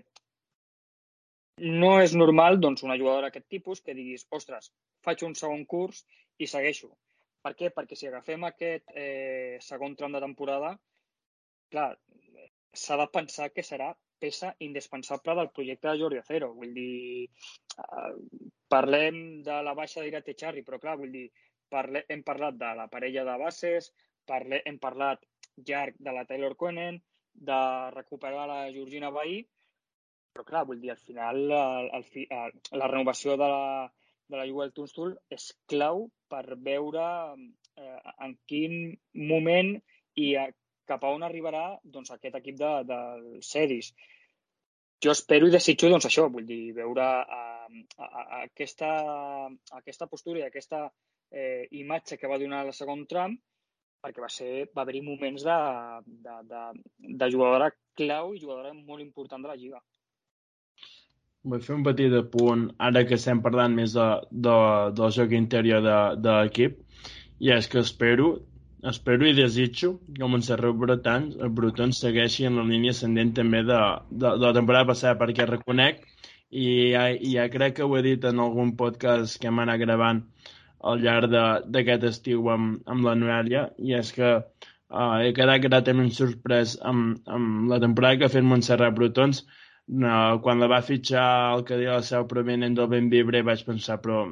no 1.61 1.91
és 2.01 2.15
normal 2.17 2.57
doncs, 2.59 2.81
una 2.87 2.97
jugadora 2.97 3.29
d'aquest 3.29 3.45
tipus 3.55 3.81
que 3.85 3.93
diguis, 3.93 4.25
ostres, 4.33 4.71
faig 5.05 5.21
un 5.27 5.35
segon 5.37 5.65
curs 5.69 6.01
i 6.41 6.49
segueixo. 6.49 6.89
Per 7.43 7.53
què? 7.59 7.69
Perquè 7.75 7.97
si 7.99 8.07
agafem 8.09 8.47
aquest 8.47 8.89
eh, 8.95 9.59
segon 9.61 9.93
tram 9.99 10.15
de 10.15 10.23
temporada, 10.23 10.71
clar, 11.69 11.91
s'ha 12.73 12.97
de 12.97 13.07
pensar 13.13 13.51
que 13.53 13.65
serà 13.67 13.91
peça 14.23 14.53
indispensable 14.65 15.35
del 15.39 15.51
projecte 15.55 15.89
de 15.89 15.99
Jordi 16.01 16.21
Acero. 16.21 16.53
Vull 16.55 16.73
dir, 16.75 17.29
uh, 17.83 18.13
parlem 18.71 19.19
de 19.47 19.59
la 19.67 19.75
baixa 19.77 20.03
d'Irate 20.03 20.35
Charri, 20.39 20.63
però 20.67 20.79
clar, 20.83 20.97
vull 21.01 21.11
dir, 21.13 21.27
parle, 21.73 22.05
hem 22.09 22.23
parlat 22.23 22.59
de 22.59 22.73
la 22.79 22.87
parella 22.91 23.25
de 23.27 23.39
bases, 23.41 23.91
parle, 24.29 24.61
hem 24.69 24.79
parlat 24.79 25.25
llarg 25.67 25.97
de 25.99 26.13
la 26.15 26.23
Taylor 26.29 26.55
Coenen, 26.55 27.01
de 27.33 27.59
recuperar 27.91 28.47
la 28.47 28.61
Georgina 28.71 29.09
Bahí, 29.13 29.41
però 30.33 30.45
clar, 30.45 30.63
vull 30.69 30.81
dir, 30.81 30.93
al 30.93 31.01
final 31.01 31.43
el, 31.51 31.89
el, 31.97 32.05
el, 32.23 32.57
la 32.81 32.89
renovació 32.89 33.37
de 33.37 33.49
la, 33.49 33.91
de 34.29 34.39
la 34.39 34.45
Jewel 34.49 34.73
Tunstall 34.73 35.15
és 35.33 35.51
clau 35.69 36.07
per 36.31 36.45
veure 36.67 37.05
eh, 37.77 37.99
en 38.25 38.35
quin 38.49 38.77
moment 39.33 39.75
i 40.23 40.33
a 40.41 40.47
cap 40.89 41.03
a 41.03 41.13
on 41.15 41.23
arribarà 41.23 41.63
doncs, 41.83 42.11
aquest 42.11 42.35
equip 42.39 42.59
de, 42.59 42.73
del 42.89 43.23
Cedis. 43.45 43.93
Jo 45.03 45.11
espero 45.11 45.47
i 45.47 45.53
desitjo 45.53 45.89
doncs, 45.91 46.07
això, 46.07 46.29
vull 46.31 46.45
dir, 46.47 46.73
veure 46.75 47.07
uh, 47.23 47.63
a, 47.97 48.05
a, 48.05 48.23
a 48.23 48.43
aquesta, 48.43 48.91
aquesta 49.79 50.07
postura 50.11 50.39
i 50.39 50.45
aquesta 50.47 50.85
eh, 51.33 51.67
imatge 51.71 52.17
que 52.19 52.29
va 52.29 52.39
donar 52.39 52.63
el 52.65 52.75
segon 52.77 53.03
tram, 53.09 53.35
perquè 54.03 54.23
va 54.23 54.29
ser 54.31 54.51
va 54.75 54.83
haver-hi 54.83 55.01
moments 55.03 55.43
de, 55.47 55.57
de, 56.27 56.37
de, 56.51 56.63
de 57.23 57.29
jugadora 57.31 57.71
clau 57.97 58.33
i 58.33 58.41
jugadora 58.41 58.73
molt 58.75 59.03
important 59.03 59.43
de 59.43 59.51
la 59.51 59.57
Lliga. 59.59 59.81
Vull 61.43 61.63
fer 61.63 61.75
un 61.75 61.83
petit 61.83 62.13
apunt, 62.15 62.69
ara 62.87 63.03
que 63.07 63.17
estem 63.19 63.41
parlant 63.43 63.73
més 63.75 63.95
de, 63.97 64.07
de, 64.31 64.57
del 64.95 65.13
joc 65.17 65.35
interior 65.35 65.83
de, 65.83 65.97
de 66.23 66.35
l'equip, 66.39 66.79
i 67.43 67.51
és 67.51 67.67
que 67.67 67.81
espero 67.83 68.29
Espero 68.89 69.23
i 69.23 69.35
desitjo 69.35 69.93
que 70.15 70.27
Montserrat 70.27 70.75
Breton, 70.75 71.29
Breton 71.55 71.93
segueixi 71.95 72.49
en 72.49 72.57
la 72.59 72.65
línia 72.67 72.91
ascendent 72.91 73.31
també 73.37 73.61
de, 73.69 73.79
de, 74.11 74.25
de 74.27 74.43
la 74.43 74.51
temporada 74.57 74.89
passada, 74.89 75.15
perquè 75.21 75.45
reconec, 75.47 76.01
i 76.51 76.65
ja, 76.91 77.05
ja 77.35 77.47
crec 77.53 77.77
que 77.77 77.87
ho 77.87 77.95
he 77.95 78.03
dit 78.09 78.27
en 78.27 78.43
algun 78.43 78.75
podcast 78.81 79.39
que 79.39 79.47
hem 79.47 79.63
anat 79.63 79.79
gravant 79.85 80.19
al 80.91 80.99
llarg 81.05 81.31
d'aquest 81.31 82.05
estiu 82.11 82.51
amb, 82.51 82.83
amb 82.83 83.07
la 83.07 83.15
Noèlia, 83.23 83.65
i 83.79 83.95
és 84.01 84.11
que 84.19 84.35
uh, 84.35 85.17
he 85.23 85.31
quedat 85.37 85.63
gratament 85.63 86.11
sorprès 86.19 86.75
amb, 86.91 87.21
amb 87.39 87.71
la 87.71 87.79
temporada 87.87 88.19
que 88.19 88.27
ha 88.27 88.35
fet 88.35 88.49
Montserrat 88.51 88.99
Brutons. 88.99 89.45
Uh, 89.87 90.39
quan 90.43 90.59
la 90.59 90.67
va 90.71 90.83
fitxar 90.83 91.27
el 91.55 91.63
que 91.67 91.79
diu 91.79 91.95
la 91.95 92.03
seu 92.03 92.27
provenent 92.27 92.75
del 92.75 92.91
Benvibre 92.91 93.47
vaig 93.47 93.63
pensar, 93.67 94.01
però 94.03 94.25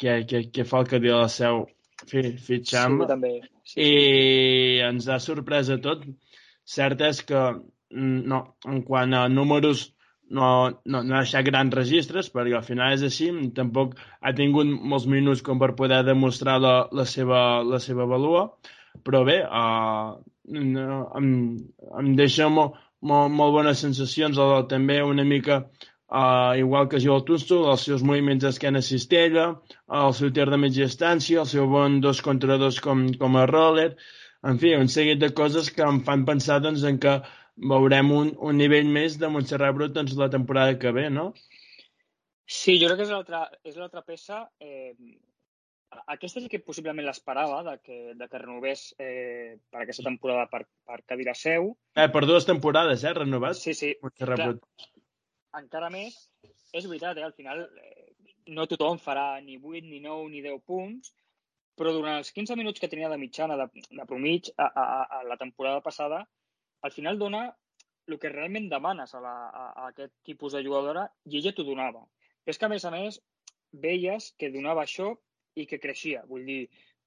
què, 0.00 0.22
què, 0.28 0.46
què 0.48 0.64
fa 0.68 0.80
el 0.80 0.88
que 0.88 1.04
diu 1.04 1.20
la 1.20 1.28
seu 1.32 1.66
fitxant? 2.06 3.00
Sí, 3.00 3.08
també. 3.10 3.32
Sí, 3.62 3.74
sí. 3.74 3.84
I 3.84 4.80
ens 4.88 5.08
ha 5.08 5.18
sorprès 5.22 5.70
a 5.74 5.78
tot. 5.82 6.04
Cert 6.68 7.00
és 7.06 7.22
que 7.24 7.40
mm, 7.40 8.18
no, 8.30 8.42
en 8.68 8.82
quant 8.86 9.14
a 9.16 9.26
números 9.32 9.88
no, 10.30 10.48
no, 10.84 11.02
no 11.02 11.14
ha 11.16 11.22
deixat 11.22 11.46
grans 11.46 11.74
registres, 11.74 12.28
perquè 12.32 12.56
al 12.58 12.66
final 12.66 12.94
és 12.94 13.04
així, 13.06 13.30
tampoc 13.56 13.94
ha 14.20 14.34
tingut 14.36 14.68
molts 14.68 15.06
minuts 15.08 15.42
com 15.44 15.60
per 15.60 15.72
poder 15.78 16.02
demostrar 16.06 16.58
la, 16.60 16.74
la, 16.92 17.06
seva, 17.08 17.62
la 17.64 17.80
seva 17.80 18.06
valua, 18.10 18.44
però 19.04 19.22
bé, 19.24 19.38
uh, 19.46 20.18
no, 20.52 20.98
em, 21.16 21.30
em 22.02 22.12
deixa 22.18 22.48
molt, 22.52 22.76
molt, 23.00 23.32
molt 23.32 23.56
bones 23.56 23.84
sensacions, 23.84 24.38
o, 24.38 24.64
també 24.70 25.00
una 25.04 25.24
mica 25.24 25.62
uh, 26.12 26.54
igual 26.58 26.88
que 26.88 27.00
Joel 27.04 27.24
Tunstall, 27.28 27.66
els 27.72 27.84
seus 27.88 28.04
moviments 28.06 28.44
d'esquena 28.44 28.82
cistella, 28.84 29.48
el 30.02 30.14
seu 30.18 30.32
tir 30.34 30.48
de 30.50 30.60
mitja 30.60 30.88
distància, 30.88 31.42
el 31.42 31.50
seu 31.50 31.68
bon 31.70 32.00
dos 32.04 32.22
contra 32.24 32.58
dos 32.60 32.80
com, 32.84 33.06
com 33.20 33.36
a 33.36 33.46
roller, 33.50 33.90
en 34.48 34.58
fi, 34.62 34.74
un 34.78 34.90
seguit 34.92 35.20
de 35.20 35.32
coses 35.34 35.70
que 35.74 35.86
em 35.86 36.02
fan 36.06 36.24
pensar 36.28 36.60
doncs, 36.64 36.84
en 36.86 36.98
que 37.02 37.18
veurem 37.58 38.12
un, 38.14 38.34
un 38.38 38.60
nivell 38.60 38.90
més 38.98 39.16
de 39.18 39.30
Montserrat 39.34 39.74
Brut 39.74 39.94
doncs, 39.96 40.14
la 40.18 40.30
temporada 40.30 40.78
que 40.78 40.92
ve, 40.94 41.08
no? 41.10 41.32
Sí, 42.48 42.78
jo 42.80 42.88
crec 42.88 43.02
que 43.02 43.08
és 43.68 43.76
l'altra 43.76 44.04
peça. 44.06 44.44
Eh, 44.62 44.94
aquesta 46.14 46.40
sí 46.40 46.48
que 46.52 46.60
possiblement 46.64 47.06
l'esperava, 47.06 47.60
de, 47.66 47.74
que, 47.84 47.98
de 48.16 48.28
que 48.28 48.40
renovés 48.40 48.86
eh, 49.00 49.58
per 49.72 49.82
aquesta 49.82 50.06
temporada 50.06 50.46
per, 50.52 50.62
per 50.86 51.02
Cadira 51.08 51.34
Seu. 51.36 51.74
Eh, 51.96 52.08
per 52.14 52.24
dues 52.28 52.48
temporades, 52.48 53.04
eh, 53.04 53.14
renovat? 53.16 53.58
Sí, 53.60 53.74
sí. 53.76 53.92
Montserrat 54.04 54.40
Clar, 54.40 54.48
Brut. 54.54 54.88
Encara 55.56 55.88
més, 55.90 56.16
és 56.76 56.86
veritat, 56.86 57.16
eh, 57.16 57.24
al 57.24 57.32
final 57.36 57.64
eh, 57.64 58.08
no 58.52 58.66
tothom 58.68 59.00
farà 59.00 59.40
ni 59.44 59.56
8, 59.56 59.86
ni 59.88 60.00
9, 60.04 60.28
ni 60.32 60.42
10 60.44 60.60
punts, 60.66 61.12
però 61.78 61.92
durant 61.94 62.18
els 62.18 62.32
15 62.34 62.56
minuts 62.58 62.82
que 62.82 62.90
tenia 62.90 63.08
de 63.08 63.18
mitjana, 63.20 63.56
de, 63.60 63.68
de 63.88 64.06
promig, 64.08 64.50
a, 64.56 64.66
a, 64.66 64.84
a 65.18 65.22
la 65.28 65.38
temporada 65.40 65.80
passada, 65.80 66.24
al 66.82 66.92
final 66.94 67.18
dona 67.18 67.46
el 68.08 68.18
que 68.18 68.32
realment 68.32 68.68
demanes 68.72 69.14
a, 69.14 69.20
la, 69.20 69.34
a, 69.48 69.64
a 69.70 69.86
aquest 69.92 70.14
tipus 70.26 70.56
de 70.56 70.62
jugadora 70.64 71.06
i 71.28 71.38
ella 71.38 71.52
t'ho 71.54 71.64
donava. 71.68 72.04
Però 72.42 72.54
és 72.54 72.60
que, 72.60 72.68
a 72.68 72.72
més 72.72 72.86
a 72.88 72.92
més, 72.94 73.20
veies 73.72 74.32
que 74.40 74.52
donava 74.52 74.84
això 74.84 75.12
i 75.60 75.66
que 75.68 75.80
creixia. 75.82 76.24
Vull 76.28 76.46
dir, 76.48 76.62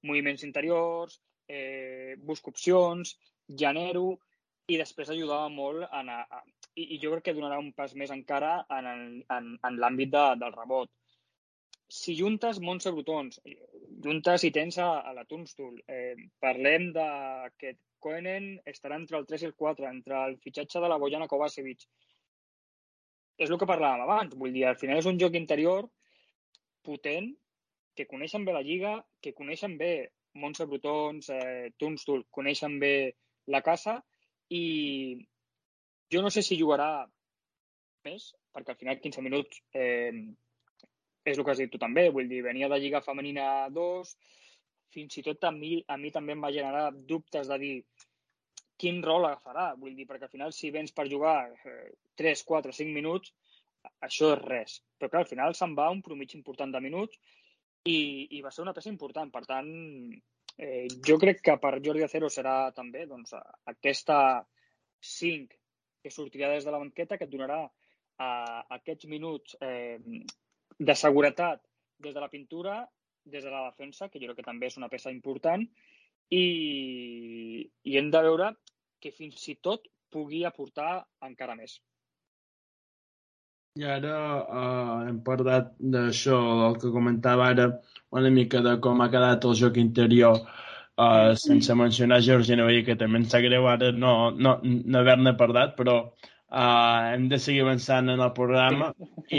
moviments 0.06 0.44
interiors, 0.46 1.18
eh, 1.48 2.14
busco 2.18 2.54
opcions, 2.54 3.16
genero, 3.62 4.18
i 4.70 4.78
després 4.78 5.10
ajudava 5.10 5.48
molt 5.52 5.88
en 5.90 6.10
a, 6.12 6.20
a, 6.22 6.42
i, 6.74 6.94
i 6.94 6.98
jo 7.02 7.12
crec 7.12 7.28
que 7.28 7.36
donarà 7.36 7.58
un 7.60 7.72
pas 7.76 7.94
més 7.98 8.12
encara 8.14 8.58
en, 8.78 8.90
en, 9.36 9.54
en 9.68 9.78
l'àmbit 9.82 10.12
de, 10.12 10.26
del 10.40 10.54
rebot 10.56 10.90
si 11.92 12.14
juntes 12.16 12.58
Montse 12.64 12.90
Brutons, 12.90 13.36
juntes 14.04 14.44
i 14.48 14.50
tens 14.54 14.78
a, 14.80 14.88
a 15.04 15.12
la 15.12 15.26
Tunstall, 15.28 15.74
eh, 15.86 16.14
parlem 16.40 16.88
de 16.96 17.08
que 17.60 17.74
Koenen 18.02 18.46
estarà 18.72 18.96
entre 18.96 19.18
el 19.20 19.26
3 19.28 19.44
i 19.44 19.48
el 19.50 19.52
4, 19.58 19.90
entre 19.90 20.22
el 20.28 20.38
fitxatge 20.40 20.80
de 20.80 20.88
la 20.88 20.96
Bojana 21.02 21.28
Kovacevic. 21.28 21.84
És 23.36 23.52
el 23.52 23.60
que 23.60 23.68
parlàvem 23.68 24.06
abans, 24.06 24.32
vull 24.40 24.56
dir, 24.56 24.64
al 24.70 24.78
final 24.80 25.02
és 25.02 25.08
un 25.10 25.20
joc 25.20 25.36
interior 25.36 25.90
potent, 26.88 27.28
que 27.94 28.08
coneixen 28.08 28.48
bé 28.48 28.56
la 28.56 28.64
Lliga, 28.64 28.94
que 29.20 29.34
coneixen 29.36 29.76
bé 29.76 29.92
Montse 30.40 30.64
Brutons, 30.70 31.28
eh, 31.28 31.68
Tunstall, 31.76 32.24
coneixen 32.32 32.78
bé 32.80 32.94
la 33.52 33.60
casa 33.60 33.98
i 34.48 34.64
jo 36.12 36.22
no 36.22 36.30
sé 36.30 36.42
si 36.44 36.58
jugarà 36.60 37.06
més, 38.06 38.32
perquè 38.52 38.74
al 38.74 38.80
final 38.80 39.00
15 39.00 39.24
minuts 39.24 39.62
eh, 39.72 40.12
és 41.24 41.38
el 41.38 41.44
que 41.44 41.52
has 41.54 41.62
dit 41.62 41.70
tu 41.72 41.80
també, 41.80 42.08
vull 42.14 42.28
dir, 42.30 42.42
venia 42.44 42.68
de 42.68 42.78
Lliga 42.82 43.02
Femenina 43.04 43.68
2, 43.74 44.14
fins 44.92 45.18
i 45.18 45.24
tot 45.24 45.44
a 45.48 45.52
mi, 45.54 45.76
a 45.88 45.96
mi 45.96 46.10
també 46.14 46.34
em 46.36 46.42
va 46.44 46.52
generar 46.54 46.90
dubtes 46.92 47.48
de 47.48 47.58
dir 47.62 47.76
quin 48.82 48.98
rol 49.04 49.28
agafarà, 49.28 49.68
vull 49.78 49.94
dir, 49.94 50.08
perquè 50.08 50.26
al 50.26 50.32
final 50.32 50.52
si 50.56 50.72
vens 50.74 50.92
per 50.96 51.06
jugar 51.10 51.36
eh, 51.64 51.92
3, 52.18 52.42
4, 52.48 52.74
5 52.80 52.96
minuts, 52.96 53.32
això 54.02 54.32
és 54.34 54.42
res. 54.42 54.76
Però 54.98 55.10
clar, 55.12 55.22
al 55.24 55.30
final 55.30 55.56
se'n 55.58 55.76
va 55.78 55.90
un 55.94 56.02
promig 56.02 56.34
important 56.38 56.74
de 56.74 56.82
minuts 56.82 57.18
i, 57.86 58.28
i 58.36 58.42
va 58.42 58.50
ser 58.50 58.64
una 58.66 58.74
peça 58.74 58.90
important. 58.90 59.30
Per 59.30 59.44
tant, 59.46 59.70
eh, 60.58 60.86
jo 61.06 61.18
crec 61.22 61.42
que 61.46 61.56
per 61.62 61.76
Jordi 61.84 62.04
Acero 62.06 62.30
serà 62.30 62.56
també 62.74 63.06
doncs, 63.10 63.34
aquesta 63.70 64.18
5 65.14 65.61
que 66.02 66.10
sortirà 66.10 66.50
des 66.52 66.66
de 66.66 66.74
la 66.74 66.80
banqueta 66.82 67.18
que 67.18 67.28
et 67.28 67.32
donarà 67.32 67.60
eh, 67.64 68.60
aquests 68.78 69.08
minuts 69.10 69.56
eh, 69.60 69.98
de 70.78 70.94
seguretat 70.98 71.62
des 72.02 72.14
de 72.14 72.20
la 72.20 72.28
pintura, 72.28 72.82
des 73.24 73.44
de 73.44 73.50
la 73.50 73.64
defensa, 73.70 74.08
que 74.08 74.18
jo 74.18 74.32
crec 74.32 74.42
que 74.42 74.50
també 74.50 74.66
és 74.66 74.78
una 74.80 74.90
peça 74.90 75.12
important, 75.14 75.64
i, 76.32 76.44
i 77.84 77.96
hem 77.98 78.10
de 78.10 78.22
veure 78.26 78.50
que 79.02 79.12
fins 79.14 79.46
i 79.52 79.56
tot 79.68 79.86
pugui 80.12 80.42
aportar 80.44 81.04
encara 81.28 81.56
més. 81.58 81.78
I 83.80 83.86
ara 83.88 84.16
uh, 84.42 84.96
hem 85.08 85.22
parlat 85.24 85.70
d'això, 85.94 86.38
el 86.68 86.74
que 86.80 86.90
comentava 86.92 87.46
ara, 87.54 87.70
una 88.12 88.32
mica 88.34 88.60
de 88.66 88.74
com 88.84 89.00
ha 89.00 89.08
quedat 89.14 89.46
el 89.48 89.56
joc 89.62 89.78
interior, 89.80 90.42
uh, 91.02 91.32
sense 91.38 91.74
mencionar 91.78 92.20
Georgina 92.24 92.66
Veí, 92.68 92.82
que 92.86 92.98
també 93.00 93.20
ens 93.22 93.32
sap 93.34 93.44
greu 93.46 93.66
ara 93.70 93.92
no, 93.92 94.12
no, 94.32 94.58
no 94.62 95.02
haver-ne 95.02 95.36
parlat, 95.38 95.74
però 95.78 96.02
Uh, 96.52 97.14
hem 97.14 97.30
de 97.30 97.38
seguir 97.40 97.62
avançant 97.64 98.12
en 98.12 98.20
el 98.20 98.32
programa 98.36 98.90
i 99.32 99.38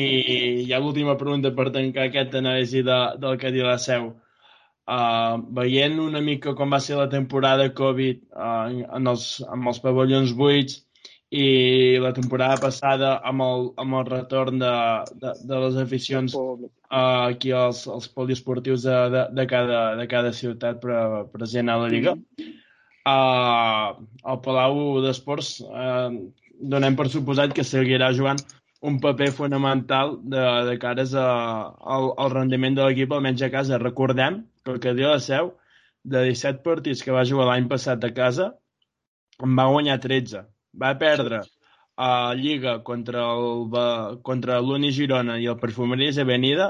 hi 0.63 0.71
ha 0.73 0.79
l'última 0.81 1.13
pregunta 1.19 1.51
per 1.53 1.67
tancar 1.75 2.07
aquest 2.07 2.33
anàlisi 2.39 2.81
de, 2.87 2.95
del 3.21 3.37
que 3.43 3.51
diu 3.53 3.67
la 3.67 3.75
seu. 3.83 4.07
Uh, 4.89 5.37
veient 5.59 5.99
una 6.01 6.23
mica 6.25 6.55
com 6.57 6.73
va 6.73 6.79
ser 6.81 6.97
la 6.97 7.05
temporada 7.11 7.69
Covid 7.77 8.23
uh, 8.33 8.65
en, 8.97 9.05
els, 9.11 9.27
amb 9.45 9.69
els 9.69 9.83
pavellons 9.85 10.33
buits 10.39 10.79
i 11.33 11.97
la 11.97 12.11
temporada 12.13 12.59
passada 12.61 13.15
amb 13.25 13.41
el, 13.41 13.63
amb 13.81 13.97
el 13.97 14.05
retorn 14.05 14.59
de, 14.61 14.73
de, 15.17 15.31
de 15.49 15.61
les 15.63 15.79
aficions 15.81 16.35
uh, 16.37 16.67
aquí 16.93 17.53
als, 17.57 17.87
als 17.89 18.05
poliesportius 18.13 18.85
de, 18.85 18.97
de, 19.15 19.23
de, 19.39 19.45
cada, 19.49 19.79
de 19.97 20.05
cada 20.11 20.33
ciutat 20.37 20.83
present 21.33 21.73
a 21.73 21.79
la 21.81 21.89
Lliga. 21.89 22.13
Uh, 23.03 24.05
el 24.29 24.39
Palau 24.45 24.77
d'Esports 25.03 25.55
uh, 25.65 26.13
donem 26.75 26.99
per 26.99 27.09
suposat 27.09 27.57
que 27.57 27.65
seguirà 27.65 28.13
jugant 28.13 28.37
un 28.85 29.01
paper 29.01 29.31
fonamental 29.33 30.17
de, 30.21 30.45
de 30.69 30.77
cares 30.77 31.17
a, 31.17 31.27
al, 31.97 32.09
al 32.19 32.33
rendiment 32.37 32.77
de 32.77 32.85
l'equip, 32.85 33.11
almenys 33.15 33.41
a 33.41 33.49
casa. 33.49 33.81
Recordem 33.81 34.43
que 34.61 34.75
el 34.75 34.81
que 34.83 34.93
diu 34.93 35.09
la 35.09 35.21
seu, 35.23 35.55
de 36.03 36.27
17 36.29 36.61
partits 36.67 37.01
que 37.01 37.15
va 37.15 37.25
jugar 37.25 37.49
l'any 37.49 37.69
passat 37.71 38.03
a 38.03 38.13
casa, 38.13 38.51
en 39.41 39.55
va 39.57 39.71
guanyar 39.71 40.01
13. 40.03 40.43
Va 40.81 40.93
perdre 41.01 41.41
a 42.07 42.33
Lliga 42.39 42.79
contra 42.89 43.25
el 43.37 43.67
contra 44.29 44.59
l'Uni 44.67 44.91
Girona 44.99 45.37
i 45.41 45.49
el 45.51 45.59
Perfumeries 45.63 46.19
Avenida, 46.23 46.69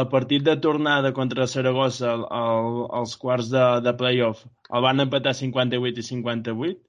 el 0.00 0.08
partit 0.12 0.44
de 0.46 0.54
tornada 0.66 1.12
contra 1.16 1.46
Saragossa 1.50 2.12
al, 2.14 2.68
als 3.00 3.16
quarts 3.24 3.50
de, 3.54 3.64
de 3.86 3.92
playoff 4.02 4.44
el 4.70 4.84
van 4.86 5.04
empatar 5.04 5.34
58 5.40 6.02
i 6.02 6.06
58 6.10 6.80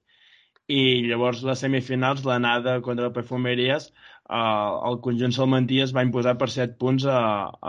i 0.76 0.82
llavors 1.06 1.42
les 1.46 1.60
semifinals, 1.62 2.24
l'anada 2.26 2.80
contra 2.86 3.06
el 3.08 3.12
Perfumeries, 3.18 3.90
eh, 4.38 4.70
el 4.90 4.98
conjunt 5.04 5.34
salmantí 5.36 5.78
es 5.84 5.92
va 5.98 6.04
imposar 6.06 6.34
per 6.40 6.48
7 6.54 6.74
punts 6.80 7.06
a, 7.06 7.20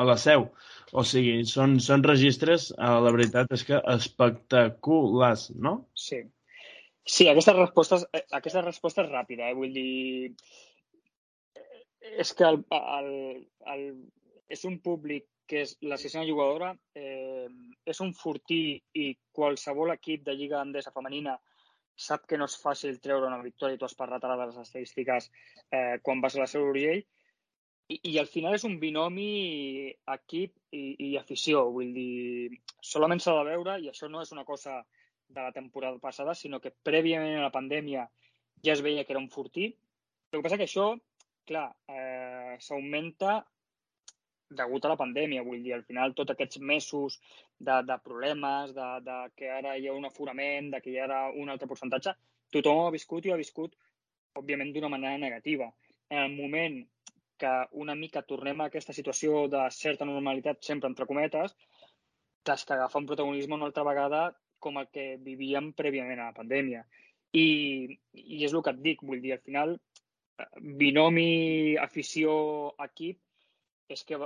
a 0.02 0.06
la 0.12 0.16
seu. 0.24 0.48
O 0.94 1.04
sigui, 1.06 1.44
són, 1.52 1.78
són 1.90 2.06
registres, 2.08 2.72
eh, 2.74 2.96
la 3.06 3.14
veritat 3.14 3.54
és 3.60 3.66
que 3.68 3.82
espectaculars, 3.94 5.52
no? 5.68 5.78
Sí. 6.08 6.24
Sí, 7.08 7.30
aquesta 7.32 7.56
resposta, 7.56 8.02
és, 8.02 8.26
aquesta 8.36 8.62
resposta 8.66 9.06
és 9.06 9.12
ràpida, 9.12 9.48
eh? 9.48 9.56
vull 9.56 9.74
dir... 9.74 10.34
És 12.24 12.34
que 12.36 12.46
el, 12.48 12.62
el, 12.72 13.10
el, 13.74 13.84
és 14.52 14.64
un 14.68 14.78
públic 14.84 15.26
que 15.48 15.64
és 15.64 15.74
la 15.88 15.98
sisena 16.00 16.28
jugadora, 16.28 16.74
eh, 16.96 17.48
és 17.88 18.00
un 18.04 18.12
fortí 18.16 18.78
i 19.00 19.06
qualsevol 19.36 19.94
equip 19.96 20.26
de 20.28 20.36
Lliga 20.36 20.60
Andesa 20.60 20.92
femenina 20.96 21.38
sap 21.98 22.28
que 22.30 22.38
no 22.38 22.46
és 22.46 22.58
fàcil 22.62 23.00
treure 23.02 23.28
una 23.28 23.42
victòria 23.42 23.80
tu 23.80 23.88
has 23.88 23.96
parlat 23.98 24.24
ara 24.24 24.36
de 24.38 24.50
les 24.50 24.60
estadístiques 24.62 25.32
eh, 25.72 25.98
quan 26.04 26.22
vas 26.22 26.36
a 26.36 26.44
la 26.44 26.50
Seu 26.52 26.68
Uriell 26.70 27.02
i, 27.02 27.98
i 28.12 28.18
al 28.22 28.30
final 28.30 28.54
és 28.54 28.68
un 28.68 28.78
binomi 28.84 29.90
equip 30.14 30.54
i, 30.78 30.84
i 31.08 31.10
afició 31.18 31.66
vull 31.74 31.96
dir, 31.96 32.60
solament 32.84 33.24
s'ha 33.24 33.34
de 33.40 33.48
veure 33.50 33.80
i 33.82 33.90
això 33.90 34.12
no 34.12 34.22
és 34.22 34.36
una 34.36 34.46
cosa 34.46 34.78
de 35.28 35.42
la 35.42 35.52
temporada 35.52 36.00
passada, 36.00 36.36
sinó 36.36 36.60
que 36.64 36.72
prèviament 36.72 37.38
a 37.38 37.46
la 37.46 37.54
pandèmia 37.54 38.08
ja 38.64 38.74
es 38.74 38.82
veia 38.82 39.04
que 39.06 39.14
era 39.14 39.22
un 39.22 39.30
fortí. 39.30 39.68
El 40.32 40.40
que 40.40 40.46
passa 40.46 40.58
que 40.60 40.68
això, 40.68 40.88
clar, 41.48 41.68
eh, 41.88 42.56
s'augmenta 42.64 43.44
degut 44.50 44.86
a 44.86 44.94
la 44.94 45.00
pandèmia, 45.00 45.44
vull 45.44 45.64
dir, 45.64 45.74
al 45.76 45.84
final 45.84 46.14
tots 46.16 46.32
aquests 46.34 46.60
mesos 46.60 47.20
de, 47.60 47.82
de 47.90 47.98
problemes, 48.04 48.74
de, 48.76 48.88
de 49.04 49.18
que 49.36 49.50
ara 49.52 49.76
hi 49.78 49.88
ha 49.88 49.96
un 49.96 50.08
aforament, 50.08 50.72
de 50.72 50.82
que 50.82 50.94
hi 50.94 51.00
ha 51.04 51.24
un 51.36 51.52
altre 51.52 51.68
percentatge, 51.68 52.16
tothom 52.56 52.80
ho 52.80 52.88
ha 52.88 52.96
viscut 52.96 53.26
i 53.26 53.32
ho 53.32 53.36
ha 53.36 53.42
viscut, 53.42 53.76
òbviament, 54.40 54.72
d'una 54.74 54.92
manera 54.94 55.20
negativa. 55.20 55.68
En 56.10 56.24
el 56.24 56.36
moment 56.38 56.80
que 57.38 57.54
una 57.84 57.96
mica 57.96 58.24
tornem 58.26 58.62
a 58.62 58.70
aquesta 58.72 58.96
situació 58.96 59.46
de 59.52 59.66
certa 59.76 60.08
normalitat, 60.10 60.64
sempre 60.64 60.90
entre 60.90 61.06
cometes, 61.10 61.56
t'has 62.48 62.64
que 62.66 62.78
un 63.00 63.06
protagonisme 63.06 63.56
una 63.56 63.68
altra 63.68 63.84
vegada 63.84 64.22
com 64.60 64.80
el 64.82 64.88
que 64.94 65.16
vivíem 65.24 65.72
prèviament 65.78 66.20
a 66.22 66.32
la 66.32 66.38
pandèmia. 66.38 66.84
I, 67.34 67.48
i 68.14 68.44
és 68.46 68.54
el 68.54 68.64
que 68.64 68.74
et 68.74 68.84
dic, 68.84 69.04
vull 69.06 69.22
dir, 69.22 69.34
al 69.36 69.44
final, 69.46 69.78
binomi 70.80 71.76
afició-equip 71.82 73.20
és 73.94 74.04
que 74.08 74.20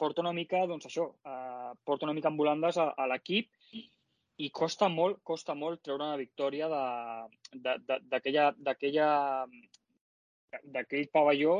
porta 0.00 0.22
una 0.24 0.32
mica, 0.36 0.64
doncs 0.66 0.86
això, 0.88 1.08
eh, 1.28 1.72
porta 1.84 2.06
una 2.08 2.14
mica 2.16 2.28
amb 2.30 2.40
volandes 2.40 2.78
a, 2.80 2.90
a 2.96 3.06
l'equip 3.10 3.50
i 4.44 4.50
costa 4.50 4.88
molt, 4.90 5.20
costa 5.22 5.54
molt 5.54 5.82
treure 5.84 6.02
una 6.02 6.18
victòria 6.18 6.68
d'aquell 10.74 11.08
pavelló 11.12 11.56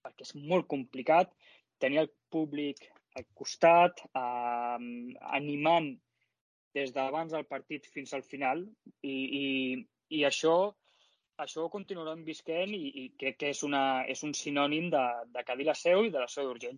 perquè 0.00 0.26
és 0.26 0.34
molt 0.34 0.66
complicat 0.70 1.32
tenir 1.78 2.00
el 2.02 2.10
públic 2.32 2.76
al 3.18 3.26
costat, 3.34 4.00
eh, 4.14 4.78
animant 5.38 5.92
des 6.74 6.92
d'abans 6.94 7.32
del 7.32 7.46
partit 7.48 7.86
fins 7.94 8.14
al 8.14 8.22
final 8.22 8.62
i, 9.02 9.14
i, 9.14 9.46
i 10.18 10.24
això 10.28 10.54
això 11.40 11.64
ho 11.64 11.72
continuarem 11.72 12.22
visquent 12.24 12.72
i, 12.76 12.86
i 13.02 13.04
crec 13.20 13.38
que 13.40 13.50
és, 13.54 13.62
una, 13.66 14.04
és 14.14 14.22
un 14.26 14.34
sinònim 14.36 14.90
de, 14.92 15.04
de 15.34 15.44
Cadí 15.46 15.64
la 15.64 15.76
Seu 15.78 16.04
i 16.04 16.12
de 16.12 16.20
la 16.20 16.28
Seu 16.28 16.48
d'Urgell. 16.48 16.76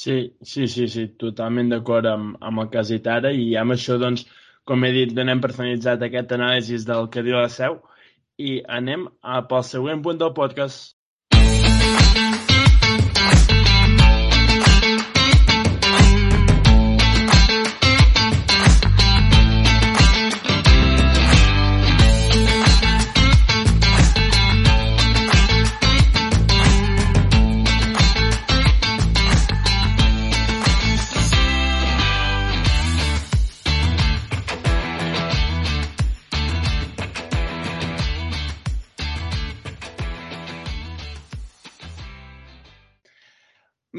Sí, 0.00 0.16
sí, 0.40 0.68
sí, 0.72 0.86
sí, 0.88 1.08
totalment 1.20 1.74
d'acord 1.74 2.06
amb, 2.08 2.38
amb 2.40 2.62
el 2.62 2.70
que 2.70 2.80
has 2.80 2.92
dit 2.94 3.10
ara 3.16 3.34
i 3.36 3.50
amb 3.60 3.74
això, 3.74 3.98
doncs, 4.00 4.24
com 4.64 4.86
he 4.86 4.92
dit, 4.94 5.12
donem 5.16 5.42
personalitzat 5.44 6.06
aquest 6.06 6.32
anàlisi 6.38 6.78
del 6.88 7.10
que 7.12 7.26
diu 7.26 7.36
la 7.36 7.50
Seu 7.52 7.80
i 8.40 8.54
anem 8.80 9.04
a 9.20 9.42
pel 9.50 9.66
següent 9.74 10.06
punt 10.06 10.22
del 10.22 10.32
podcast. 10.38 10.96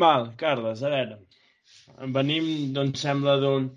Val, 0.03 0.31
Carles, 0.41 0.83
a 0.83 0.91
veure, 0.93 1.17
venim, 2.17 2.47
doncs, 2.75 3.01
sembla 3.05 3.37
d'un 3.41 3.67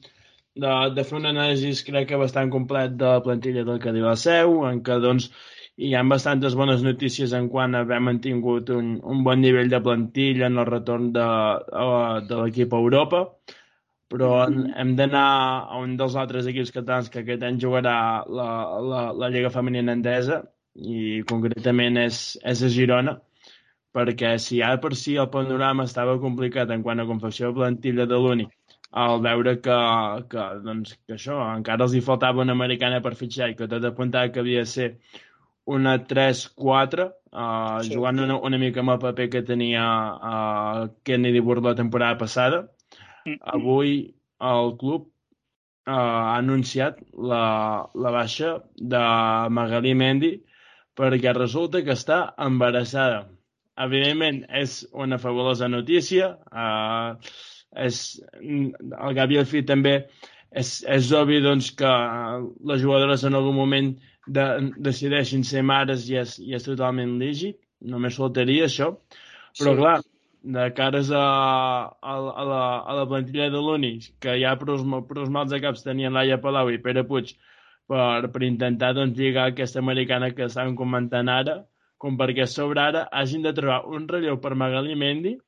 de, 0.55 0.73
de 0.97 1.05
fer 1.09 1.19
un 1.19 1.27
anàlisi, 1.31 1.73
crec 1.89 2.09
que 2.11 2.21
bastant 2.21 2.53
complet 2.55 2.95
de 3.01 3.11
la 3.17 3.25
plantilla 3.27 3.65
del 3.69 3.81
que 3.83 3.93
diu 3.97 4.07
la 4.07 4.17
seu, 4.21 4.61
en 4.69 4.81
què, 4.87 5.01
doncs, 5.03 5.29
hi 5.77 5.91
ha 5.95 6.05
bastantes 6.07 6.55
bones 6.55 6.85
notícies 6.87 7.35
en 7.35 7.49
quant 7.51 7.75
haver 7.75 7.99
mantingut 8.09 8.71
un, 8.71 8.95
un 9.15 9.25
bon 9.27 9.41
nivell 9.43 9.71
de 9.73 9.83
plantilla 9.83 10.47
en 10.47 10.63
el 10.63 10.69
retorn 10.71 11.11
de, 11.17 11.27
de 12.29 12.41
l'equip 12.41 12.75
a 12.75 12.83
Europa, 12.85 13.25
però 14.15 14.31
hem 14.47 14.95
d'anar 15.01 15.27
a 15.67 15.81
un 15.83 15.97
dels 15.99 16.15
altres 16.23 16.47
equips 16.47 16.71
catalans 16.77 17.11
que 17.11 17.25
aquest 17.25 17.43
any 17.43 17.59
jugarà 17.65 17.97
la, 18.41 18.49
la, 18.93 19.05
la 19.19 19.31
Lliga 19.35 19.51
Femenina 19.51 19.97
Endesa, 19.99 20.45
i 20.75 21.23
concretament 21.31 21.99
és, 22.05 22.21
és 22.53 22.63
a 22.63 22.71
Girona, 22.77 23.19
perquè 23.95 24.35
si 24.43 24.59
ja 24.61 24.75
per 24.83 24.95
si 24.99 25.15
el 25.23 25.31
panorama 25.31 25.87
estava 25.89 26.19
complicat 26.23 26.71
en 26.75 26.83
quant 26.83 27.01
a 27.01 27.09
confecció 27.09 27.51
de 27.51 27.59
plantilla 27.61 28.07
de 28.11 28.19
l'únic, 28.19 28.51
al 29.05 29.21
veure 29.23 29.57
que, 29.63 29.77
que, 30.31 30.47
doncs, 30.65 30.95
que 31.07 31.17
això, 31.17 31.39
encara 31.59 31.87
els 31.87 31.95
hi 31.95 32.03
faltava 32.09 32.43
una 32.43 32.55
americana 32.59 33.01
per 33.03 33.15
fitxar 33.19 33.51
i 33.51 33.57
que 33.59 33.69
tot 33.71 33.87
apuntava 33.87 34.31
que 34.35 34.43
havia 34.43 34.63
de 34.63 34.71
ser 34.71 34.89
una 35.77 35.97
3-4, 36.11 37.09
uh, 37.33 37.81
sí. 37.83 37.95
jugant 37.95 38.21
una, 38.27 38.39
una 38.49 38.61
mica 38.61 38.83
amb 38.83 38.95
el 38.95 39.01
paper 39.03 39.29
que 39.33 39.43
tenia 39.49 39.85
uh, 40.15 40.87
Kennedy 41.07 41.43
Burr 41.43 41.63
la 41.65 41.75
temporada 41.79 42.19
passada. 42.21 42.65
Mm. 43.25 43.39
Avui 43.57 43.95
el 44.55 44.75
club 44.79 45.09
uh, 45.09 45.95
ha 45.95 46.37
anunciat 46.37 47.01
la, 47.15 47.45
la 47.95 48.15
baixa 48.15 48.59
de 48.77 49.05
Magali 49.59 49.95
Mendy 49.99 50.35
perquè 50.95 51.33
resulta 51.35 51.83
que 51.83 51.97
està 51.99 52.21
embarassada 52.39 53.25
evidentment 53.81 54.45
és 54.63 54.83
una 54.93 55.19
fabulosa 55.19 55.69
notícia. 55.69 56.35
Uh, 56.53 57.17
és, 57.85 58.01
el 58.41 59.15
Gavi 59.19 59.41
al 59.41 59.49
fi 59.51 59.65
també 59.67 59.97
és, 60.55 60.81
és 60.87 61.11
obvi 61.19 61.41
doncs, 61.43 61.73
que 61.79 61.93
les 62.71 62.83
jugadores 62.83 63.25
en 63.27 63.35
algun 63.35 63.57
moment 63.59 63.93
de, 64.27 64.47
decideixin 64.79 65.45
ser 65.45 65.65
mares 65.67 66.09
i 66.11 66.19
és, 66.23 66.39
i 66.39 66.55
és 66.57 66.67
totalment 66.67 67.19
lígit, 67.21 67.59
només 67.95 68.19
faltaria 68.21 68.69
això. 68.69 68.93
Però 69.59 69.75
sí. 69.75 69.81
clar, 69.81 69.97
de 70.57 70.69
cares 70.77 71.11
a, 71.11 71.25
a, 72.03 72.15
a, 72.15 72.45
la, 72.45 72.63
a 72.85 72.97
la 73.01 73.09
plantilla 73.11 73.51
de 73.51 73.61
l'Uni, 73.61 73.97
que 74.21 74.37
ja 74.41 74.55
prous, 74.61 74.85
prous 75.09 75.31
mals 75.33 75.53
de 75.53 75.61
caps 75.65 75.85
tenien 75.87 76.15
Laia 76.15 76.41
Palau 76.43 76.71
i 76.71 76.81
Pere 76.85 77.05
Puig 77.09 77.35
per, 77.89 78.31
per 78.33 78.43
intentar 78.47 78.93
doncs, 78.97 79.17
lligar 79.19 79.51
aquesta 79.51 79.81
americana 79.83 80.33
que 80.37 80.47
estàvem 80.49 80.77
comentant 80.79 81.31
ara, 81.33 81.63
com 82.05 82.19
perquè 82.21 82.45
a 82.45 82.51
sobre 82.53 82.83
ara 82.83 83.07
hagin 83.17 83.45
de 83.47 83.55
trobar 83.57 83.87
un 83.89 84.03
relleu 84.11 84.37
per 84.37 84.51
Magali 84.61 84.93
Mendy, 85.03 85.39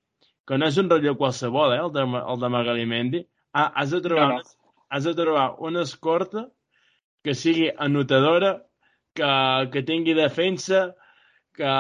que 0.49 0.57
no 0.57 0.69
és 0.71 0.79
un 0.81 0.87
relleu 0.89 1.17
qualsevol, 1.21 1.75
eh, 1.75 1.83
el 1.85 1.91
de, 1.93 2.05
el 2.17 2.39
de 2.41 2.49
Magali 2.55 2.87
Mendy. 2.89 3.21
Ah, 3.53 3.67
has, 3.83 3.93
de 3.93 4.01
trobar, 4.01 4.29
no, 4.31 4.39
no. 4.41 4.73
has 4.89 5.05
de 5.05 5.13
trobar 5.19 5.51
una 5.69 5.83
escorta 5.85 6.47
que 7.25 7.35
sigui 7.37 7.67
anotadora, 7.87 8.55
que, 9.13 9.29
que 9.75 9.83
tingui 9.85 10.15
defensa, 10.17 10.87
que 11.57 11.75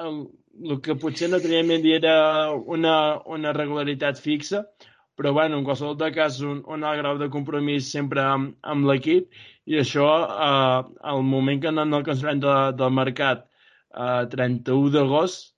el, 0.00 0.18
el 0.64 0.80
que 0.82 0.98
potser 0.98 1.30
no 1.30 1.38
tenia 1.44 1.62
Mendy 1.68 1.94
era 2.00 2.16
una, 2.50 2.96
una 3.36 3.54
regularitat 3.54 4.18
fixa, 4.18 4.64
però 5.14 5.30
bueno, 5.36 5.60
en 5.60 5.68
qualsevol 5.68 5.94
de 6.00 6.10
cas 6.16 6.40
un, 6.42 6.64
un 6.66 6.82
alt 6.88 6.98
grau 7.04 7.22
de 7.22 7.30
compromís 7.30 7.92
sempre 7.94 8.26
amb, 8.26 8.56
amb 8.66 8.90
l'equip 8.90 9.30
i 9.70 9.78
això 9.78 10.10
eh, 10.26 10.92
al 11.14 11.22
moment 11.22 11.62
que 11.62 11.70
anem 11.70 11.94
al 11.94 12.06
cansament 12.10 12.42
de, 12.42 12.58
del 12.82 12.94
mercat 12.98 13.46
a 13.92 14.26
31 14.32 14.90
d'agost, 14.94 15.52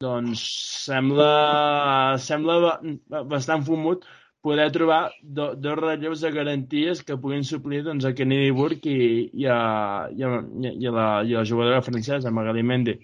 doncs 0.00 0.42
sembla, 0.86 2.16
sembla 2.22 2.80
bastant 3.28 3.66
fumut 3.66 4.06
poder 4.40 4.70
trobar 4.72 5.12
do, 5.20 5.54
dos 5.54 5.76
relleus 5.76 6.22
de 6.24 6.30
garanties 6.32 7.02
que 7.04 7.18
puguin 7.20 7.44
suplir 7.44 7.82
doncs, 7.84 8.06
a 8.08 8.14
Kennedy 8.16 8.50
Burke 8.56 8.88
i, 8.88 9.08
i, 9.42 9.46
a, 9.46 10.08
i, 10.16 10.24
a, 10.24 10.40
i, 10.70 10.86
a 10.88 10.94
la, 10.96 11.08
i 11.28 11.34
a 11.34 11.42
la 11.42 11.48
jugadora 11.48 11.82
francesa, 11.84 12.32
Magali 12.32 12.64
Mendy. 12.64 12.96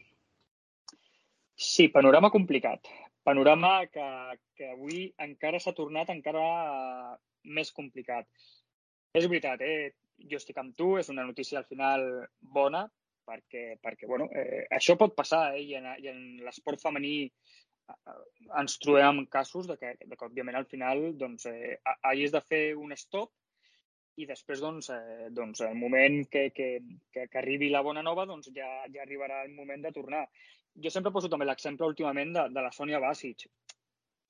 Sí, 1.56 1.88
panorama 1.88 2.30
complicat. 2.32 2.88
Panorama 3.24 3.80
que, 3.92 4.06
que 4.56 4.70
avui 4.72 5.10
encara 5.20 5.60
s'ha 5.60 5.74
tornat 5.76 6.12
encara 6.12 6.46
més 7.44 7.72
complicat. 7.76 8.28
És 9.16 9.28
veritat, 9.28 9.60
eh? 9.60 9.92
jo 10.30 10.40
estic 10.40 10.56
amb 10.60 10.72
tu, 10.76 10.94
és 11.00 11.10
una 11.12 11.24
notícia 11.28 11.60
al 11.60 11.68
final 11.68 12.06
bona, 12.40 12.86
perquè, 13.26 13.64
perquè 13.82 14.08
bueno, 14.10 14.28
eh, 14.32 14.64
això 14.78 14.96
pot 14.98 15.14
passar 15.18 15.42
eh, 15.54 15.62
i 15.62 15.74
en, 15.78 15.88
i 16.02 16.10
en 16.12 16.20
l'esport 16.46 16.82
femení 16.82 17.16
ens 18.60 18.78
trobem 18.82 19.08
amb 19.22 19.28
casos 19.30 19.66
de 19.70 19.76
que, 19.80 19.92
de 20.02 20.16
que 20.16 20.26
òbviament, 20.26 20.58
al 20.58 20.68
final 20.70 21.02
doncs, 21.18 21.46
eh, 21.50 21.76
hagis 22.10 22.34
de 22.34 22.42
fer 22.42 22.62
un 22.78 22.94
stop 22.98 23.32
i 24.22 24.26
després, 24.26 24.62
doncs, 24.64 24.90
eh, 24.94 25.28
doncs 25.36 25.62
el 25.66 25.76
moment 25.78 26.22
que, 26.32 26.48
que, 26.56 26.68
que, 27.12 27.26
que 27.30 27.40
arribi 27.40 27.68
la 27.70 27.84
bona 27.86 28.02
nova, 28.02 28.24
doncs 28.28 28.50
ja, 28.56 28.68
ja 28.92 29.04
arribarà 29.04 29.42
el 29.44 29.52
moment 29.54 29.84
de 29.84 29.92
tornar. 29.92 30.24
Jo 30.82 30.92
sempre 30.92 31.12
poso 31.12 31.30
també 31.32 31.48
l'exemple 31.48 31.88
últimament 31.92 32.32
de, 32.36 32.46
de 32.52 32.64
la 32.64 32.72
Sònia 32.72 33.00
Basic. 33.02 33.46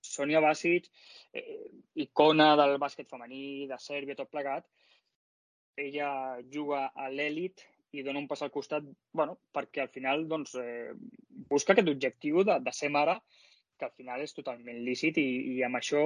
Sònia 0.07 0.43
Basic, 0.43 0.91
eh, 1.35 1.71
icona 2.07 2.53
del 2.59 2.77
bàsquet 2.83 3.09
femení, 3.11 3.67
de 3.71 3.79
Sèrbia, 3.83 4.19
tot 4.19 4.31
plegat, 4.31 4.67
ella 5.77 6.11
juga 6.53 6.87
a 6.95 7.09
l'èlit 7.13 7.63
i 7.97 8.05
dona 8.07 8.21
un 8.23 8.29
pas 8.31 8.43
al 8.45 8.53
costat, 8.55 8.87
bueno, 9.13 9.39
perquè 9.57 9.83
al 9.83 9.93
final 9.95 10.27
doncs, 10.29 10.55
eh, 10.61 10.93
busca 11.51 11.75
aquest 11.75 11.91
objectiu 11.93 12.45
de, 12.47 12.59
de 12.63 12.73
ser 12.77 12.91
mare, 12.95 13.19
que 13.77 13.89
al 13.89 13.95
final 13.97 14.23
és 14.25 14.35
totalment 14.37 14.81
lícit 14.85 15.19
i, 15.21 15.29
i 15.57 15.63
amb 15.67 15.81
això 15.81 16.03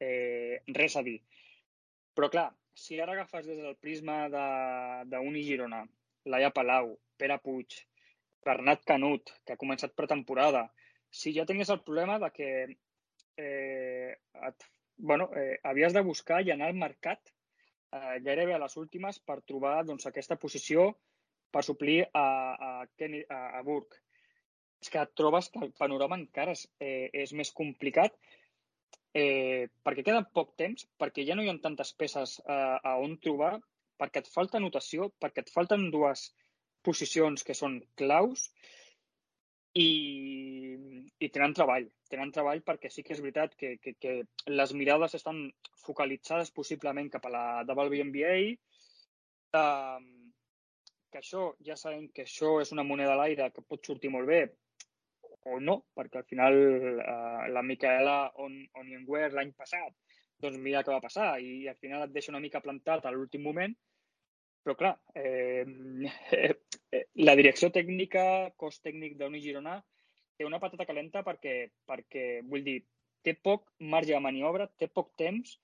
eh, 0.00 0.62
res 0.78 0.96
a 0.98 1.04
dir. 1.06 1.18
Però 2.14 2.30
clar, 2.32 2.48
si 2.78 2.98
ara 3.00 3.14
agafes 3.14 3.46
des 3.46 3.58
del 3.58 3.76
prisma 3.82 4.26
d'Uni 4.30 5.40
de, 5.42 5.46
Girona, 5.46 5.82
Laia 6.30 6.50
Palau, 6.54 6.92
Pere 7.18 7.38
Puig, 7.42 7.80
Bernat 8.46 8.84
Canut, 8.86 9.32
que 9.44 9.54
ha 9.54 9.60
començat 9.60 9.96
pretemporada, 9.98 10.68
si 11.10 11.32
ja 11.34 11.46
tenies 11.48 11.70
el 11.74 11.82
problema 11.82 12.18
de 12.22 12.30
que 12.34 12.50
eh, 13.38 14.14
et, 14.48 14.68
bueno, 14.98 15.30
eh, 15.36 15.58
havies 15.64 15.94
de 15.96 16.04
buscar 16.06 16.42
i 16.44 16.52
anar 16.52 16.70
al 16.70 16.78
mercat 16.78 17.20
eh, 17.30 18.18
gairebé 18.24 18.54
a 18.54 18.62
les 18.62 18.76
últimes 18.76 19.18
per 19.18 19.40
trobar 19.42 19.82
doncs, 19.88 20.06
aquesta 20.06 20.36
posició 20.36 20.90
per 21.50 21.64
suplir 21.64 22.02
a, 22.12 22.26
a, 22.68 22.70
Kenny, 22.98 23.22
a, 23.28 23.40
a 23.58 23.62
Burke. 23.66 24.00
És 24.82 24.92
que 24.94 25.02
trobes 25.18 25.48
que 25.50 25.62
el 25.64 25.72
panorama 25.78 26.18
encara 26.20 26.54
és, 26.54 26.68
eh, 26.78 27.08
és 27.24 27.32
més 27.34 27.50
complicat 27.50 28.14
eh, 29.14 29.68
perquè 29.84 30.04
queda 30.06 30.26
poc 30.34 30.54
temps, 30.60 30.86
perquè 31.00 31.24
ja 31.26 31.36
no 31.36 31.44
hi 31.44 31.50
ha 31.50 31.56
tantes 31.62 31.92
peces 31.98 32.38
eh, 32.44 32.76
a 32.84 32.96
on 33.02 33.16
trobar, 33.24 33.56
perquè 33.98 34.22
et 34.22 34.30
falta 34.30 34.60
notació, 34.62 35.10
perquè 35.20 35.44
et 35.44 35.52
falten 35.54 35.88
dues 35.94 36.28
posicions 36.86 37.42
que 37.44 37.56
són 37.58 37.80
claus 37.98 38.48
i, 39.74 39.88
i 41.18 41.30
tenen 41.34 41.56
treball. 41.56 41.88
Tenen 42.08 42.30
treball 42.32 42.62
perquè 42.66 42.90
sí 42.92 43.02
que 43.04 43.16
és 43.16 43.22
veritat 43.24 43.56
que, 43.58 43.76
que, 43.82 43.96
que 44.00 44.14
les 44.52 44.74
mirades 44.78 45.16
estan 45.18 45.48
focalitzades 45.84 46.54
possiblement 46.54 47.10
cap 47.10 47.26
a 47.26 47.34
la 47.34 47.44
WNBA, 47.66 48.36
eh, 49.58 49.98
que 51.12 51.20
això, 51.22 51.52
ja 51.64 51.76
sabem 51.76 52.08
que 52.14 52.24
això 52.26 52.58
és 52.62 52.72
una 52.74 52.84
moneda 52.86 53.14
a 53.14 53.20
l'aire 53.22 53.50
que 53.54 53.64
pot 53.64 53.84
sortir 53.86 54.10
molt 54.14 54.28
bé 54.28 54.42
o 55.48 55.58
no, 55.60 55.78
perquè 55.96 56.20
al 56.20 56.26
final 56.28 56.56
eh, 56.58 57.48
la 57.54 57.62
Micaela 57.64 58.16
on, 58.44 58.58
Onyenware 58.80 59.32
l'any 59.36 59.54
passat, 59.56 59.94
doncs 60.42 60.58
mira 60.62 60.82
què 60.84 60.92
va 60.92 61.02
passar 61.04 61.30
i, 61.40 61.66
al 61.68 61.78
final 61.80 62.04
et 62.04 62.14
deixa 62.14 62.32
una 62.32 62.42
mica 62.42 62.62
plantat 62.64 63.06
a 63.06 63.12
l'últim 63.14 63.42
moment, 63.46 63.74
però 64.62 64.76
clar, 64.76 64.94
eh, 65.16 65.64
eh, 66.36 66.54
la 67.28 67.36
direcció 67.38 67.72
tècnica, 67.74 68.24
cos 68.60 68.82
tècnic 68.84 69.16
d'Uni 69.18 69.40
Girona, 69.44 69.78
té 70.36 70.46
una 70.46 70.60
patata 70.62 70.86
calenta 70.86 71.24
perquè, 71.26 71.56
perquè, 71.88 72.26
vull 72.46 72.66
dir, 72.66 72.78
té 73.24 73.34
poc 73.34 73.66
marge 73.80 74.14
de 74.14 74.22
maniobra, 74.22 74.68
té 74.78 74.86
poc 74.86 75.10
temps 75.18 75.56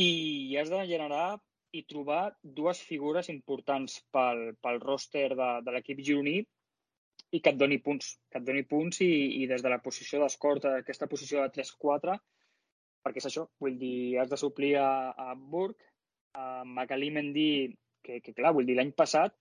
i 0.00 0.56
has 0.56 0.70
de 0.72 0.80
generar 0.88 1.40
i 1.76 1.84
trobar 1.90 2.22
dues 2.42 2.80
figures 2.86 3.28
importants 3.32 4.00
pel, 4.14 4.50
pel 4.62 4.80
roster 4.82 5.28
de, 5.36 5.50
de 5.66 5.74
l'equip 5.74 6.00
gironí 6.06 6.40
i 7.30 7.40
que 7.40 7.52
et 7.52 7.58
doni 7.58 7.78
punts, 7.84 8.16
que 8.30 8.40
et 8.40 8.46
doni 8.46 8.64
punts 8.66 9.02
i, 9.06 9.10
i 9.42 9.46
des 9.50 9.62
de 9.62 9.70
la 9.70 9.78
posició 9.84 10.20
d'escort, 10.22 10.66
aquesta 10.70 11.06
posició 11.10 11.44
de 11.44 11.52
3-4, 11.60 12.16
perquè 13.04 13.22
és 13.22 13.28
això, 13.30 13.46
vull 13.62 13.78
dir, 13.78 14.18
has 14.20 14.32
de 14.32 14.38
suplir 14.40 14.74
a, 14.82 14.90
a 15.14 15.36
Burg, 15.38 15.78
a 16.34 16.64
Magalí 16.66 17.10
Mendy, 17.14 17.50
que, 18.02 18.18
que 18.24 18.34
clar, 18.34 18.54
vull 18.56 18.66
dir, 18.66 18.76
l'any 18.78 18.92
passat 18.96 19.36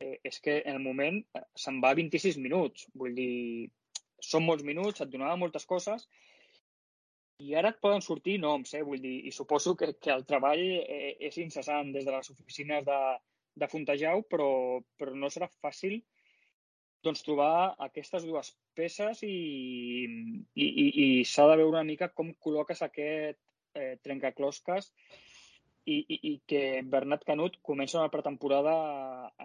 eh, 0.00 0.18
és 0.24 0.40
que 0.40 0.60
en 0.62 0.78
el 0.78 0.84
moment 0.84 1.20
eh, 1.36 1.44
se'n 1.64 1.80
va 1.84 1.94
26 1.98 2.40
minuts, 2.42 2.88
vull 2.94 3.16
dir, 3.18 3.68
són 4.24 4.46
molts 4.48 4.64
minuts, 4.64 5.04
et 5.04 5.12
donava 5.12 5.36
moltes 5.40 5.68
coses, 5.68 6.08
i 7.42 7.54
ara 7.58 7.72
et 7.74 7.80
poden 7.82 8.02
sortir 8.04 8.38
noms, 8.40 8.74
eh? 8.74 8.82
vull 8.86 9.02
dir, 9.02 9.14
i 9.28 9.32
suposo 9.34 9.74
que, 9.78 9.92
que 10.00 10.12
el 10.14 10.24
treball 10.28 10.62
eh, 10.62 11.16
és 11.28 11.38
incessant 11.42 11.90
des 11.94 12.06
de 12.06 12.12
les 12.14 12.30
oficines 12.30 12.84
de, 12.86 12.98
de 13.62 13.68
Fontejau, 13.70 14.22
però, 14.30 14.50
però 14.98 15.14
no 15.18 15.30
serà 15.32 15.48
fàcil 15.62 16.00
doncs, 17.04 17.24
trobar 17.26 17.74
aquestes 17.84 18.24
dues 18.24 18.54
peces 18.74 19.20
i, 19.26 19.34
i, 20.54 20.66
i, 20.66 20.86
i 21.04 21.08
s'ha 21.28 21.44
de 21.50 21.58
veure 21.60 21.74
una 21.74 21.84
mica 21.84 22.08
com 22.08 22.32
col·loques 22.46 22.80
aquest 22.86 23.40
eh, 23.76 23.96
trencaclosques 24.06 24.92
i, 25.86 25.98
i, 26.08 26.18
i 26.30 26.32
que 26.48 26.62
Bernat 26.90 27.24
Canut 27.28 27.56
comença 27.62 27.98
una 28.00 28.12
pretemporada 28.12 28.74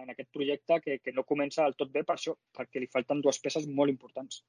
en 0.00 0.10
aquest 0.12 0.30
projecte 0.32 0.80
que, 0.84 0.98
que 1.04 1.14
no 1.16 1.26
comença 1.28 1.64
del 1.66 1.76
tot 1.78 1.92
bé 1.92 2.02
per 2.06 2.16
això, 2.16 2.34
perquè 2.56 2.80
li 2.80 2.90
falten 2.92 3.20
dues 3.24 3.40
peces 3.44 3.68
molt 3.68 3.92
importants. 3.92 4.42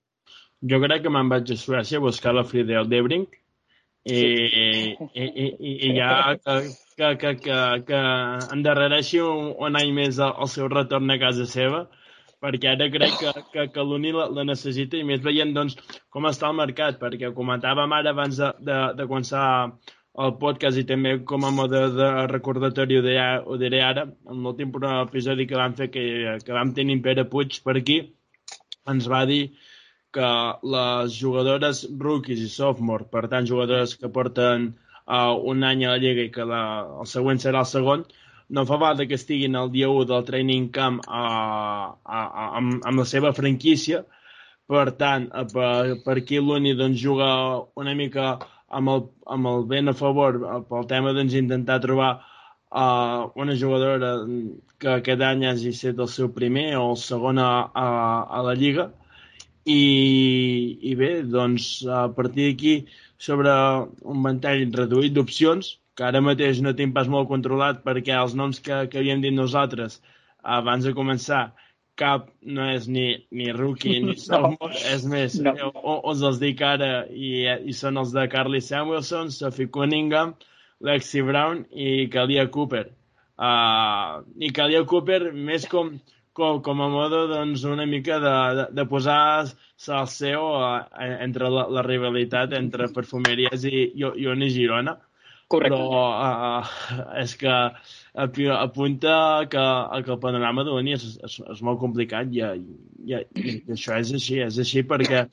Jo 0.61 0.79
crec 0.83 1.03
que 1.05 1.13
me'n 1.13 1.31
vaig 1.31 1.51
a 1.51 1.59
Suècia 1.59 1.99
a 1.99 2.05
buscar 2.05 2.35
la 2.35 2.45
Fridel 2.47 2.89
Debrink 2.91 3.35
i, 4.03 4.15
sí. 4.15 4.27
i, 5.13 5.25
i, 5.25 5.47
i, 5.47 5.73
i 5.89 5.95
ja 5.97 6.11
que, 6.37 6.59
que, 6.97 7.15
que, 7.21 7.33
que, 7.43 7.57
que 7.89 8.03
endarrereixi 8.55 9.21
un, 9.25 9.51
un 9.59 9.77
any 9.77 9.91
més 9.93 10.19
el, 10.19 10.31
el 10.41 10.49
seu 10.49 10.71
retorn 10.71 11.11
a 11.13 11.19
casa 11.21 11.45
seva 11.49 11.85
perquè 12.41 12.71
ara 12.71 12.87
crec 12.89 13.19
que, 13.19 13.31
que, 13.53 13.67
que 13.75 13.83
l'Uni 13.85 14.15
la, 14.15 14.25
la 14.33 14.45
necessita 14.47 14.97
i 14.97 15.05
més 15.05 15.21
veient 15.21 15.51
doncs, 15.53 15.75
com 16.09 16.25
està 16.25 16.49
el 16.49 16.57
mercat, 16.57 16.97
perquè 17.01 17.29
comentàvem 17.37 17.93
ara 17.93 18.15
abans 18.15 18.39
de, 18.41 18.49
de, 18.65 18.77
de 18.97 19.05
començar 19.05 19.43
el 20.20 20.34
podcast 20.39 20.78
i 20.78 20.84
també 20.88 21.14
com 21.28 21.45
a 21.47 21.51
mode 21.55 21.82
de 21.95 22.07
recordatori 22.32 22.97
ho, 22.99 23.03
diré, 23.05 23.26
ho 23.45 23.57
diré 23.57 23.82
ara, 23.82 24.05
en 24.30 24.43
l'últim 24.43 24.74
episodi 24.91 25.47
que 25.47 25.55
vam 25.55 25.74
fer, 25.74 25.88
que, 25.91 26.38
que 26.43 26.53
vam 26.53 26.74
tenir 26.76 27.01
Pere 27.01 27.26
Puig 27.26 27.62
per 27.64 27.78
aquí, 27.78 28.01
ens 28.91 29.07
va 29.07 29.26
dir 29.26 29.53
que 30.12 30.32
les 30.68 31.16
jugadores 31.16 31.86
rookies 31.99 32.41
i 32.43 32.49
sophomore, 32.51 33.07
per 33.07 33.28
tant 33.32 33.47
jugadores 33.47 33.95
que 33.95 34.12
porten 34.12 34.74
uh, 35.07 35.32
un 35.53 35.64
any 35.64 35.86
a 35.86 35.93
la 35.93 36.01
Lliga 36.03 36.28
i 36.28 36.34
que 36.34 36.43
la, 36.43 36.64
el 36.99 37.07
següent 37.07 37.39
serà 37.39 37.64
el 37.64 37.70
segon, 37.70 38.03
no 38.51 38.66
fa 38.68 38.78
falta 38.82 39.07
que 39.07 39.16
estiguin 39.16 39.55
el 39.55 39.72
dia 39.72 39.88
1 39.89 40.09
del 40.09 40.26
training 40.28 40.68
camp 40.76 40.99
a, 41.07 41.22
a, 42.03 42.20
a, 42.20 42.47
amb, 42.59 42.82
amb 42.84 42.99
la 42.99 43.05
seva 43.07 43.32
franquícia. 43.32 44.03
Per 44.72 44.91
tant, 44.99 45.30
per, 45.53 46.01
per 46.03 46.18
aquí 46.20 46.39
l'Uni 46.39 46.74
doncs, 46.80 46.99
juga 46.99 47.30
una 47.80 47.95
mica 47.95 48.36
amb 48.80 48.93
el, 48.93 49.03
amb 49.36 49.49
el 49.51 49.65
ben 49.72 49.91
a 49.91 49.95
favor 49.97 50.39
pel 50.69 50.88
tema 50.89 51.13
doncs, 51.17 51.36
intentar 51.39 51.80
trobar 51.84 52.11
uh, 52.17 53.30
una 53.36 53.55
jugadora 53.63 54.13
que 54.82 54.95
aquest 54.95 55.22
any 55.28 55.45
hagi 55.49 55.76
estat 55.76 55.99
el 55.99 56.09
seu 56.15 56.32
primer 56.38 56.72
o 56.80 56.91
el 56.93 56.97
segon 57.03 57.41
a, 57.41 57.51
a, 57.74 57.88
a 58.39 58.41
la 58.47 58.55
Lliga. 58.57 58.89
I, 59.69 59.82
i 60.89 60.95
bé, 60.97 61.11
doncs, 61.22 61.84
a 61.86 62.07
partir 62.15 62.47
d'aquí, 62.49 62.74
sobre 63.22 63.51
un 64.13 64.24
ventall 64.26 64.63
reduït 64.74 65.13
d'opcions, 65.13 65.76
que 65.95 66.07
ara 66.07 66.22
mateix 66.26 66.63
no 66.65 66.74
tinc 66.74 66.95
pas 66.95 67.09
molt 67.13 67.30
controlat 67.30 67.84
perquè 67.86 68.15
els 68.17 68.34
noms 68.39 68.61
que, 68.65 68.86
que 68.89 69.01
havíem 69.01 69.22
dit 69.22 69.36
nosaltres 69.36 69.99
abans 70.57 70.88
de 70.88 70.95
començar 70.97 71.41
cap 72.01 72.29
no 72.57 72.67
és 72.73 72.87
ni, 72.89 73.05
ni 73.37 73.51
rookie 73.55 73.99
ni 74.03 74.15
sophomore, 74.23 74.73
no. 74.73 74.85
és 74.93 75.05
més, 75.09 75.37
no. 75.45 75.53
o, 75.71 75.97
us 76.11 76.23
els 76.29 76.39
dic 76.41 76.63
ara 76.65 76.91
i, 77.09 77.33
i 77.69 77.75
són 77.77 78.01
els 78.01 78.15
de 78.15 78.25
Carly 78.31 78.61
Samuelson, 78.65 79.29
Sophie 79.35 79.69
Cunningham, 79.73 80.33
Lexi 80.81 81.21
Brown 81.25 81.65
i 81.71 82.07
Kalia 82.13 82.47
Cooper. 82.53 82.87
Uh, 83.41 84.21
I 84.41 84.49
Kalia 84.53 84.81
Cooper 84.89 85.21
més 85.33 85.67
com, 85.69 85.93
com, 86.37 86.59
com 86.65 86.81
a 86.81 86.89
modo 86.93 87.23
doncs, 87.29 87.65
una 87.69 87.85
mica 87.89 88.19
de, 88.21 88.33
de, 88.57 88.65
de 88.77 88.87
posar 88.89 89.21
salseo 89.81 90.43
uh, 90.57 90.81
entre 91.21 91.49
la, 91.53 91.67
la 91.77 91.85
rivalitat 91.85 92.57
entre 92.57 92.89
perfumeries 92.93 93.65
i, 93.69 93.87
i, 93.97 94.11
i 94.25 94.51
Girona 94.53 94.97
Correcte. 95.51 95.75
Però 95.75 96.09
uh, 96.09 96.69
és 97.21 97.33
que 97.39 97.55
apunta 98.15 99.15
que, 99.51 99.63
que 100.05 100.13
el 100.15 100.21
panorama 100.23 100.63
de 100.67 100.71
l'Uni 100.71 100.95
és, 100.95 101.07
és, 101.27 101.39
és 101.55 101.63
molt 101.67 101.81
complicat 101.81 102.31
i, 102.31 102.43
i, 102.43 103.19
i, 103.19 103.55
i 103.57 103.75
això 103.75 103.97
és 103.99 104.13
així, 104.15 104.39
és 104.45 104.59
així 104.63 104.85
perquè 104.87 105.25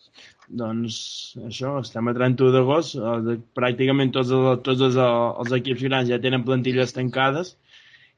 doncs 0.48 0.98
això, 1.44 1.76
estem 1.82 2.08
a 2.08 2.14
31 2.16 2.54
d'agost, 2.54 2.96
eh, 2.96 3.36
pràcticament 3.56 4.14
tots, 4.16 4.32
els, 4.32 4.62
tots 4.64 4.84
els, 4.88 4.96
els 4.98 5.54
equips 5.58 5.84
grans 5.84 6.08
ja 6.08 6.20
tenen 6.22 6.46
plantilles 6.46 6.96
tancades 6.96 7.54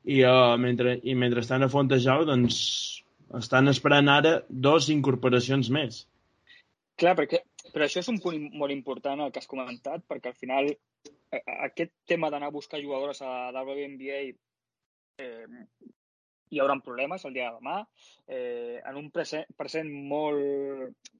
i, 0.05 0.22
uh, 0.22 0.55
mentre, 0.62 0.96
i 1.03 1.16
mentre 1.18 1.42
estan 1.44 1.66
a 1.66 1.70
Fontejau 1.72 2.24
doncs 2.28 2.61
estan 3.36 3.70
esperant 3.70 4.09
ara 4.11 4.38
dos 4.48 4.88
incorporacions 4.94 5.68
més. 5.74 6.05
Clar, 7.01 7.14
perquè, 7.18 7.42
però 7.69 7.87
això 7.87 8.01
és 8.01 8.09
un 8.13 8.21
punt 8.25 8.39
molt 8.57 8.73
important 8.75 9.21
el 9.21 9.33
que 9.33 9.43
has 9.43 9.51
comentat, 9.51 10.05
perquè 10.09 10.33
al 10.33 10.39
final 10.39 10.71
aquest 11.69 11.93
tema 12.09 12.31
d'anar 12.33 12.49
a 12.51 12.57
buscar 12.57 12.81
jugadores 12.83 13.21
a 13.23 13.51
WNBA 13.55 14.21
eh, 15.21 15.65
hi 16.51 16.61
haurà 16.61 16.77
problemes 16.83 17.25
el 17.25 17.37
dia 17.37 17.51
de 17.51 17.61
demà. 17.61 17.77
Eh, 18.27 18.81
en 18.81 18.99
un 18.99 19.11
present, 19.15 19.47
present 19.57 19.91
molt 20.13 21.13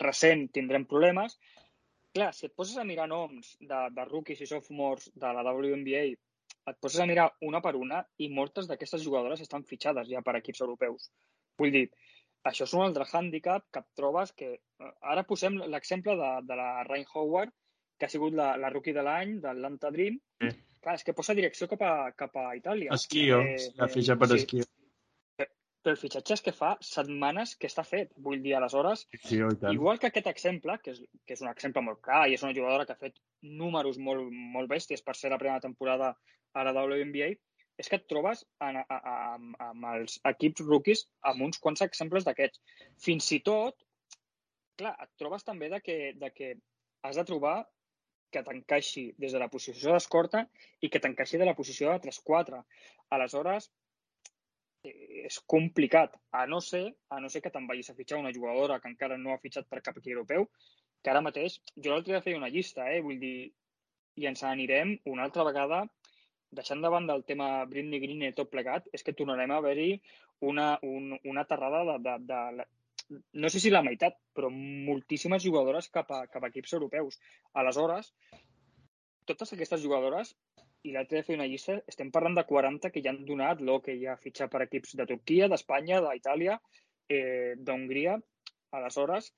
recent 0.00 0.46
tindrem 0.54 0.86
problemes. 0.88 1.36
Clar, 2.14 2.30
si 2.32 2.46
et 2.46 2.54
poses 2.56 2.78
a 2.78 2.86
mirar 2.86 3.08
noms 3.10 3.56
de, 3.60 3.80
de 3.96 4.06
rookies 4.08 4.40
i 4.44 4.48
sophomores 4.48 5.10
de 5.18 5.34
la 5.36 5.44
WNBA, 5.50 6.04
et 6.70 6.78
poses 6.80 7.02
a 7.02 7.08
mirar 7.10 7.28
una 7.44 7.60
per 7.60 7.74
una 7.76 8.00
i 8.24 8.30
moltes 8.32 8.68
d'aquestes 8.70 9.02
jugadores 9.04 9.42
estan 9.44 9.66
fitxades 9.68 10.08
ja 10.08 10.22
per 10.24 10.38
equips 10.38 10.62
europeus. 10.64 11.10
Vull 11.60 11.74
dir, 11.74 11.88
això 12.50 12.66
és 12.68 12.74
un 12.76 12.84
altre 12.84 13.06
hàndicap 13.08 13.66
que 13.72 13.82
et 13.82 13.90
trobes 13.98 14.32
que... 14.38 14.52
Ara 15.14 15.24
posem 15.28 15.56
l'exemple 15.72 16.16
de, 16.20 16.30
de 16.48 16.58
la 16.60 16.68
Ryan 16.88 17.10
Howard, 17.14 17.54
que 17.98 18.06
ha 18.06 18.12
sigut 18.12 18.36
la, 18.36 18.54
la 18.60 18.70
rookie 18.74 18.94
de 18.96 19.04
l'any, 19.06 19.38
d'Atlanta 19.42 19.90
Dream. 19.94 20.18
Sí. 20.42 20.52
Clar, 20.84 20.96
és 20.98 21.04
que 21.06 21.14
posa 21.16 21.36
direcció 21.36 21.68
cap 21.70 21.84
a, 21.86 21.94
cap 22.16 22.34
a 22.36 22.50
Itàlia. 22.58 22.92
Esquio, 22.96 23.40
eh, 23.40 23.70
la 23.80 23.88
fitxa 23.88 24.18
per 24.20 24.28
sí. 24.34 24.42
esquio. 24.42 24.66
Però 25.84 25.92
el 25.92 26.00
fitxatge 26.00 26.36
és 26.38 26.42
que 26.44 26.52
fa 26.56 26.70
setmanes 26.84 27.54
que 27.60 27.68
està 27.68 27.82
fet. 27.84 28.12
Vull 28.26 28.40
dir, 28.44 28.54
aleshores, 28.56 29.02
sí, 29.20 29.40
igual 29.72 29.98
que 30.00 30.08
aquest 30.08 30.30
exemple, 30.30 30.78
que 30.84 30.94
és, 30.94 31.02
que 31.28 31.36
és 31.36 31.42
un 31.44 31.50
exemple 31.50 31.82
molt 31.84 32.00
clar 32.04 32.22
i 32.28 32.36
és 32.36 32.44
una 32.44 32.54
jugadora 32.56 32.86
que 32.88 32.96
ha 32.96 33.00
fet 33.00 33.20
números 33.60 33.98
molt, 34.00 34.30
molt 34.54 34.70
bèsties 34.70 35.04
per 35.04 35.16
ser 35.18 35.32
la 35.32 35.40
primera 35.40 35.60
temporada 35.60 36.14
a 36.54 36.64
la 36.64 36.72
WNBA, 36.72 37.34
és 37.80 37.90
que 37.90 37.98
et 37.98 38.06
trobes 38.10 38.44
en, 38.62 38.78
a, 38.78 38.84
a, 38.86 39.14
amb, 39.34 39.54
amb 39.68 39.88
els 39.94 40.18
equips 40.30 40.62
rookies 40.66 41.04
amb 41.30 41.42
uns 41.48 41.60
quants 41.62 41.82
exemples 41.86 42.26
d'aquests. 42.26 42.62
Fins 43.06 43.30
i 43.34 43.40
tot 43.46 43.78
clar, 44.78 44.94
et 45.02 45.10
trobes 45.20 45.46
també 45.46 45.70
de 45.72 45.80
que, 45.84 45.96
de 46.18 46.30
que 46.34 46.52
has 47.06 47.18
de 47.20 47.24
trobar 47.28 47.56
que 48.34 48.42
t'encaixi 48.42 49.06
des 49.22 49.34
de 49.34 49.40
la 49.42 49.50
posició 49.50 49.94
d'escorta 49.94 50.44
i 50.82 50.90
que 50.90 51.00
t'encaixi 51.02 51.38
de 51.38 51.46
la 51.46 51.54
posició 51.58 51.92
de 51.92 52.02
3-4. 52.08 52.62
Aleshores, 53.14 53.68
és 54.84 55.36
complicat, 55.48 56.16
a 56.34 56.44
no 56.50 56.60
ser, 56.60 56.84
a 57.14 57.20
no 57.22 57.30
ser 57.32 57.40
que 57.44 57.52
te'n 57.54 57.68
vagis 57.70 57.90
a 57.90 57.94
fitxar 57.98 58.18
una 58.20 58.32
jugadora 58.36 58.80
que 58.80 58.90
encara 58.90 59.16
no 59.20 59.32
ha 59.32 59.40
fitxat 59.44 59.68
per 59.70 59.80
cap 59.84 60.00
equip 60.00 60.12
europeu, 60.16 60.48
que 61.02 61.12
ara 61.12 61.22
mateix, 61.24 61.60
jo 61.76 61.92
l'altre 61.92 62.12
dia 62.12 62.24
feia 62.24 62.40
una 62.40 62.50
llista, 62.52 62.88
eh? 62.92 63.00
vull 63.04 63.20
dir, 63.22 63.52
i 64.20 64.26
ens 64.30 64.44
anirem 64.48 64.96
una 65.10 65.24
altra 65.28 65.46
vegada, 65.46 65.84
deixant 66.56 66.82
de 66.84 66.90
banda 66.92 67.16
el 67.18 67.24
tema 67.28 67.48
Britney 67.70 68.00
Green 68.02 68.24
i 68.26 68.32
tot 68.36 68.50
plegat, 68.52 68.88
és 68.96 69.02
que 69.06 69.16
tornarem 69.18 69.52
a 69.52 69.60
haver-hi 69.60 69.90
una, 70.50 70.74
un, 70.82 71.12
una 71.24 71.44
terrada 71.50 71.84
de, 71.90 71.98
de, 72.06 72.16
de, 72.30 72.66
no 73.44 73.50
sé 73.50 73.60
si 73.60 73.72
la 73.72 73.82
meitat, 73.86 74.16
però 74.36 74.50
moltíssimes 74.54 75.44
jugadores 75.44 75.90
cap 75.92 76.10
a, 76.14 76.24
cap 76.30 76.44
a 76.44 76.50
equips 76.52 76.74
europeus. 76.78 77.18
Aleshores, 77.60 78.12
totes 79.28 79.54
aquestes 79.56 79.82
jugadores, 79.82 80.34
i 80.84 80.92
l'altre 80.92 81.20
de 81.20 81.26
fer 81.26 81.36
una 81.38 81.48
llista, 81.48 81.78
estem 81.88 82.10
parlant 82.12 82.36
de 82.36 82.44
40 82.48 82.90
que 82.92 83.02
ja 83.04 83.12
han 83.14 83.22
donat 83.28 83.62
l'ok 83.64 83.88
ja 84.00 84.18
fitxar 84.20 84.50
per 84.52 84.64
equips 84.66 84.96
de 85.00 85.06
Turquia, 85.08 85.48
d'Espanya, 85.48 86.00
d'Itàlia, 86.04 86.58
eh, 87.08 87.54
d'Hongria. 87.56 88.18
Aleshores, 88.74 89.30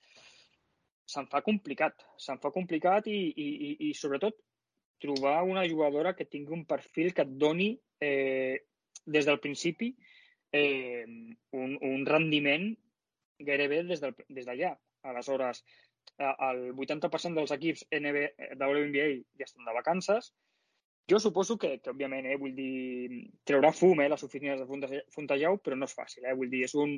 se'n 1.12 1.28
fa 1.30 1.42
complicat. 1.46 2.02
Se'n 2.22 2.40
fa 2.42 2.50
complicat 2.54 3.06
i, 3.12 3.18
i, 3.30 3.46
i, 3.68 3.70
i, 3.88 3.92
sobretot, 3.94 4.40
trobar 5.03 5.42
una 5.44 5.66
jugadora 5.68 6.14
que 6.16 6.28
tingui 6.28 6.55
un 6.57 6.66
perfil 6.66 7.12
que 7.14 7.24
et 7.26 7.34
doni 7.40 7.70
eh, 8.01 8.66
des 9.05 9.26
del 9.28 9.40
principi 9.40 9.92
eh, 10.53 11.05
un, 11.53 11.76
un 11.80 12.07
rendiment 12.07 12.70
gairebé 13.38 13.82
des 13.84 14.01
d'allà. 14.01 14.16
Des 14.28 14.82
Aleshores, 15.07 15.62
el 16.18 16.72
80% 16.74 17.38
dels 17.38 17.53
equips 17.55 17.84
NBA, 17.92 18.55
de 18.59 18.66
WNBA 18.66 19.07
ja 19.38 19.47
estan 19.47 19.68
de 19.68 19.74
vacances. 19.76 20.32
Jo 21.07 21.20
suposo 21.22 21.55
que, 21.59 21.76
que 21.78 21.92
òbviament, 21.92 22.26
eh, 22.26 22.38
vull 22.40 22.57
dir, 22.57 23.20
treurà 23.47 23.70
fum 23.70 24.01
eh, 24.03 24.09
les 24.11 24.24
oficines 24.26 24.59
de 24.59 25.03
Fontejau, 25.14 25.61
però 25.62 25.78
no 25.78 25.86
és 25.86 25.94
fàcil. 25.94 26.24
Eh? 26.26 26.34
Vull 26.34 26.51
dir, 26.51 26.64
és 26.66 26.74
un 26.74 26.97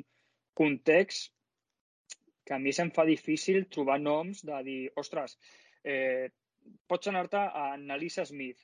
context 0.57 1.29
que 2.47 2.55
a 2.55 2.59
mi 2.59 2.73
se'm 2.73 2.89
fa 2.95 3.05
difícil 3.05 3.67
trobar 3.69 3.99
noms 4.01 4.41
de 4.47 4.63
dir, 4.65 4.79
ostres, 4.97 5.37
eh, 5.85 6.31
pots 6.87 7.09
anar-te 7.11 7.39
a 7.39 7.65
Annalisa 7.73 8.25
Smith. 8.25 8.59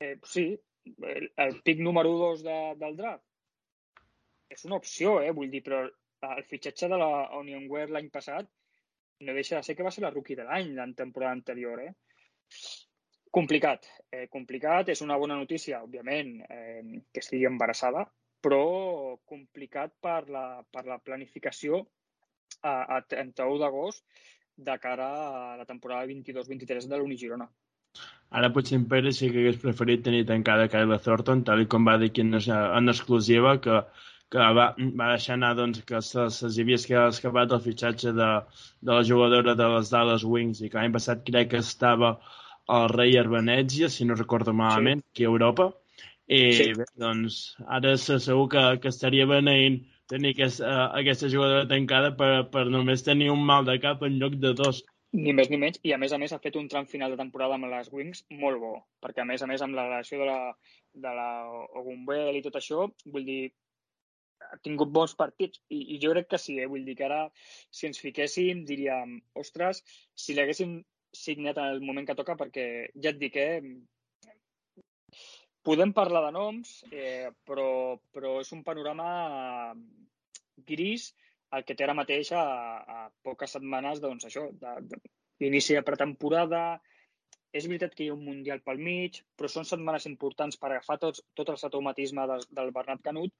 Eh, 0.00 0.16
sí, 0.24 0.46
el, 1.10 1.30
el 1.36 1.60
pic 1.66 1.80
número 1.80 2.12
2 2.18 2.42
de, 2.44 2.58
del 2.80 2.96
draft. 2.96 3.24
És 4.54 4.64
una 4.68 4.78
opció, 4.80 5.18
eh? 5.22 5.32
Vull 5.34 5.50
dir, 5.50 5.62
però 5.66 5.84
el 5.84 6.44
fitxatge 6.48 6.88
de 6.92 6.98
la 7.00 7.10
Onionware 7.38 7.92
l'any 7.92 8.10
passat 8.12 8.48
no 9.24 9.34
deixa 9.36 9.56
de 9.56 9.66
ser 9.66 9.76
que 9.76 9.86
va 9.86 9.92
ser 9.94 10.04
la 10.04 10.10
rookie 10.12 10.36
de 10.36 10.44
l'any, 10.46 10.74
la 10.76 10.86
temporada 10.96 11.32
anterior, 11.36 11.80
eh? 11.80 11.92
Complicat, 13.34 13.86
eh, 14.12 14.26
complicat. 14.30 14.90
És 14.94 15.02
una 15.02 15.16
bona 15.18 15.38
notícia, 15.40 15.82
òbviament, 15.82 16.36
eh, 16.48 17.00
que 17.10 17.22
estigui 17.24 17.48
embarassada, 17.50 18.04
però 18.44 19.16
complicat 19.26 19.94
per 20.04 20.28
la, 20.30 20.46
per 20.70 20.84
la 20.86 21.00
planificació 21.00 21.80
a, 22.60 22.74
a 22.98 23.00
31 23.08 23.58
d'agost 23.62 24.04
de 24.56 24.78
cara 24.78 25.08
a 25.52 25.56
la 25.56 25.64
temporada 25.64 26.06
22-23 26.06 26.88
de 26.88 26.98
l'Unigirona. 26.98 27.48
Ara 28.34 28.50
potser 28.54 28.78
en 28.80 28.86
Pere 28.90 29.12
sí 29.14 29.28
que 29.30 29.42
hagués 29.42 29.60
preferit 29.62 30.02
tenir 30.06 30.24
tancada 30.26 30.66
Kyla 30.70 30.98
Thornton, 31.02 31.44
tal 31.46 31.62
com 31.70 31.86
va 31.86 31.98
dir 32.02 32.10
aquí 32.10 32.24
en, 32.24 32.34
en 32.34 32.92
exclusiva, 32.92 33.52
que, 33.66 33.82
que 34.34 34.46
va, 34.58 34.66
va 35.00 35.10
deixar 35.12 35.36
anar 35.36 35.52
doncs, 35.58 35.84
que 35.86 36.00
se, 36.02 36.26
se 36.36 36.50
havia 36.62 36.80
escapat 37.08 37.54
el 37.54 37.62
fitxatge 37.66 38.14
de, 38.18 38.30
de 38.82 38.92
la 38.92 39.04
jugadora 39.10 39.54
de 39.60 39.68
les 39.76 39.92
Dallas 39.94 40.26
Wings 40.26 40.62
i 40.62 40.72
que 40.72 40.80
l'any 40.80 40.96
passat 40.96 41.22
crec 41.28 41.52
que 41.54 41.62
estava 41.62 42.16
al 42.66 42.88
Reyer 42.88 43.28
Venezia, 43.28 43.88
si 43.88 44.04
no 44.08 44.18
recordo 44.18 44.52
malament, 44.56 45.04
sí. 45.04 45.10
aquí 45.12 45.28
a 45.28 45.32
Europa. 45.32 45.70
I 46.26 46.40
sí. 46.56 46.70
bé, 46.72 46.86
doncs 46.98 47.40
ara 47.68 47.96
segur 48.00 48.48
que, 48.48 48.62
que 48.80 48.88
estaria 48.88 49.26
beneint 49.28 49.82
tenir 50.10 50.34
aquesta, 50.34 50.72
aquesta 51.00 51.30
jugadora 51.32 51.68
tancada 51.70 52.12
per, 52.18 52.32
per 52.52 52.66
només 52.72 53.04
tenir 53.06 53.30
un 53.32 53.44
mal 53.48 53.64
de 53.68 53.78
cap 53.82 54.04
en 54.06 54.18
lloc 54.20 54.36
de 54.42 54.52
dos. 54.58 54.82
Ni 55.14 55.32
més 55.36 55.50
ni 55.50 55.60
menys, 55.62 55.78
i 55.86 55.92
a 55.94 55.98
més 56.02 56.12
a 56.12 56.18
més 56.18 56.32
ha 56.34 56.40
fet 56.42 56.56
un 56.58 56.66
tram 56.70 56.88
final 56.90 57.12
de 57.14 57.18
temporada 57.20 57.54
amb 57.54 57.68
les 57.70 57.90
Wings 57.94 58.24
molt 58.42 58.58
bo, 58.62 58.72
perquè 59.04 59.22
a 59.22 59.28
més 59.28 59.44
a 59.44 59.48
més 59.50 59.62
amb 59.62 59.78
la 59.78 59.84
relació 59.86 60.18
de 60.22 60.26
la, 60.26 60.38
de 61.06 61.12
la 61.18 61.28
Ogumbel 61.80 62.34
i 62.34 62.42
tot 62.42 62.58
això, 62.58 62.88
vull 63.14 63.28
dir, 63.28 63.52
ha 64.50 64.58
tingut 64.66 64.90
bons 64.94 65.14
partits 65.18 65.62
i, 65.70 65.80
i 65.94 66.00
jo 66.02 66.10
crec 66.12 66.28
que 66.32 66.40
sí, 66.42 66.58
eh? 66.60 66.66
vull 66.70 66.84
dir 66.86 66.96
que 66.98 67.06
ara 67.06 67.20
si 67.70 67.86
ens 67.88 68.02
fiquéssim 68.02 68.64
diríem, 68.68 69.20
ostres, 69.40 69.84
si 70.18 70.36
l'haguéssim 70.36 70.80
signat 71.14 71.60
el 71.62 71.80
moment 71.86 72.06
que 72.08 72.18
toca 72.18 72.36
perquè 72.38 72.66
ja 72.98 73.12
et 73.14 73.20
dic, 73.20 73.38
eh, 73.38 73.62
Podem 75.64 75.94
parlar 75.96 76.26
de 76.26 76.32
noms, 76.36 76.72
eh, 76.92 77.30
però, 77.48 77.96
però 78.12 78.38
és 78.42 78.50
un 78.52 78.62
panorama 78.66 79.06
gris 80.68 81.12
el 81.56 81.64
que 81.64 81.76
té 81.78 81.86
ara 81.86 81.94
mateix 81.96 82.32
a, 82.36 82.42
a 82.96 82.98
poques 83.24 83.54
setmanes 83.56 84.02
doncs, 84.02 84.26
això, 84.28 84.48
d'inici 84.58 85.74
de, 85.74 85.80
de 85.80 85.86
pretemporada. 85.86 86.64
És 87.54 87.68
veritat 87.70 87.94
que 87.94 88.04
hi 88.04 88.10
ha 88.10 88.16
un 88.16 88.24
Mundial 88.26 88.60
pel 88.66 88.82
mig, 88.82 89.20
però 89.38 89.48
són 89.50 89.66
setmanes 89.68 90.08
importants 90.10 90.58
per 90.58 90.72
agafar 90.72 90.98
tots, 91.04 91.22
tot 91.38 91.52
el 91.52 91.60
automatisme 91.68 92.26
del, 92.30 92.42
del 92.58 92.72
Bernat 92.74 93.04
Canut 93.04 93.32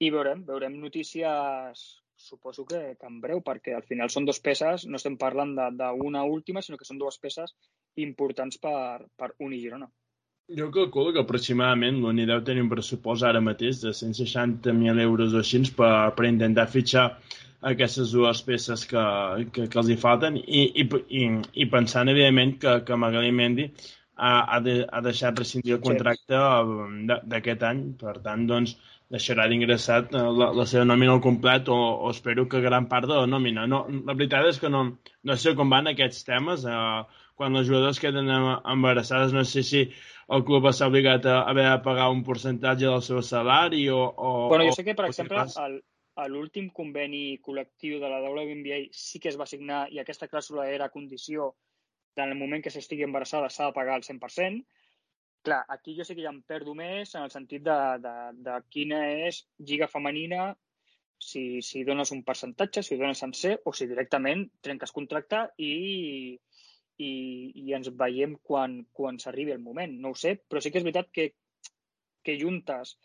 i 0.00 0.08
veurem, 0.12 0.42
veurem 0.48 0.80
notícies 0.80 1.84
suposo 2.16 2.64
que, 2.64 2.80
que 2.98 3.10
en 3.10 3.20
breu, 3.20 3.42
perquè 3.44 3.74
al 3.76 3.84
final 3.84 4.10
són 4.12 4.24
dues 4.24 4.40
peces, 4.40 4.86
no 4.88 4.96
estem 4.96 5.18
parlant 5.20 5.52
d'una 5.76 6.24
última, 6.24 6.62
sinó 6.64 6.80
que 6.80 6.88
són 6.88 6.98
dues 7.00 7.20
peces 7.20 7.52
importants 8.00 8.58
per, 8.62 9.04
per 9.20 9.34
Uni 9.46 9.60
Girona. 9.60 9.90
Jo 10.54 10.68
calculo 10.70 11.12
que 11.12 11.18
aproximadament 11.24 11.96
l'Uni 11.98 12.24
deu 12.30 12.42
tenir 12.46 12.62
un 12.62 12.68
pressupost 12.70 13.26
ara 13.26 13.40
mateix 13.42 13.80
de 13.82 13.90
160.000 13.90 15.02
euros 15.02 15.34
o 15.34 15.40
així 15.42 15.58
per, 15.80 15.90
per 16.14 16.28
intentar 16.28 16.68
fitxar 16.70 17.06
aquestes 17.70 18.12
dues 18.14 18.42
peces 18.46 18.84
que, 18.86 19.02
que, 19.52 19.66
que 19.72 19.80
els 19.82 19.90
hi 19.90 19.96
falten 20.04 20.38
i, 20.38 20.62
i, 20.82 20.86
i, 21.20 21.24
i 21.64 21.66
pensant, 21.72 22.12
evidentment, 22.14 22.54
que, 22.62 22.76
que 22.86 23.00
Magali 23.06 23.32
Mendy 23.34 23.66
ha, 24.14 24.30
ha, 24.54 24.60
de, 24.62 24.76
ha 24.86 25.02
deixat 25.08 25.42
rescindir 25.42 25.76
el 25.80 25.82
contracte 25.82 26.38
sí. 26.38 27.18
d'aquest 27.34 27.66
any. 27.72 27.82
Per 27.98 28.14
tant, 28.22 28.46
doncs, 28.46 28.78
deixarà 29.12 29.48
d'ingressar 29.50 30.00
eh, 30.06 30.24
la, 30.40 30.52
la 30.54 30.70
seva 30.70 30.86
nòmina 30.86 31.18
al 31.18 31.26
complet 31.26 31.68
o, 31.74 31.82
o 32.06 32.14
espero 32.14 32.46
que 32.46 32.62
gran 32.62 32.86
part 32.92 33.10
de 33.10 33.18
la 33.18 33.26
nòmina. 33.30 33.66
No, 33.70 33.82
la 34.06 34.14
veritat 34.14 34.46
és 34.54 34.62
que 34.62 34.70
no, 34.70 34.86
no 35.26 35.36
sé 35.42 35.58
com 35.58 35.74
van 35.74 35.90
aquests 35.90 36.22
temes. 36.30 36.70
Eh, 36.70 37.24
quan 37.36 37.52
les 37.52 37.66
jugadors 37.68 37.98
queden 38.00 38.30
embarassades, 38.32 39.34
no 39.36 39.42
sé 39.44 39.62
si 39.66 39.82
el 40.34 40.42
club 40.46 40.64
està 40.70 40.88
obligat 40.90 41.26
a 41.30 41.42
haver 41.50 41.66
de 41.68 41.82
pagar 41.84 42.08
un 42.10 42.24
percentatge 42.26 42.88
del 42.88 43.02
seu 43.08 43.20
salari 43.22 43.84
o... 43.94 44.00
o 44.00 44.30
bueno, 44.50 44.66
jo 44.66 44.74
sé 44.74 44.84
que, 44.86 44.96
per 44.98 45.06
exemple, 45.06 45.44
l'últim 46.32 46.70
conveni 46.74 47.38
col·lectiu 47.44 48.00
de 48.02 48.10
la 48.10 48.22
WNBA 48.24 48.80
sí 48.96 49.20
que 49.22 49.30
es 49.30 49.38
va 49.38 49.46
signar 49.46 49.86
i 49.92 50.00
aquesta 50.02 50.28
clàusula 50.32 50.66
era 50.72 50.90
condició 50.90 51.52
en 52.16 52.30
el 52.30 52.38
moment 52.40 52.64
que 52.64 52.72
s'estigui 52.72 53.04
embarassada 53.04 53.50
s'ha 53.52 53.68
de 53.68 53.76
pagar 53.76 53.98
el 54.00 54.06
100%. 54.06 54.62
Clar, 55.46 55.62
aquí 55.68 55.94
jo 55.94 56.04
sé 56.04 56.16
que 56.16 56.24
ja 56.24 56.32
em 56.32 56.40
perdo 56.42 56.74
més 56.74 57.12
en 57.14 57.26
el 57.26 57.30
sentit 57.30 57.62
de, 57.62 57.76
de, 58.02 58.14
de 58.46 58.54
quina 58.72 59.02
és 59.28 59.44
lliga 59.62 59.86
femenina, 59.92 60.54
si, 61.18 61.62
si 61.62 61.84
dones 61.84 62.10
un 62.16 62.24
percentatge, 62.24 62.82
si 62.82 62.96
ho 62.96 62.98
dones 62.98 63.20
sencer 63.22 63.60
o 63.64 63.72
si 63.72 63.86
directament 63.86 64.46
trenques 64.64 64.92
contracte 64.96 65.44
i, 65.62 65.70
i, 66.98 67.12
i 67.62 67.74
ens 67.76 67.90
veiem 67.92 68.36
quan, 68.42 68.80
quan 68.92 69.20
s'arribi 69.20 69.54
el 69.54 69.62
moment. 69.62 69.92
No 70.00 70.12
ho 70.12 70.18
sé, 70.18 70.36
però 70.48 70.62
sí 70.62 70.72
que 70.72 70.80
és 70.80 70.86
veritat 70.86 71.10
que, 71.12 71.30
que 72.24 72.38
juntes 72.40 72.96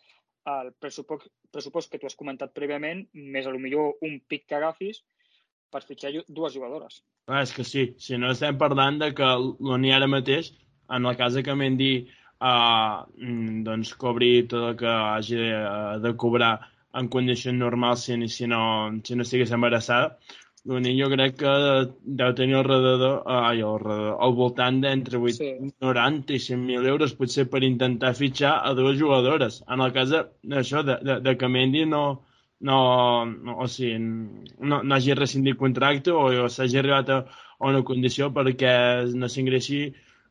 el 0.50 0.72
pressupost, 0.80 1.30
pressupost 1.54 1.92
que 1.92 2.00
tu 2.00 2.08
has 2.08 2.18
comentat 2.18 2.54
prèviament, 2.56 3.04
més 3.12 3.46
a 3.46 3.52
lo 3.54 3.60
millor 3.62 4.00
un 4.02 4.18
pic 4.28 4.48
que 4.48 4.58
agafis 4.58 5.02
per 5.72 5.84
fitxar 5.86 6.12
dues 6.28 6.56
jugadores. 6.56 7.02
Ah, 7.30 7.42
és 7.44 7.52
que 7.54 7.64
sí, 7.64 7.92
si 8.02 8.18
no 8.18 8.32
estem 8.34 8.58
parlant 8.58 8.98
de 9.00 9.12
que 9.16 9.28
l'Oni 9.38 9.92
ara 9.94 10.10
mateix, 10.10 10.50
en 10.92 11.06
el 11.06 11.16
cas 11.16 11.36
de 11.38 11.44
que 11.46 11.54
Mendy 11.56 11.92
uh, 12.42 13.06
doncs 13.68 13.94
cobri 14.00 14.32
tot 14.50 14.72
el 14.72 14.76
que 14.80 14.90
hagi 14.90 15.38
de, 15.38 15.52
de 16.02 16.14
cobrar 16.18 16.56
en 16.98 17.08
condicions 17.08 17.56
normals 17.56 18.04
si, 18.08 18.18
si, 18.28 18.48
no, 18.50 18.90
si 19.04 19.16
no 19.16 19.24
estigués 19.24 19.54
embarassada, 19.54 20.18
L'Uni 20.70 20.92
jo 20.94 21.08
crec 21.10 21.32
que 21.40 21.52
deu 22.18 22.34
tenir 22.38 22.54
al 22.58 22.66
redador, 22.68 23.14
ai, 23.36 23.62
al, 23.66 23.78
redador, 23.82 24.12
al 24.26 24.34
voltant 24.38 24.76
d'entre 24.84 25.18
sí. 25.34 25.48
90 25.82 26.36
i 26.36 26.42
100.000 26.44 26.90
euros 26.92 27.14
potser 27.18 27.48
per 27.50 27.64
intentar 27.66 28.12
fitxar 28.18 28.52
a 28.68 28.74
dues 28.78 29.00
jugadores. 29.00 29.56
En 29.66 29.82
el 29.82 29.94
cas 29.96 30.12
d'això, 30.12 30.84
de, 30.86 31.00
de, 31.08 31.16
de 31.24 31.34
que 31.40 31.50
Mendy 31.50 31.82
no, 31.90 32.04
no, 32.70 32.78
no, 33.26 33.56
o 33.64 33.66
sigui, 33.66 33.98
no, 33.98 34.80
no 34.82 34.94
hagi 34.94 35.18
rescindit 35.18 35.58
contracte 35.58 36.14
o, 36.14 36.28
o 36.44 36.48
s'hagi 36.48 36.78
arribat 36.78 37.10
a, 37.10 37.18
a 37.58 37.72
una 37.72 37.82
condició 37.88 38.30
perquè 38.36 38.74
no 39.18 39.30
s'ingressi 39.32 39.82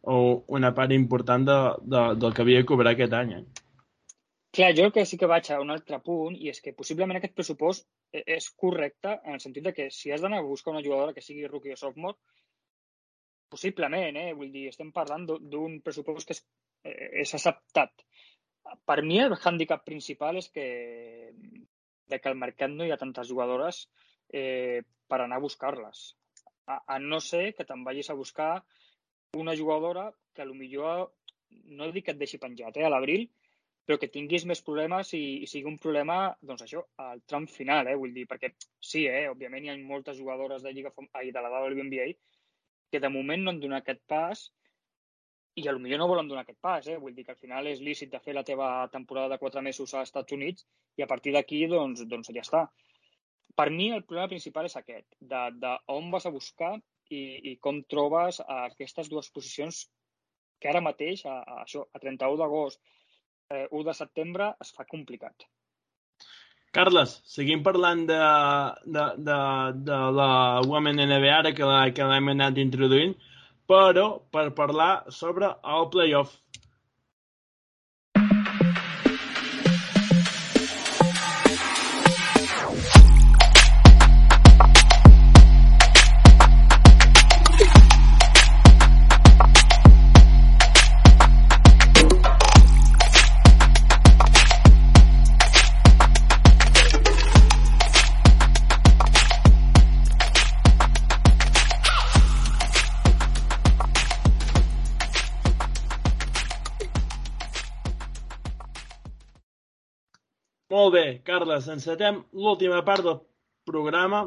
una 0.08 0.72
part 0.78 0.96
important 0.96 1.44
de, 1.46 1.60
de, 1.84 2.06
del 2.24 2.34
que 2.34 2.46
havia 2.46 2.64
de 2.64 2.70
cobrar 2.72 2.96
aquest 2.96 3.14
any. 3.20 3.36
Eh? 3.42 3.61
Clar, 4.52 4.74
jo 4.76 4.84
el 4.86 4.92
que 4.92 5.06
sí 5.08 5.18
que 5.20 5.30
vaig 5.32 5.48
a 5.54 5.62
un 5.64 5.70
altre 5.72 5.98
punt 6.04 6.34
i 6.36 6.50
és 6.52 6.60
que 6.64 6.74
possiblement 6.76 7.18
aquest 7.20 7.36
pressupost 7.38 7.86
e, 8.12 8.24
és 8.36 8.50
correcte 8.64 9.14
en 9.24 9.38
el 9.38 9.44
sentit 9.44 9.64
de 9.68 9.72
que 9.78 9.86
si 9.98 10.12
has 10.12 10.24
d'anar 10.26 10.42
a 10.42 10.48
buscar 10.48 10.74
una 10.74 10.84
jugadora 10.84 11.16
que 11.16 11.24
sigui 11.24 11.48
rookie 11.48 11.72
o 11.72 11.80
sophomore, 11.80 12.20
possiblement, 13.52 14.20
eh? 14.20 14.34
Vull 14.36 14.52
dir, 14.52 14.66
estem 14.72 14.92
parlant 14.96 15.24
d'un 15.54 15.80
pressupost 15.86 16.28
que 16.28 16.36
és, 16.36 16.44
eh, 16.84 17.10
és 17.24 17.34
acceptat. 17.38 18.04
Per 18.88 19.00
mi 19.08 19.22
el 19.24 19.38
hàndicap 19.40 19.88
principal 19.88 20.40
és 20.44 20.52
que 20.52 20.68
de 22.12 22.20
que 22.20 22.30
al 22.30 22.40
mercat 22.44 22.76
no 22.76 22.86
hi 22.86 22.92
ha 22.92 23.00
tantes 23.00 23.32
jugadores 23.32 23.86
eh, 24.36 24.84
per 25.08 25.22
anar 25.22 25.40
a 25.40 25.46
buscar-les. 25.48 26.04
A, 26.68 26.82
a 26.96 27.00
no 27.00 27.20
ser 27.24 27.54
que 27.56 27.64
te'n 27.68 27.88
vagis 27.88 28.12
a 28.12 28.20
buscar 28.20 28.54
una 29.40 29.56
jugadora 29.56 30.10
que 30.36 30.46
millor 30.52 31.14
no 31.80 31.88
dic 31.96 32.10
que 32.10 32.14
et 32.16 32.20
deixi 32.20 32.40
penjat 32.40 32.76
eh, 32.76 32.86
a 32.88 32.92
l'abril, 32.92 33.30
però 33.92 34.00
que 34.00 34.08
tinguis 34.08 34.46
més 34.48 34.62
problemes 34.64 35.10
i, 35.18 35.20
i 35.44 35.48
sigui 35.52 35.68
un 35.68 35.78
problema, 35.84 36.18
doncs 36.48 36.62
això, 36.64 36.86
al 37.04 37.20
tram 37.28 37.44
final, 37.52 37.90
eh? 37.92 37.96
Vull 38.00 38.14
dir, 38.16 38.24
perquè 38.30 38.54
sí, 38.80 39.02
eh? 39.04 39.26
Òbviament 39.28 39.66
hi 39.66 39.72
ha 39.74 39.76
moltes 39.84 40.16
jugadores 40.16 40.64
de 40.64 40.72
Lliga 40.72 40.94
ai, 41.20 41.34
de 41.36 41.42
la 41.44 41.50
WNBA 41.52 42.06
que 42.92 43.02
de 43.04 43.10
moment 43.12 43.44
no 43.44 43.52
han 43.52 43.60
donat 43.60 43.84
aquest 43.84 44.00
pas 44.08 44.46
i 45.60 45.66
a 45.68 45.74
lo 45.76 45.82
millor 45.84 46.00
no 46.00 46.08
volen 46.08 46.30
donar 46.32 46.46
aquest 46.46 46.62
pas, 46.64 46.88
eh? 46.88 46.96
Vull 47.02 47.18
dir 47.18 47.26
que 47.28 47.34
al 47.36 47.42
final 47.42 47.68
és 47.68 47.82
lícit 47.84 48.14
de 48.14 48.22
fer 48.24 48.38
la 48.38 48.46
teva 48.48 48.70
temporada 48.94 49.34
de 49.34 49.40
quatre 49.42 49.66
mesos 49.68 49.92
als 49.92 50.08
Estats 50.08 50.38
Units 50.38 50.64
i 50.96 51.04
a 51.04 51.10
partir 51.12 51.36
d'aquí, 51.36 51.66
doncs, 51.68 52.06
doncs 52.08 52.32
ja 52.32 52.46
està. 52.46 52.64
Per 53.60 53.68
mi 53.76 53.90
el 53.92 54.06
problema 54.08 54.32
principal 54.32 54.72
és 54.72 54.78
aquest, 54.80 55.10
de, 55.20 55.44
de 55.60 55.74
on 55.92 56.08
vas 56.16 56.30
a 56.30 56.32
buscar 56.32 56.78
i, 57.12 57.22
i 57.52 57.58
com 57.60 57.84
trobes 57.92 58.40
aquestes 58.48 59.12
dues 59.12 59.28
posicions 59.36 59.84
que 60.64 60.72
ara 60.72 60.80
mateix, 60.80 61.26
a, 61.28 61.42
a, 61.44 61.62
això, 61.66 61.84
a 61.92 62.00
31 62.00 62.40
d'agost, 62.40 62.80
eh, 63.52 63.68
1 63.70 63.88
de 63.90 63.96
setembre, 63.98 64.54
es 64.64 64.72
fa 64.78 64.88
complicat. 64.90 65.48
Carles, 66.76 67.18
seguim 67.28 67.64
parlant 67.64 68.06
de, 68.08 68.20
de, 68.98 69.06
de, 69.30 69.40
de 69.90 69.98
la 70.20 70.30
Women 70.68 71.04
NBA, 71.04 71.34
ara 71.42 71.52
que 71.58 72.08
l'hem 72.08 72.32
anat 72.32 72.62
introduint, 72.64 73.16
però 73.72 74.06
per 74.36 74.46
parlar 74.56 74.92
sobre 75.12 75.52
el 75.76 75.90
playoff. 75.96 76.38
Carles, 111.32 111.68
encetem 111.72 112.18
l'última 112.36 112.82
part 112.84 113.06
del 113.06 113.22
programa. 113.70 114.26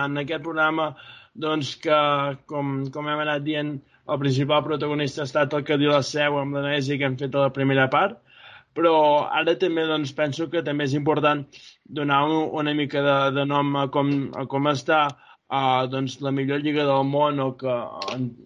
En 0.00 0.18
aquest 0.22 0.42
programa, 0.42 0.88
doncs, 1.44 1.76
que, 1.84 1.98
com, 2.50 2.72
com 2.94 3.10
hem 3.10 3.22
anat 3.22 3.44
dient, 3.46 3.76
el 4.10 4.18
principal 4.18 4.64
protagonista 4.66 5.22
ha 5.22 5.28
estat 5.28 5.54
el 5.54 5.62
que 5.68 5.78
diu 5.78 5.92
la 5.94 6.02
seu 6.06 6.40
amb 6.40 6.58
l'anàlisi 6.58 6.98
que 6.98 7.06
hem 7.06 7.14
fet 7.20 7.36
a 7.36 7.44
la 7.44 7.54
primera 7.54 7.86
part, 7.92 8.18
però 8.74 8.94
ara 9.40 9.54
també 9.60 9.84
doncs, 9.86 10.10
penso 10.18 10.48
que 10.50 10.64
també 10.66 10.88
és 10.88 10.96
important 10.98 11.44
donar 12.00 12.24
una 12.62 12.74
mica 12.74 13.02
de, 13.06 13.16
de 13.38 13.46
nom 13.46 13.70
a 13.78 13.86
com, 13.94 14.10
a 14.34 14.46
com 14.50 14.66
està 14.72 15.00
uh, 15.06 15.86
doncs, 15.92 16.18
la 16.26 16.34
millor 16.34 16.64
lliga 16.66 16.88
del 16.88 17.06
món 17.12 17.38
o, 17.46 17.52
que, 17.60 17.78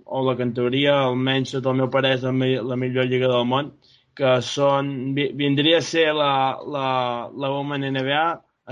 o 0.04 0.22
la 0.28 0.36
que 0.36 0.44
en 0.48 0.54
teoria, 0.60 0.98
almenys 1.06 1.56
sota 1.56 1.72
el 1.72 1.80
meu 1.80 1.92
parer, 1.96 2.18
és 2.18 2.28
la, 2.28 2.34
la 2.74 2.80
millor 2.84 3.08
lliga 3.08 3.32
del 3.32 3.48
món 3.48 3.72
que 4.18 4.36
són, 4.46 4.90
vindria 5.14 5.80
a 5.80 5.84
ser 5.84 6.08
la, 6.14 6.34
la, 6.76 6.88
la 7.34 7.50
Women 7.54 7.86
NBA, 7.96 8.24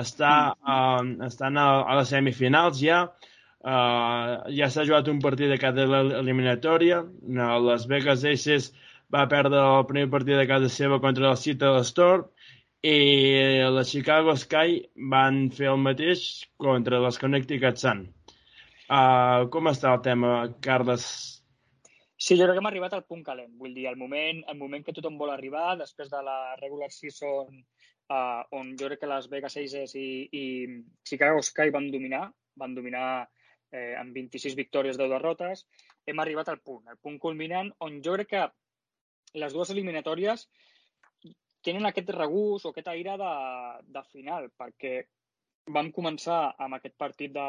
està, 0.02 0.32
uh, 0.54 1.02
estan 1.26 1.58
a, 1.60 1.66
a 1.82 1.98
les 1.98 2.12
semifinals 2.14 2.80
ja, 2.80 3.02
uh, 3.08 4.38
ja 4.56 4.70
s'ha 4.72 4.86
jugat 4.88 5.10
un 5.12 5.20
partit 5.24 5.52
de 5.52 5.58
cada 5.60 5.84
eliminatòria, 6.22 7.02
uh, 7.02 7.58
les 7.66 7.84
Vegas 7.90 8.24
Aces 8.28 8.70
va 9.12 9.26
perdre 9.28 9.60
el 9.60 9.84
primer 9.90 10.08
partit 10.14 10.38
de 10.40 10.48
casa 10.48 10.70
seva 10.72 11.00
contra 11.02 11.28
el 11.32 11.36
Seattle 11.36 11.84
Storm 11.84 12.24
i 12.82 12.96
les 13.76 13.92
Chicago 13.92 14.34
Sky 14.34 14.80
van 15.12 15.44
fer 15.54 15.68
el 15.70 15.78
mateix 15.82 16.24
contra 16.58 17.02
les 17.04 17.20
Connecticut 17.20 17.78
Sun. 17.78 18.06
Uh, 18.88 19.48
com 19.52 19.68
està 19.70 19.92
el 19.92 20.02
tema, 20.04 20.32
Carles? 20.64 21.41
Sí, 22.22 22.36
jo 22.38 22.44
crec 22.46 22.54
que 22.54 22.60
hem 22.62 22.68
arribat 22.68 22.92
al 22.94 23.06
punt 23.10 23.22
calent. 23.26 23.54
Vull 23.58 23.72
dir, 23.74 23.88
el 23.90 23.96
moment, 23.98 24.44
el 24.50 24.58
moment 24.58 24.84
que 24.86 24.92
tothom 24.94 25.16
vol 25.18 25.32
arribar, 25.32 25.72
després 25.80 26.10
de 26.12 26.20
la 26.22 26.36
regular 26.60 26.86
season, 26.94 27.56
uh, 28.14 28.42
on 28.58 28.68
jo 28.78 28.90
crec 28.90 29.00
que 29.02 29.08
les 29.10 29.26
Vegas 29.32 29.56
Aces 29.62 29.94
i, 29.98 30.08
i 30.30 30.44
Chicago 31.08 31.40
Sky 31.42 31.72
van 31.74 31.88
dominar, 31.90 32.28
van 32.62 32.76
dominar 32.76 33.08
eh, 33.72 33.94
amb 33.98 34.14
26 34.14 34.54
victòries, 34.60 35.00
10 35.00 35.10
derrotes, 35.16 35.64
hem 36.06 36.22
arribat 36.22 36.52
al 36.52 36.60
punt, 36.62 36.84
el 36.92 37.00
punt 37.02 37.18
culminant, 37.26 37.72
on 37.82 37.98
jo 38.06 38.14
crec 38.14 38.30
que 38.36 38.44
les 39.42 39.58
dues 39.58 39.74
eliminatòries 39.74 40.46
tenen 41.66 41.90
aquest 41.90 42.14
regús 42.14 42.62
o 42.62 42.70
aquest 42.70 42.92
aire 42.94 43.18
de, 43.18 43.34
de 43.98 44.04
final, 44.12 44.50
perquè 44.62 44.94
vam 45.74 45.90
començar 45.98 46.40
amb 46.54 46.78
aquest 46.78 46.98
partit 47.02 47.34
de 47.34 47.48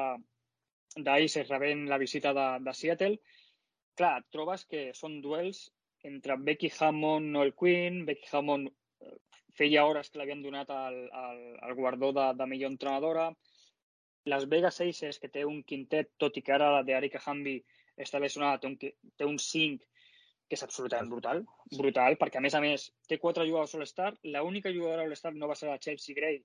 d'Aces 0.94 1.50
rebent 1.50 1.88
la 1.90 1.98
visita 1.98 2.34
de, 2.38 2.50
de 2.66 2.74
Seattle 2.78 3.18
clar, 4.00 4.18
et 4.22 4.30
trobes 4.36 4.66
que 4.70 4.84
són 4.98 5.20
duels 5.24 5.66
entre 6.10 6.38
Becky 6.38 6.72
Hammond, 6.80 7.32
Noel 7.36 7.54
Quinn, 7.60 8.04
Becky 8.08 8.30
Hammond 8.32 8.70
eh, 8.70 9.16
feia 9.58 9.86
hores 9.88 10.10
que 10.10 10.20
l'havien 10.20 10.44
donat 10.44 10.70
al, 10.74 11.00
al, 11.24 11.42
al 11.64 11.76
guardó 11.78 12.12
de, 12.16 12.28
de 12.40 12.48
millor 12.50 12.74
entrenadora. 12.74 13.30
Las 14.26 14.48
Vegas 14.50 14.80
Aces, 14.82 15.20
que 15.20 15.30
té 15.32 15.44
un 15.46 15.64
quintet, 15.68 16.14
tot 16.20 16.38
i 16.40 16.44
que 16.44 16.54
ara 16.56 16.72
la 16.78 16.84
d'Erika 16.88 17.22
Hamby 17.26 17.58
està 18.00 18.20
lesionada, 18.20 18.60
té 18.60 18.70
un, 18.70 18.78
té 19.20 19.28
un 19.28 19.40
5 19.40 19.90
que 20.48 20.58
és 20.58 20.64
absolutament 20.66 21.10
brutal, 21.12 21.42
brutal, 21.78 22.18
perquè 22.20 22.40
a 22.40 22.44
més 22.44 22.56
a 22.56 22.62
més 22.64 22.90
té 23.10 23.18
quatre 23.20 23.46
jugadors 23.48 23.74
All-Star, 23.78 24.12
l'única 24.36 24.72
jugadora 24.76 25.06
All-Star 25.08 25.34
no 25.36 25.48
va 25.50 25.56
ser 25.56 25.70
la 25.70 25.80
Chelsea 25.82 26.16
Gray, 26.18 26.42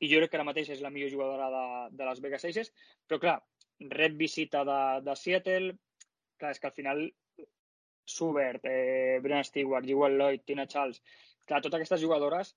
i 0.00 0.08
jo 0.08 0.20
crec 0.20 0.32
que 0.32 0.38
ara 0.38 0.46
mateix 0.48 0.70
és 0.72 0.82
la 0.84 0.92
millor 0.94 1.10
jugadora 1.12 1.48
de, 1.52 1.64
de 1.98 2.08
les 2.08 2.22
Vegas 2.24 2.46
Aces, 2.48 2.70
però 3.08 3.20
clar, 3.22 3.36
rep 3.98 4.16
visita 4.20 4.62
de, 4.64 4.80
de 5.04 5.16
Seattle, 5.18 5.74
clar, 6.40 6.54
és 6.54 6.62
que 6.62 6.70
al 6.70 6.76
final 6.76 7.04
Subert, 8.10 8.64
eh, 8.66 9.20
Brian 9.22 9.46
Stewart, 9.46 9.86
Jewel 9.86 10.18
Lloyd, 10.18 10.42
Tina 10.46 10.66
Charles, 10.66 11.02
clar, 11.44 11.60
totes 11.62 11.78
aquestes 11.78 12.02
jugadores 12.02 12.54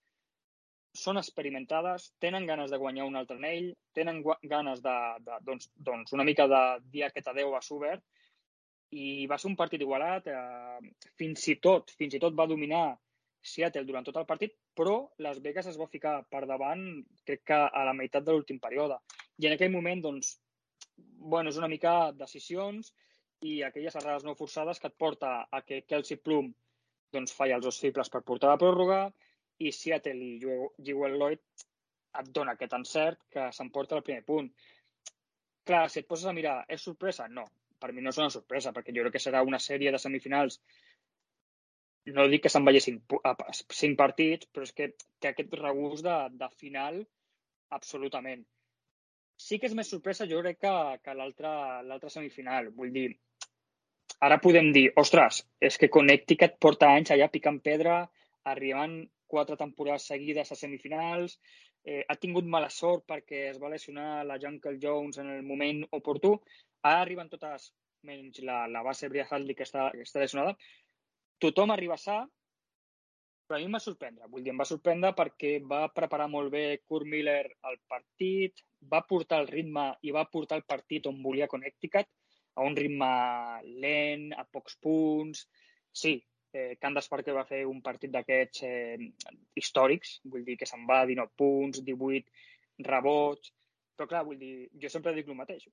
són 0.93 1.17
experimentades, 1.17 2.11
tenen 2.21 2.45
ganes 2.45 2.71
de 2.71 2.77
guanyar 2.77 3.05
un 3.09 3.15
altre 3.17 3.37
anell, 3.39 3.71
tenen 3.97 4.21
ganes 4.49 4.81
de, 4.85 4.97
de 5.25 5.39
doncs, 5.45 5.71
doncs 5.75 6.13
una 6.13 6.25
mica 6.27 6.45
de 6.47 6.61
dir 6.93 7.07
aquest 7.07 7.31
adeu 7.31 7.55
a 7.57 7.61
Subert 7.65 8.03
i 8.93 9.25
va 9.29 9.39
ser 9.41 9.49
un 9.49 9.57
partit 9.57 9.81
igualat, 9.81 10.29
eh, 10.29 11.09
fins 11.17 11.47
i 11.49 11.57
tot, 11.61 11.89
fins 11.97 12.13
i 12.13 12.21
tot 12.21 12.37
va 12.37 12.49
dominar 12.49 12.85
Seattle 13.43 13.83
durant 13.87 14.05
tot 14.07 14.19
el 14.21 14.27
partit, 14.29 14.53
però 14.77 15.09
Las 15.25 15.41
Vegas 15.43 15.67
es 15.67 15.79
va 15.79 15.89
ficar 15.91 16.19
per 16.31 16.45
davant, 16.47 16.85
crec 17.27 17.43
que 17.49 17.59
a 17.65 17.83
la 17.89 17.95
meitat 17.97 18.23
de 18.23 18.31
l'últim 18.31 18.61
període. 18.63 19.01
I 19.41 19.49
en 19.49 19.55
aquell 19.57 19.73
moment, 19.73 20.01
doncs, 20.05 20.37
bueno, 21.33 21.49
és 21.49 21.57
una 21.59 21.67
mica 21.71 22.13
decisions, 22.15 22.93
i 23.49 23.53
aquelles 23.67 23.95
errades 23.99 24.25
no 24.27 24.37
forçades 24.39 24.79
que 24.79 24.89
et 24.91 24.97
porta 25.03 25.33
a 25.51 25.61
que 25.67 25.81
Kelsey 25.87 26.19
Plum 26.23 26.51
doncs, 27.13 27.33
falla 27.37 27.59
els 27.59 27.65
dos 27.67 27.79
triples 27.81 28.09
per 28.13 28.23
portar 28.27 28.53
la 28.53 28.59
pròrroga 28.61 29.01
i 29.59 29.71
Seattle 29.71 30.29
i 30.29 30.37
Jewel 30.87 31.17
Lloyd 31.19 31.41
et 32.21 32.31
dona 32.37 32.55
aquest 32.57 32.77
encert 32.77 33.19
que 33.33 33.49
s'emporta 33.57 33.97
el 33.97 34.05
primer 34.05 34.23
punt. 34.25 34.49
Clar, 35.67 35.85
si 35.89 36.01
et 36.01 36.07
poses 36.07 36.29
a 36.29 36.33
mirar, 36.35 36.57
és 36.69 36.81
sorpresa? 36.87 37.27
No, 37.27 37.45
per 37.79 37.91
mi 37.93 38.03
no 38.03 38.11
és 38.13 38.19
una 38.21 38.33
sorpresa, 38.33 38.73
perquè 38.75 38.95
jo 38.95 39.05
crec 39.05 39.17
que 39.17 39.23
serà 39.23 39.43
una 39.45 39.61
sèrie 39.61 39.91
de 39.93 40.01
semifinals 40.01 40.59
no 42.11 42.25
dic 42.27 42.43
que 42.43 42.51
se'n 42.51 42.65
veiessin 42.67 42.99
cinc 43.71 43.97
partits, 43.99 44.47
però 44.51 44.67
és 44.67 44.73
que 44.75 44.89
té 45.23 45.29
aquest 45.29 45.53
regust 45.59 46.03
de, 46.03 46.15
de 46.39 46.49
final 46.59 46.99
absolutament. 47.77 48.43
Sí 49.39 49.57
que 49.59 49.69
és 49.69 49.75
més 49.77 49.89
sorpresa, 49.89 50.27
jo 50.29 50.41
crec, 50.43 50.59
que, 50.61 50.73
que 51.03 51.15
l'altra 51.15 52.11
semifinal. 52.11 52.69
Vull 52.75 52.91
dir, 52.95 53.07
ara 54.21 54.39
podem 54.43 54.71
dir, 54.75 54.89
ostres, 54.99 55.43
és 55.61 55.77
que 55.79 55.91
Connecticut 55.93 56.57
porta 56.61 56.89
anys 56.91 57.13
allà 57.15 57.29
picant 57.31 57.59
pedra, 57.63 58.01
arribant 58.53 58.97
quatre 59.33 59.57
temporades 59.57 60.07
seguides 60.11 60.51
a 60.51 60.57
semifinals, 60.59 61.39
eh, 61.85 62.03
ha 62.07 62.15
tingut 62.15 62.45
mala 62.45 62.69
sort 62.69 63.07
perquè 63.09 63.47
es 63.49 63.59
va 63.61 63.71
lesionar 63.73 64.25
la 64.27 64.37
Jungle 64.39 64.77
Jones 64.81 65.17
en 65.17 65.31
el 65.33 65.43
moment 65.47 65.83
oportú, 65.91 66.35
ara 66.83 67.01
arriben 67.01 67.31
totes, 67.31 67.71
menys 68.03 68.39
la, 68.43 68.67
la 68.67 68.83
base 68.83 69.09
Bria 69.09 69.25
Hadley 69.29 69.55
que 69.55 69.65
està, 69.67 69.89
que 69.95 70.05
està 70.05 70.19
lesionada, 70.19 70.55
tothom 71.39 71.71
arriba 71.71 71.97
sa 71.97 72.23
però 73.47 73.57
a 73.57 73.59
mi 73.59 73.67
em 73.67 73.75
va 73.75 73.79
sorprendre. 73.83 74.27
Vull 74.31 74.43
dir, 74.43 74.53
em 74.53 74.59
va 74.61 74.65
sorprendre 74.67 75.11
perquè 75.17 75.57
va 75.69 75.81
preparar 75.93 76.29
molt 76.31 76.51
bé 76.53 76.79
Kurt 76.87 77.05
Miller 77.05 77.43
el 77.69 77.75
partit, 77.91 78.63
va 78.91 79.03
portar 79.05 79.41
el 79.43 79.49
ritme 79.49 79.89
i 80.01 80.13
va 80.15 80.23
portar 80.31 80.61
el 80.61 80.63
partit 80.65 81.09
on 81.11 81.19
volia 81.21 81.49
Connecticut, 81.51 82.07
a 82.53 82.65
un 82.67 82.77
ritme 82.77 83.09
lent, 83.83 84.29
a 84.37 84.45
pocs 84.45 84.77
punts. 84.83 85.47
Sí, 86.03 86.15
eh, 86.53 86.77
Candace 86.81 87.11
Parker 87.11 87.35
va 87.37 87.47
fer 87.49 87.63
un 87.69 87.81
partit 87.85 88.13
d'aquests 88.13 88.63
eh, 88.67 89.09
històrics, 89.59 90.19
vull 90.25 90.45
dir 90.47 90.57
que 90.59 90.69
se'n 90.69 90.87
va 90.89 91.03
19 91.09 91.35
punts, 91.39 91.83
18 91.85 92.87
rebots, 92.89 93.53
però 93.93 94.09
clar, 94.09 94.23
vull 94.25 94.39
dir, 94.41 94.53
jo 94.81 94.89
sempre 94.89 95.13
dic 95.13 95.29
el 95.29 95.37
mateix. 95.37 95.67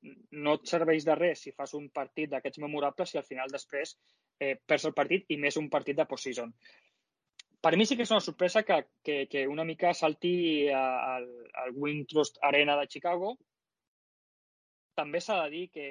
No 0.44 0.58
et 0.58 0.68
serveix 0.68 1.06
de 1.08 1.16
res 1.16 1.46
si 1.46 1.56
fas 1.56 1.72
un 1.78 1.88
partit 1.88 2.32
d'aquests 2.32 2.60
memorables 2.64 3.12
si 3.12 3.20
al 3.20 3.28
final 3.28 3.52
després 3.52 3.96
eh, 4.40 4.56
perds 4.66 4.90
el 4.90 4.96
partit 4.96 5.32
i 5.32 5.40
més 5.40 5.56
un 5.60 5.70
partit 5.72 5.96
de 5.96 6.08
post-season 6.08 6.52
per 7.60 7.76
mi 7.76 7.84
sí 7.86 7.96
que 7.96 8.06
és 8.06 8.12
una 8.12 8.24
sorpresa 8.24 8.62
que, 8.64 8.80
que, 9.04 9.16
que 9.28 9.46
una 9.48 9.66
mica 9.68 9.92
salti 9.96 10.68
al, 10.72 11.26
al 11.62 11.74
Wintrust 11.76 12.38
Arena 12.50 12.76
de 12.80 12.88
Chicago. 12.88 13.36
També 15.00 15.20
s'ha 15.24 15.38
de 15.44 15.50
dir 15.54 15.66
que 15.72 15.84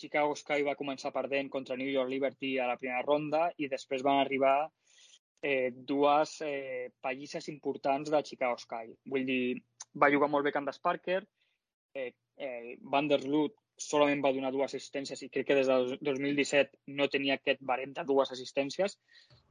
Chicago 0.00 0.32
Sky 0.40 0.64
va 0.64 0.76
començar 0.78 1.12
perdent 1.12 1.50
contra 1.52 1.76
New 1.76 1.90
York 1.92 2.08
Liberty 2.08 2.54
a 2.56 2.68
la 2.70 2.78
primera 2.80 3.04
ronda 3.04 3.48
i 3.60 3.68
després 3.68 4.04
van 4.06 4.22
arribar 4.22 4.54
eh, 5.42 5.68
dues 5.90 6.38
eh, 6.46 6.88
pallisses 7.04 7.50
importants 7.52 8.08
de 8.14 8.22
Chicago 8.24 8.56
Sky. 8.62 8.94
Vull 9.12 9.26
dir, 9.28 9.42
va 10.00 10.08
jugar 10.14 10.30
molt 10.32 10.48
bé 10.48 10.54
Candace 10.54 10.80
Parker, 10.82 11.20
eh, 11.94 12.14
eh, 12.38 12.78
Vanderloot 12.94 13.58
solament 13.78 14.24
va 14.24 14.32
donar 14.34 14.50
dues 14.54 14.72
assistències 14.72 15.20
i 15.22 15.28
crec 15.34 15.50
que 15.50 15.58
des 15.60 15.68
del 15.68 15.92
2017 16.02 16.96
no 16.98 17.06
tenia 17.12 17.36
aquest 17.38 17.60
barem 17.72 17.92
de 17.94 18.06
dues 18.08 18.32
assistències. 18.34 18.96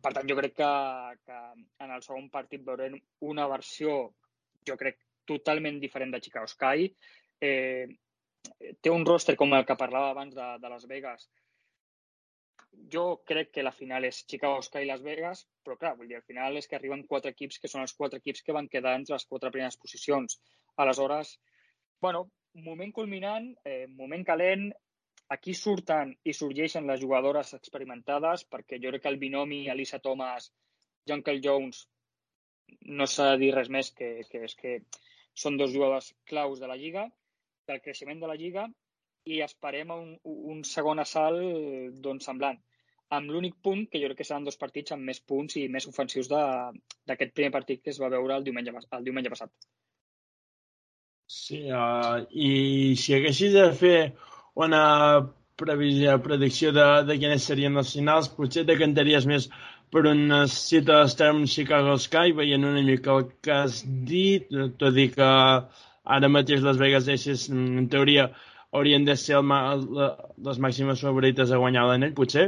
Per 0.03 0.13
tant, 0.17 0.25
jo 0.27 0.35
crec 0.41 0.57
que, 0.57 0.71
que 1.21 1.37
en 1.85 1.93
el 1.93 2.03
segon 2.05 2.27
partit 2.33 2.65
veurem 2.65 2.97
una 3.29 3.47
versió, 3.53 4.01
jo 4.67 4.79
crec, 4.81 4.99
totalment 5.27 5.79
diferent 5.79 6.11
de 6.17 6.21
Chicago 6.25 6.49
Sky. 6.49 6.89
Eh, 7.45 7.87
té 8.81 8.93
un 8.93 9.05
roster 9.05 9.35
com 9.39 9.53
el 9.57 9.65
que 9.65 9.77
parlava 9.79 10.11
abans 10.13 10.35
de, 10.35 10.47
de 10.61 10.71
Las 10.71 10.87
Vegas. 10.87 11.27
Jo 12.93 13.05
crec 13.25 13.51
que 13.55 13.65
la 13.65 13.73
final 13.73 14.05
és 14.07 14.23
Chicago 14.29 14.61
Sky 14.61 14.85
i 14.85 14.89
Las 14.89 15.03
Vegas, 15.03 15.45
però 15.65 15.77
clar, 15.81 15.95
vull 15.97 16.09
dir, 16.11 16.19
al 16.19 16.27
final 16.27 16.57
és 16.59 16.67
que 16.69 16.77
arriben 16.77 17.05
quatre 17.09 17.33
equips 17.33 17.59
que 17.61 17.71
són 17.71 17.83
els 17.83 17.95
quatre 17.97 18.21
equips 18.21 18.43
que 18.45 18.55
van 18.57 18.69
quedar 18.71 18.95
entre 18.99 19.15
les 19.15 19.25
quatre 19.25 19.51
primeres 19.53 19.79
posicions. 19.81 20.37
Aleshores, 20.83 21.33
bueno, 22.01 22.27
moment 22.67 22.93
culminant, 22.93 23.49
eh, 23.65 23.87
moment 23.87 24.23
calent, 24.27 24.69
aquí 25.33 25.53
surten 25.57 26.13
i 26.23 26.33
sorgeixen 26.33 26.87
les 26.87 27.01
jugadores 27.01 27.53
experimentades, 27.57 28.45
perquè 28.45 28.79
jo 28.83 28.93
crec 28.93 29.03
que 29.03 29.13
el 29.13 29.21
binomi 29.21 29.65
Elisa 29.73 29.99
Thomas, 29.99 30.51
Junkel 31.09 31.41
Jones, 31.43 31.87
no 32.99 33.07
s'ha 33.07 33.31
de 33.33 33.41
dir 33.43 33.53
res 33.55 33.69
més 33.73 33.91
que, 33.95 34.09
que 34.31 34.43
és 34.47 34.55
que 34.55 34.79
són 35.37 35.57
dos 35.57 35.73
jugadors 35.73 36.13
claus 36.29 36.59
de 36.59 36.69
la 36.69 36.77
Lliga, 36.79 37.07
del 37.68 37.82
creixement 37.84 38.22
de 38.24 38.30
la 38.32 38.38
Lliga, 38.39 38.68
i 39.28 39.41
esperem 39.43 39.91
un, 39.93 40.09
un 40.53 40.63
segon 40.68 41.03
assalt 41.03 41.99
doncs, 42.03 42.28
semblant 42.30 42.59
amb 43.18 43.32
l'únic 43.32 43.55
punt 43.63 43.86
que 43.91 43.99
jo 44.01 44.09
crec 44.09 44.22
que 44.22 44.28
seran 44.28 44.45
dos 44.47 44.59
partits 44.59 44.93
amb 44.95 45.07
més 45.09 45.20
punts 45.32 45.55
i 45.59 45.68
més 45.72 45.88
ofensius 45.88 46.30
d'aquest 46.32 47.34
primer 47.36 47.51
partit 47.55 47.84
que 47.84 47.93
es 47.93 47.99
va 48.03 48.11
veure 48.11 48.36
el 48.36 48.47
diumenge, 48.47 48.74
el 48.97 49.05
diumenge 49.05 49.32
passat. 49.34 49.53
Sí, 51.28 51.65
uh, 51.72 52.24
i 52.32 52.95
si 52.99 53.15
haguessis 53.15 53.55
de 53.55 53.65
fer 53.80 53.97
una 54.65 54.84
previsió, 55.59 56.18
predicció 56.24 56.72
de, 56.76 56.86
de 57.07 57.18
quines 57.20 57.47
serien 57.49 57.76
les 57.80 57.91
finals, 57.95 58.30
potser 58.36 58.63
te 58.68 58.78
cantaries 58.80 59.28
més 59.28 59.49
per 59.91 60.03
una 60.11 60.43
cita 60.51 61.01
d'Estem 61.01 61.45
Chicago 61.51 61.95
Sky, 61.99 62.36
veient 62.36 62.68
una 62.68 62.84
mica 62.84 63.15
el 63.15 63.28
que 63.43 63.55
has 63.55 63.82
dit, 64.11 64.51
tot 64.80 64.99
i 64.99 65.07
que 65.15 65.30
ara 66.15 66.29
mateix 66.31 66.63
les 66.63 66.79
Vegas 66.79 67.09
Aces, 67.11 67.49
en 67.53 67.89
teoria, 67.91 68.29
haurien 68.71 69.05
de 69.07 69.15
ser 69.19 69.37
el, 69.39 69.51
el, 69.57 69.83
les 70.47 70.61
màximes 70.63 71.03
favorites 71.03 71.51
a 71.51 71.59
guanyar 71.61 71.85
l'anell, 71.87 72.15
potser? 72.15 72.47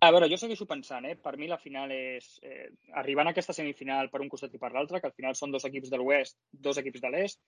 A 0.00 0.08
veure, 0.14 0.30
jo 0.32 0.38
segueixo 0.40 0.64
pensant, 0.68 1.04
eh? 1.04 1.16
per 1.20 1.34
mi 1.36 1.48
la 1.48 1.58
final 1.60 1.90
és... 1.92 2.30
Eh, 2.40 2.70
arribant 3.02 3.28
a 3.28 3.34
aquesta 3.34 3.52
semifinal 3.56 4.08
per 4.12 4.22
un 4.24 4.30
costat 4.32 4.54
i 4.56 4.60
per 4.62 4.70
l'altre, 4.72 5.00
que 5.00 5.10
al 5.10 5.16
final 5.16 5.36
són 5.36 5.52
dos 5.52 5.66
equips 5.68 5.92
de 5.92 6.00
l'oest, 6.00 6.38
dos 6.68 6.80
equips 6.80 7.02
de 7.04 7.10
l'est, 7.12 7.42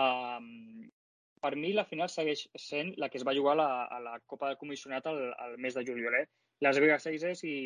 um, 0.00 0.88
per 1.44 1.52
mi 1.60 1.74
la 1.76 1.84
final 1.90 2.08
segueix 2.08 2.46
sent 2.56 2.94
la 3.02 3.10
que 3.12 3.20
es 3.20 3.26
va 3.28 3.36
jugar 3.36 3.58
la, 3.60 3.68
a 3.84 4.00
la 4.00 4.16
Copa 4.26 4.48
del 4.48 4.60
Comissionat 4.62 5.06
al, 5.06 5.20
al 5.36 5.58
mes 5.60 5.76
de 5.76 5.84
juliol. 5.84 6.16
Eh? 6.22 6.24
Las 6.64 6.80
Vegas 6.80 7.06
Aces 7.12 7.44
i, 7.44 7.58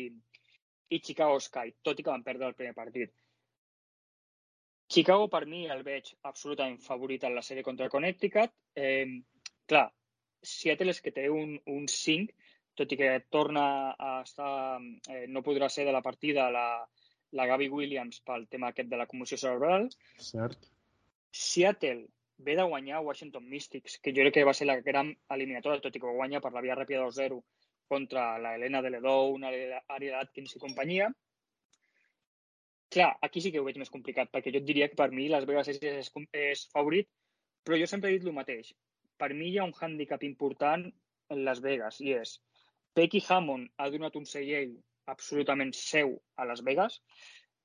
i 0.91 0.99
Chicago 0.99 1.39
Sky, 1.39 1.77
tot 1.81 1.99
i 1.99 2.05
que 2.05 2.11
van 2.11 2.27
perdre 2.27 2.51
el 2.51 2.59
primer 2.59 2.75
partit. 2.77 3.15
Chicago, 4.93 5.27
per 5.29 5.45
mi, 5.49 5.65
el 5.73 5.83
veig 5.85 6.13
absolutament 6.29 6.79
favorit 6.83 7.23
en 7.25 7.35
la 7.35 7.41
sèrie 7.45 7.65
contra 7.65 7.89
Connecticut. 7.89 8.53
Eh, 8.77 9.07
clar, 9.69 9.87
Seattle 10.43 10.93
és 10.93 11.01
que 11.01 11.13
té 11.15 11.29
un, 11.33 11.55
un 11.71 11.87
5 11.89 12.43
tot 12.75 12.93
i 12.93 12.97
que 12.97 13.09
torna 13.29 13.65
a 13.93 14.13
estar, 14.23 14.79
eh, 15.09 15.25
no 15.29 15.43
podrà 15.45 15.69
ser 15.69 15.85
de 15.85 15.93
la 15.93 16.01
partida 16.01 16.49
la, 16.51 16.67
la 17.37 17.45
Gavi 17.49 17.69
Williams 17.69 18.21
pel 18.25 18.47
tema 18.49 18.71
aquest 18.71 18.89
de 18.89 18.99
la 18.99 19.07
commoció 19.09 19.37
cerebral. 19.37 19.89
Cert. 20.17 20.69
Seattle 21.29 22.07
ve 22.37 22.55
de 22.57 22.63
guanyar 22.63 23.03
Washington 23.05 23.45
Mystics, 23.49 23.99
que 24.01 24.13
jo 24.13 24.25
crec 24.25 24.39
que 24.39 24.47
va 24.47 24.55
ser 24.57 24.67
la 24.67 24.79
gran 24.81 25.13
eliminatòria, 25.35 25.81
tot 25.81 25.95
i 25.95 26.01
que 26.01 26.09
va 26.09 26.17
guanyar 26.17 26.41
per 26.41 26.53
la 26.53 26.63
via 26.65 26.77
ràpida 26.77 27.05
2-0 27.05 27.39
contra 27.89 28.39
la 28.41 28.55
Helena 28.57 28.81
de 28.81 28.89
Ledou, 28.95 29.33
una 29.37 29.51
àrea 29.53 30.17
d'Atkins 30.17 30.57
i 30.57 30.61
companyia. 30.61 31.11
Clar, 32.93 33.17
aquí 33.25 33.41
sí 33.41 33.51
que 33.51 33.61
ho 33.61 33.65
veig 33.65 33.79
més 33.81 33.89
complicat, 33.89 34.29
perquè 34.29 34.51
jo 34.53 34.59
et 34.61 34.65
diria 34.67 34.87
que 34.89 34.97
per 34.99 35.09
mi 35.09 35.25
Las 35.31 35.47
Vegas 35.49 35.69
és, 35.71 35.79
és, 35.81 36.11
és 36.37 36.65
favorit, 36.75 37.07
però 37.65 37.79
jo 37.81 37.87
sempre 37.89 38.11
he 38.11 38.19
dit 38.19 38.27
el 38.29 38.35
mateix. 38.37 38.69
Per 39.17 39.31
mi 39.33 39.49
hi 39.49 39.57
ha 39.57 39.65
un 39.65 39.73
hàndicap 39.73 40.25
important 40.27 40.85
en 41.33 41.41
Las 41.47 41.61
Vegas 41.63 41.97
i 42.05 42.13
és 42.19 42.35
Becky 42.93 43.23
Hammond 43.27 43.71
ha 43.81 43.89
donat 43.89 44.19
un 44.19 44.27
segell 44.29 44.75
absolutament 45.09 45.73
seu 45.77 46.13
a 46.37 46.45
Las 46.45 46.61
Vegas, 46.67 46.99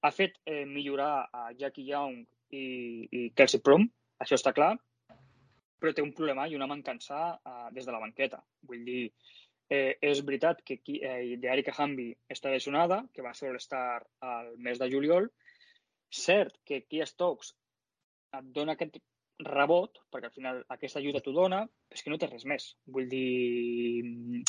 ha 0.01 0.11
fet 0.15 0.39
eh, 0.47 0.65
millorar 0.65 1.29
a 1.33 1.51
Jackie 1.59 1.85
Young 1.91 2.23
i, 2.57 2.65
i 3.13 3.23
Kelsey 3.37 3.61
Prom, 3.61 3.85
això 4.25 4.39
està 4.39 4.55
clar, 4.57 4.73
però 5.79 5.93
té 5.95 6.03
un 6.03 6.15
problema 6.17 6.49
i 6.49 6.57
una 6.57 6.71
mancança 6.71 7.21
eh, 7.37 7.69
des 7.77 7.87
de 7.87 7.95
la 7.95 8.01
banqueta. 8.03 8.41
Vull 8.71 8.87
dir, 8.87 9.03
eh, 9.71 9.99
és 10.01 10.23
veritat 10.25 10.63
que 10.65 10.79
eh, 10.97 11.37
Dearica 11.43 11.75
Hamby 11.77 12.09
està 12.33 12.53
lesionada, 12.53 13.03
que 13.13 13.25
va 13.25 13.35
ser 13.37 13.53
l'estar 13.53 14.01
al 14.25 14.55
mes 14.57 14.81
de 14.81 14.91
juliol. 14.91 15.29
Cert 16.09 16.57
que 16.65 16.85
Kia 16.89 17.07
Stokes 17.07 17.53
et 18.39 18.51
dona 18.57 18.75
aquest 18.77 18.99
rebot, 19.45 20.01
perquè 20.11 20.29
al 20.29 20.35
final 20.35 20.63
aquesta 20.75 20.99
ajuda 20.99 21.21
t'ho 21.23 21.33
dona, 21.37 21.61
és 21.95 22.03
que 22.03 22.11
no 22.11 22.19
té 22.19 22.27
res 22.27 22.45
més. 22.49 22.73
Vull 22.91 23.07
dir, 23.11 24.43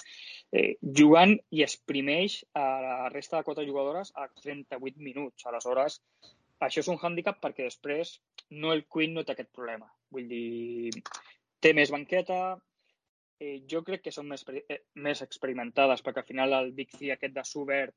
eh, 0.51 0.75
jugant 0.81 1.35
i 1.51 1.61
exprimeix 1.63 2.39
a 2.53 2.65
la 2.85 2.95
resta 3.13 3.37
de 3.37 3.43
quatre 3.43 3.67
jugadores 3.67 4.11
a 4.15 4.27
38 4.41 4.97
minuts. 4.97 5.45
Aleshores, 5.45 5.99
això 6.59 6.81
és 6.81 6.89
un 6.91 6.97
hàndicap 6.97 7.39
perquè 7.43 7.67
després 7.67 8.17
no 8.49 8.73
el 8.73 8.85
Queen 8.91 9.13
no 9.13 9.23
té 9.23 9.35
aquest 9.35 9.51
problema. 9.53 9.91
Vull 10.11 10.27
dir, 10.27 10.89
té 11.61 11.73
més 11.73 11.91
banqueta, 11.91 12.57
eh, 13.39 13.61
jo 13.71 13.81
crec 13.87 14.03
que 14.05 14.13
són 14.15 14.27
més, 14.31 14.43
eh, 14.59 14.81
més 15.07 15.23
experimentades 15.25 16.03
perquè 16.05 16.23
al 16.23 16.29
final 16.29 16.57
el 16.59 16.73
Big 16.79 16.91
Three 16.95 17.13
aquest 17.15 17.35
de 17.35 17.45
Subert, 17.47 17.95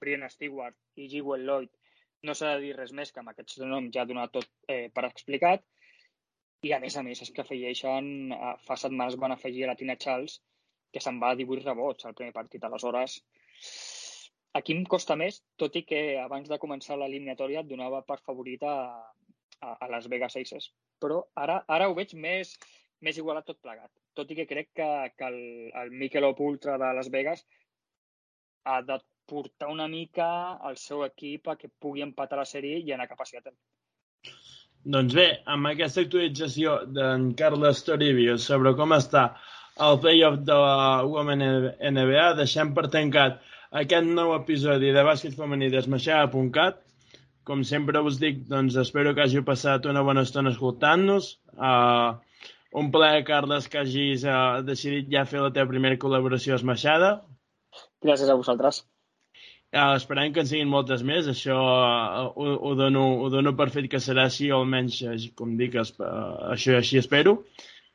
Brian 0.00 0.26
Stewart 0.30 0.76
i 0.96 1.08
Jewel 1.10 1.46
Lloyd 1.46 1.72
no 2.26 2.34
s'ha 2.34 2.54
de 2.54 2.62
dir 2.66 2.76
res 2.76 2.92
més 2.94 3.12
que 3.12 3.22
amb 3.22 3.32
aquests 3.32 3.60
noms 3.62 3.92
ja 3.94 4.02
ha 4.02 4.10
donat 4.10 4.32
tot 4.34 4.48
eh, 4.70 4.86
per 4.94 5.06
explicat 5.08 5.64
i 6.66 6.72
a 6.74 6.80
més 6.82 6.96
a 6.98 7.04
més 7.06 7.22
és 7.22 7.30
que 7.34 7.44
afegeixen, 7.44 8.32
eh, 8.34 8.54
fa 8.66 8.76
setmanes 8.76 9.18
van 9.22 9.34
afegir 9.34 9.66
a 9.66 9.72
la 9.72 9.76
Tina 9.78 9.98
Charles 10.04 10.40
que 10.92 11.02
se'n 11.04 11.20
va 11.22 11.32
a 11.32 11.38
18 11.38 11.66
rebots 11.66 12.06
al 12.08 12.16
primer 12.18 12.32
partit. 12.32 12.64
Aleshores, 12.64 13.18
aquí 14.58 14.74
em 14.74 14.84
costa 14.94 15.16
més, 15.20 15.42
tot 15.60 15.76
i 15.76 15.84
que 15.88 16.00
abans 16.22 16.48
de 16.48 16.58
començar 16.62 16.96
l'eliminatòria 16.98 17.62
et 17.62 17.70
donava 17.70 18.00
per 18.08 18.18
favorit 18.24 18.64
a, 18.64 18.76
a, 19.60 19.74
a 19.74 19.88
Las 19.92 20.08
Vegas 20.08 20.38
Aces. 20.40 20.70
Però 21.02 21.20
ara, 21.36 21.60
ara 21.68 21.90
ho 21.90 21.96
veig 21.98 22.14
més, 22.16 22.56
més 23.06 23.18
igualat 23.20 23.46
tot 23.46 23.60
plegat. 23.62 23.90
Tot 24.18 24.30
i 24.32 24.36
que 24.38 24.48
crec 24.50 24.70
que, 24.80 24.88
que 25.16 25.30
el, 25.30 25.40
el 25.82 25.94
Michelob 26.00 26.40
Ultra 26.42 26.78
de 26.82 26.92
Las 26.96 27.10
Vegas 27.14 27.44
ha 28.64 28.80
de 28.82 28.98
portar 29.28 29.68
una 29.70 29.86
mica 29.88 30.28
el 30.68 30.78
seu 30.80 31.04
equip 31.06 31.48
a 31.48 31.56
que 31.60 31.68
pugui 31.68 32.02
empatar 32.04 32.40
la 32.40 32.48
sèrie 32.48 32.80
i 32.80 32.94
anar 32.94 33.08
cap 33.10 33.20
a 33.22 33.28
Seattle. 33.28 33.56
Doncs 34.88 35.14
bé, 35.18 35.28
amb 35.54 35.68
aquesta 35.68 36.02
actualització 36.04 36.78
d'en 36.96 37.32
Carles 37.38 37.82
Toribio 37.84 38.38
sobre 38.40 38.72
com 38.78 38.94
està 38.96 39.24
el 39.86 39.98
playoff 40.02 40.38
de 40.48 40.56
la 40.58 41.04
Women 41.06 41.44
NBA, 41.92 42.26
deixem 42.38 42.72
per 42.74 42.88
tancat 42.94 43.42
aquest 43.82 44.08
nou 44.18 44.32
episodi 44.36 44.94
de 44.96 45.04
bàsquet 45.06 45.36
femení 45.38 45.68
d'esmaixada.cat. 45.74 46.80
Com 47.48 47.62
sempre 47.64 48.00
us 48.04 48.18
dic, 48.20 48.40
doncs 48.48 48.76
espero 48.80 49.14
que 49.16 49.24
hàgiu 49.24 49.44
passat 49.44 49.86
una 49.88 50.02
bona 50.04 50.24
estona 50.26 50.52
escoltant-nos. 50.54 51.30
Uh, 51.52 52.16
un 52.72 52.90
plaer, 52.92 53.24
Carles, 53.24 53.68
que 53.68 53.80
hagis 53.80 54.24
uh, 54.28 54.60
decidit 54.64 55.08
ja 55.12 55.24
fer 55.28 55.40
la 55.42 55.52
teva 55.54 55.70
primera 55.70 55.98
col·laboració 56.00 56.56
Esmaixada. 56.58 57.18
Gràcies 58.04 58.28
a 58.28 58.36
vosaltres. 58.38 58.82
Uh, 59.68 59.94
esperem 59.98 60.32
que 60.32 60.40
en 60.40 60.48
siguin 60.48 60.70
moltes 60.72 61.02
més, 61.04 61.26
això 61.28 61.56
uh, 61.56 62.28
ho, 62.32 62.52
ho, 62.56 62.74
dono, 62.76 63.02
ho 63.24 63.28
dono 63.32 63.52
per 63.56 63.68
fet 63.72 63.88
que 63.92 64.00
serà 64.00 64.28
així, 64.28 64.48
o 64.52 64.62
almenys, 64.62 65.02
com 65.36 65.58
dic, 65.60 65.76
es, 65.80 65.92
uh, 66.00 66.54
això 66.54 66.78
així 66.78 67.00
espero. 67.00 67.42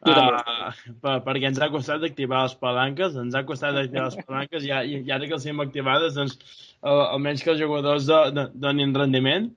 Uh, 0.03 0.69
per, 1.01 1.15
perquè 1.23 1.47
ens 1.47 1.61
ha 1.63 1.71
costat 1.71 2.03
activar 2.03 2.43
les 2.43 2.53
palanques, 2.59 3.15
ens 3.17 3.37
ha 3.39 3.45
costat 3.47 3.77
activar 3.79 4.09
les 4.09 4.19
palanques, 4.21 4.67
i, 4.67 4.73
i, 4.73 5.01
i 5.07 5.15
ara 5.15 5.25
que 5.25 5.37
les 5.37 5.47
tenim 5.47 5.63
activades, 5.63 6.17
doncs, 6.19 6.37
uh, 6.83 7.07
almenys 7.07 7.45
que 7.45 7.53
els 7.55 7.63
jugadors 7.63 8.09
do, 8.09 8.21
do, 8.35 8.47
donin 8.67 8.93
rendiment. 8.97 9.49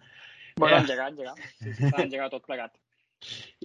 Bueno, 0.57 0.79
eh. 0.79 0.85
engegar, 0.87 1.11
engegar. 1.13 1.37
Sí, 1.61 1.75
s'ha 1.83 2.05
engegat 2.07 2.33
tot 2.33 2.47
plegat. 2.49 2.73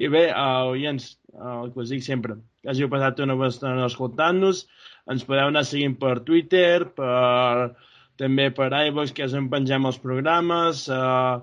I 0.01 0.09
bé, 0.11 0.23
uh, 0.31 0.71
oients, 0.71 1.07
uh, 1.35 1.61
el 1.63 1.71
que 1.73 1.83
us 1.83 1.91
dic 1.93 2.03
sempre, 2.05 2.37
que 2.61 2.71
hàgiu 2.71 2.89
passat 2.91 3.19
una 3.25 3.35
estona 3.47 3.87
escoltant-nos, 3.89 4.65
ens 5.11 5.25
podeu 5.27 5.51
anar 5.51 5.65
seguint 5.67 5.97
per 6.01 6.19
Twitter, 6.27 6.85
per 6.97 7.73
també 8.21 8.49
per 8.55 8.69
iVox, 8.87 9.13
que 9.17 9.25
és 9.25 9.35
on 9.37 9.49
pengem 9.51 9.87
els 9.89 9.99
programes, 10.01 10.85
uh, 10.93 11.41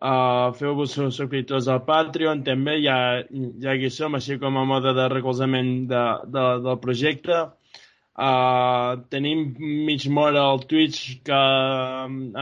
uh, 0.00 0.48
feu-vos 0.58 0.96
subscriptors 0.96 1.68
al 1.68 1.82
Patreon, 1.88 2.42
també 2.46 2.78
ja, 2.82 2.96
ja 3.64 3.74
hi 3.76 3.90
som, 3.92 4.16
així 4.18 4.38
com 4.42 4.56
a 4.58 4.64
mode 4.68 4.94
de 4.96 5.06
recolzament 5.12 5.74
de, 5.90 6.04
de, 6.36 6.46
del 6.64 6.80
projecte. 6.84 7.44
Uh, 8.14 9.02
tenim 9.10 9.48
mig 9.86 10.04
mora 10.16 10.44
al 10.48 10.60
Twitch 10.70 11.22
que 11.26 11.38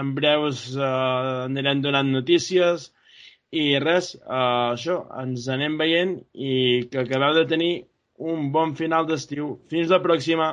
en 0.00 0.10
breus 0.18 0.66
uh, 0.76 1.46
anirem 1.46 1.80
donant 1.86 2.10
notícies 2.12 2.90
i 3.52 3.64
res, 3.84 4.14
uh, 4.22 4.72
això, 4.72 4.98
ens 5.22 5.48
anem 5.54 5.76
veient 5.80 6.14
i 6.32 6.52
que 6.92 7.02
acabeu 7.02 7.34
de 7.36 7.44
tenir 7.50 7.72
un 8.32 8.48
bon 8.54 8.72
final 8.78 9.08
d'estiu. 9.08 9.56
Fins 9.72 9.92
la 9.92 10.00
pròxima! 10.04 10.52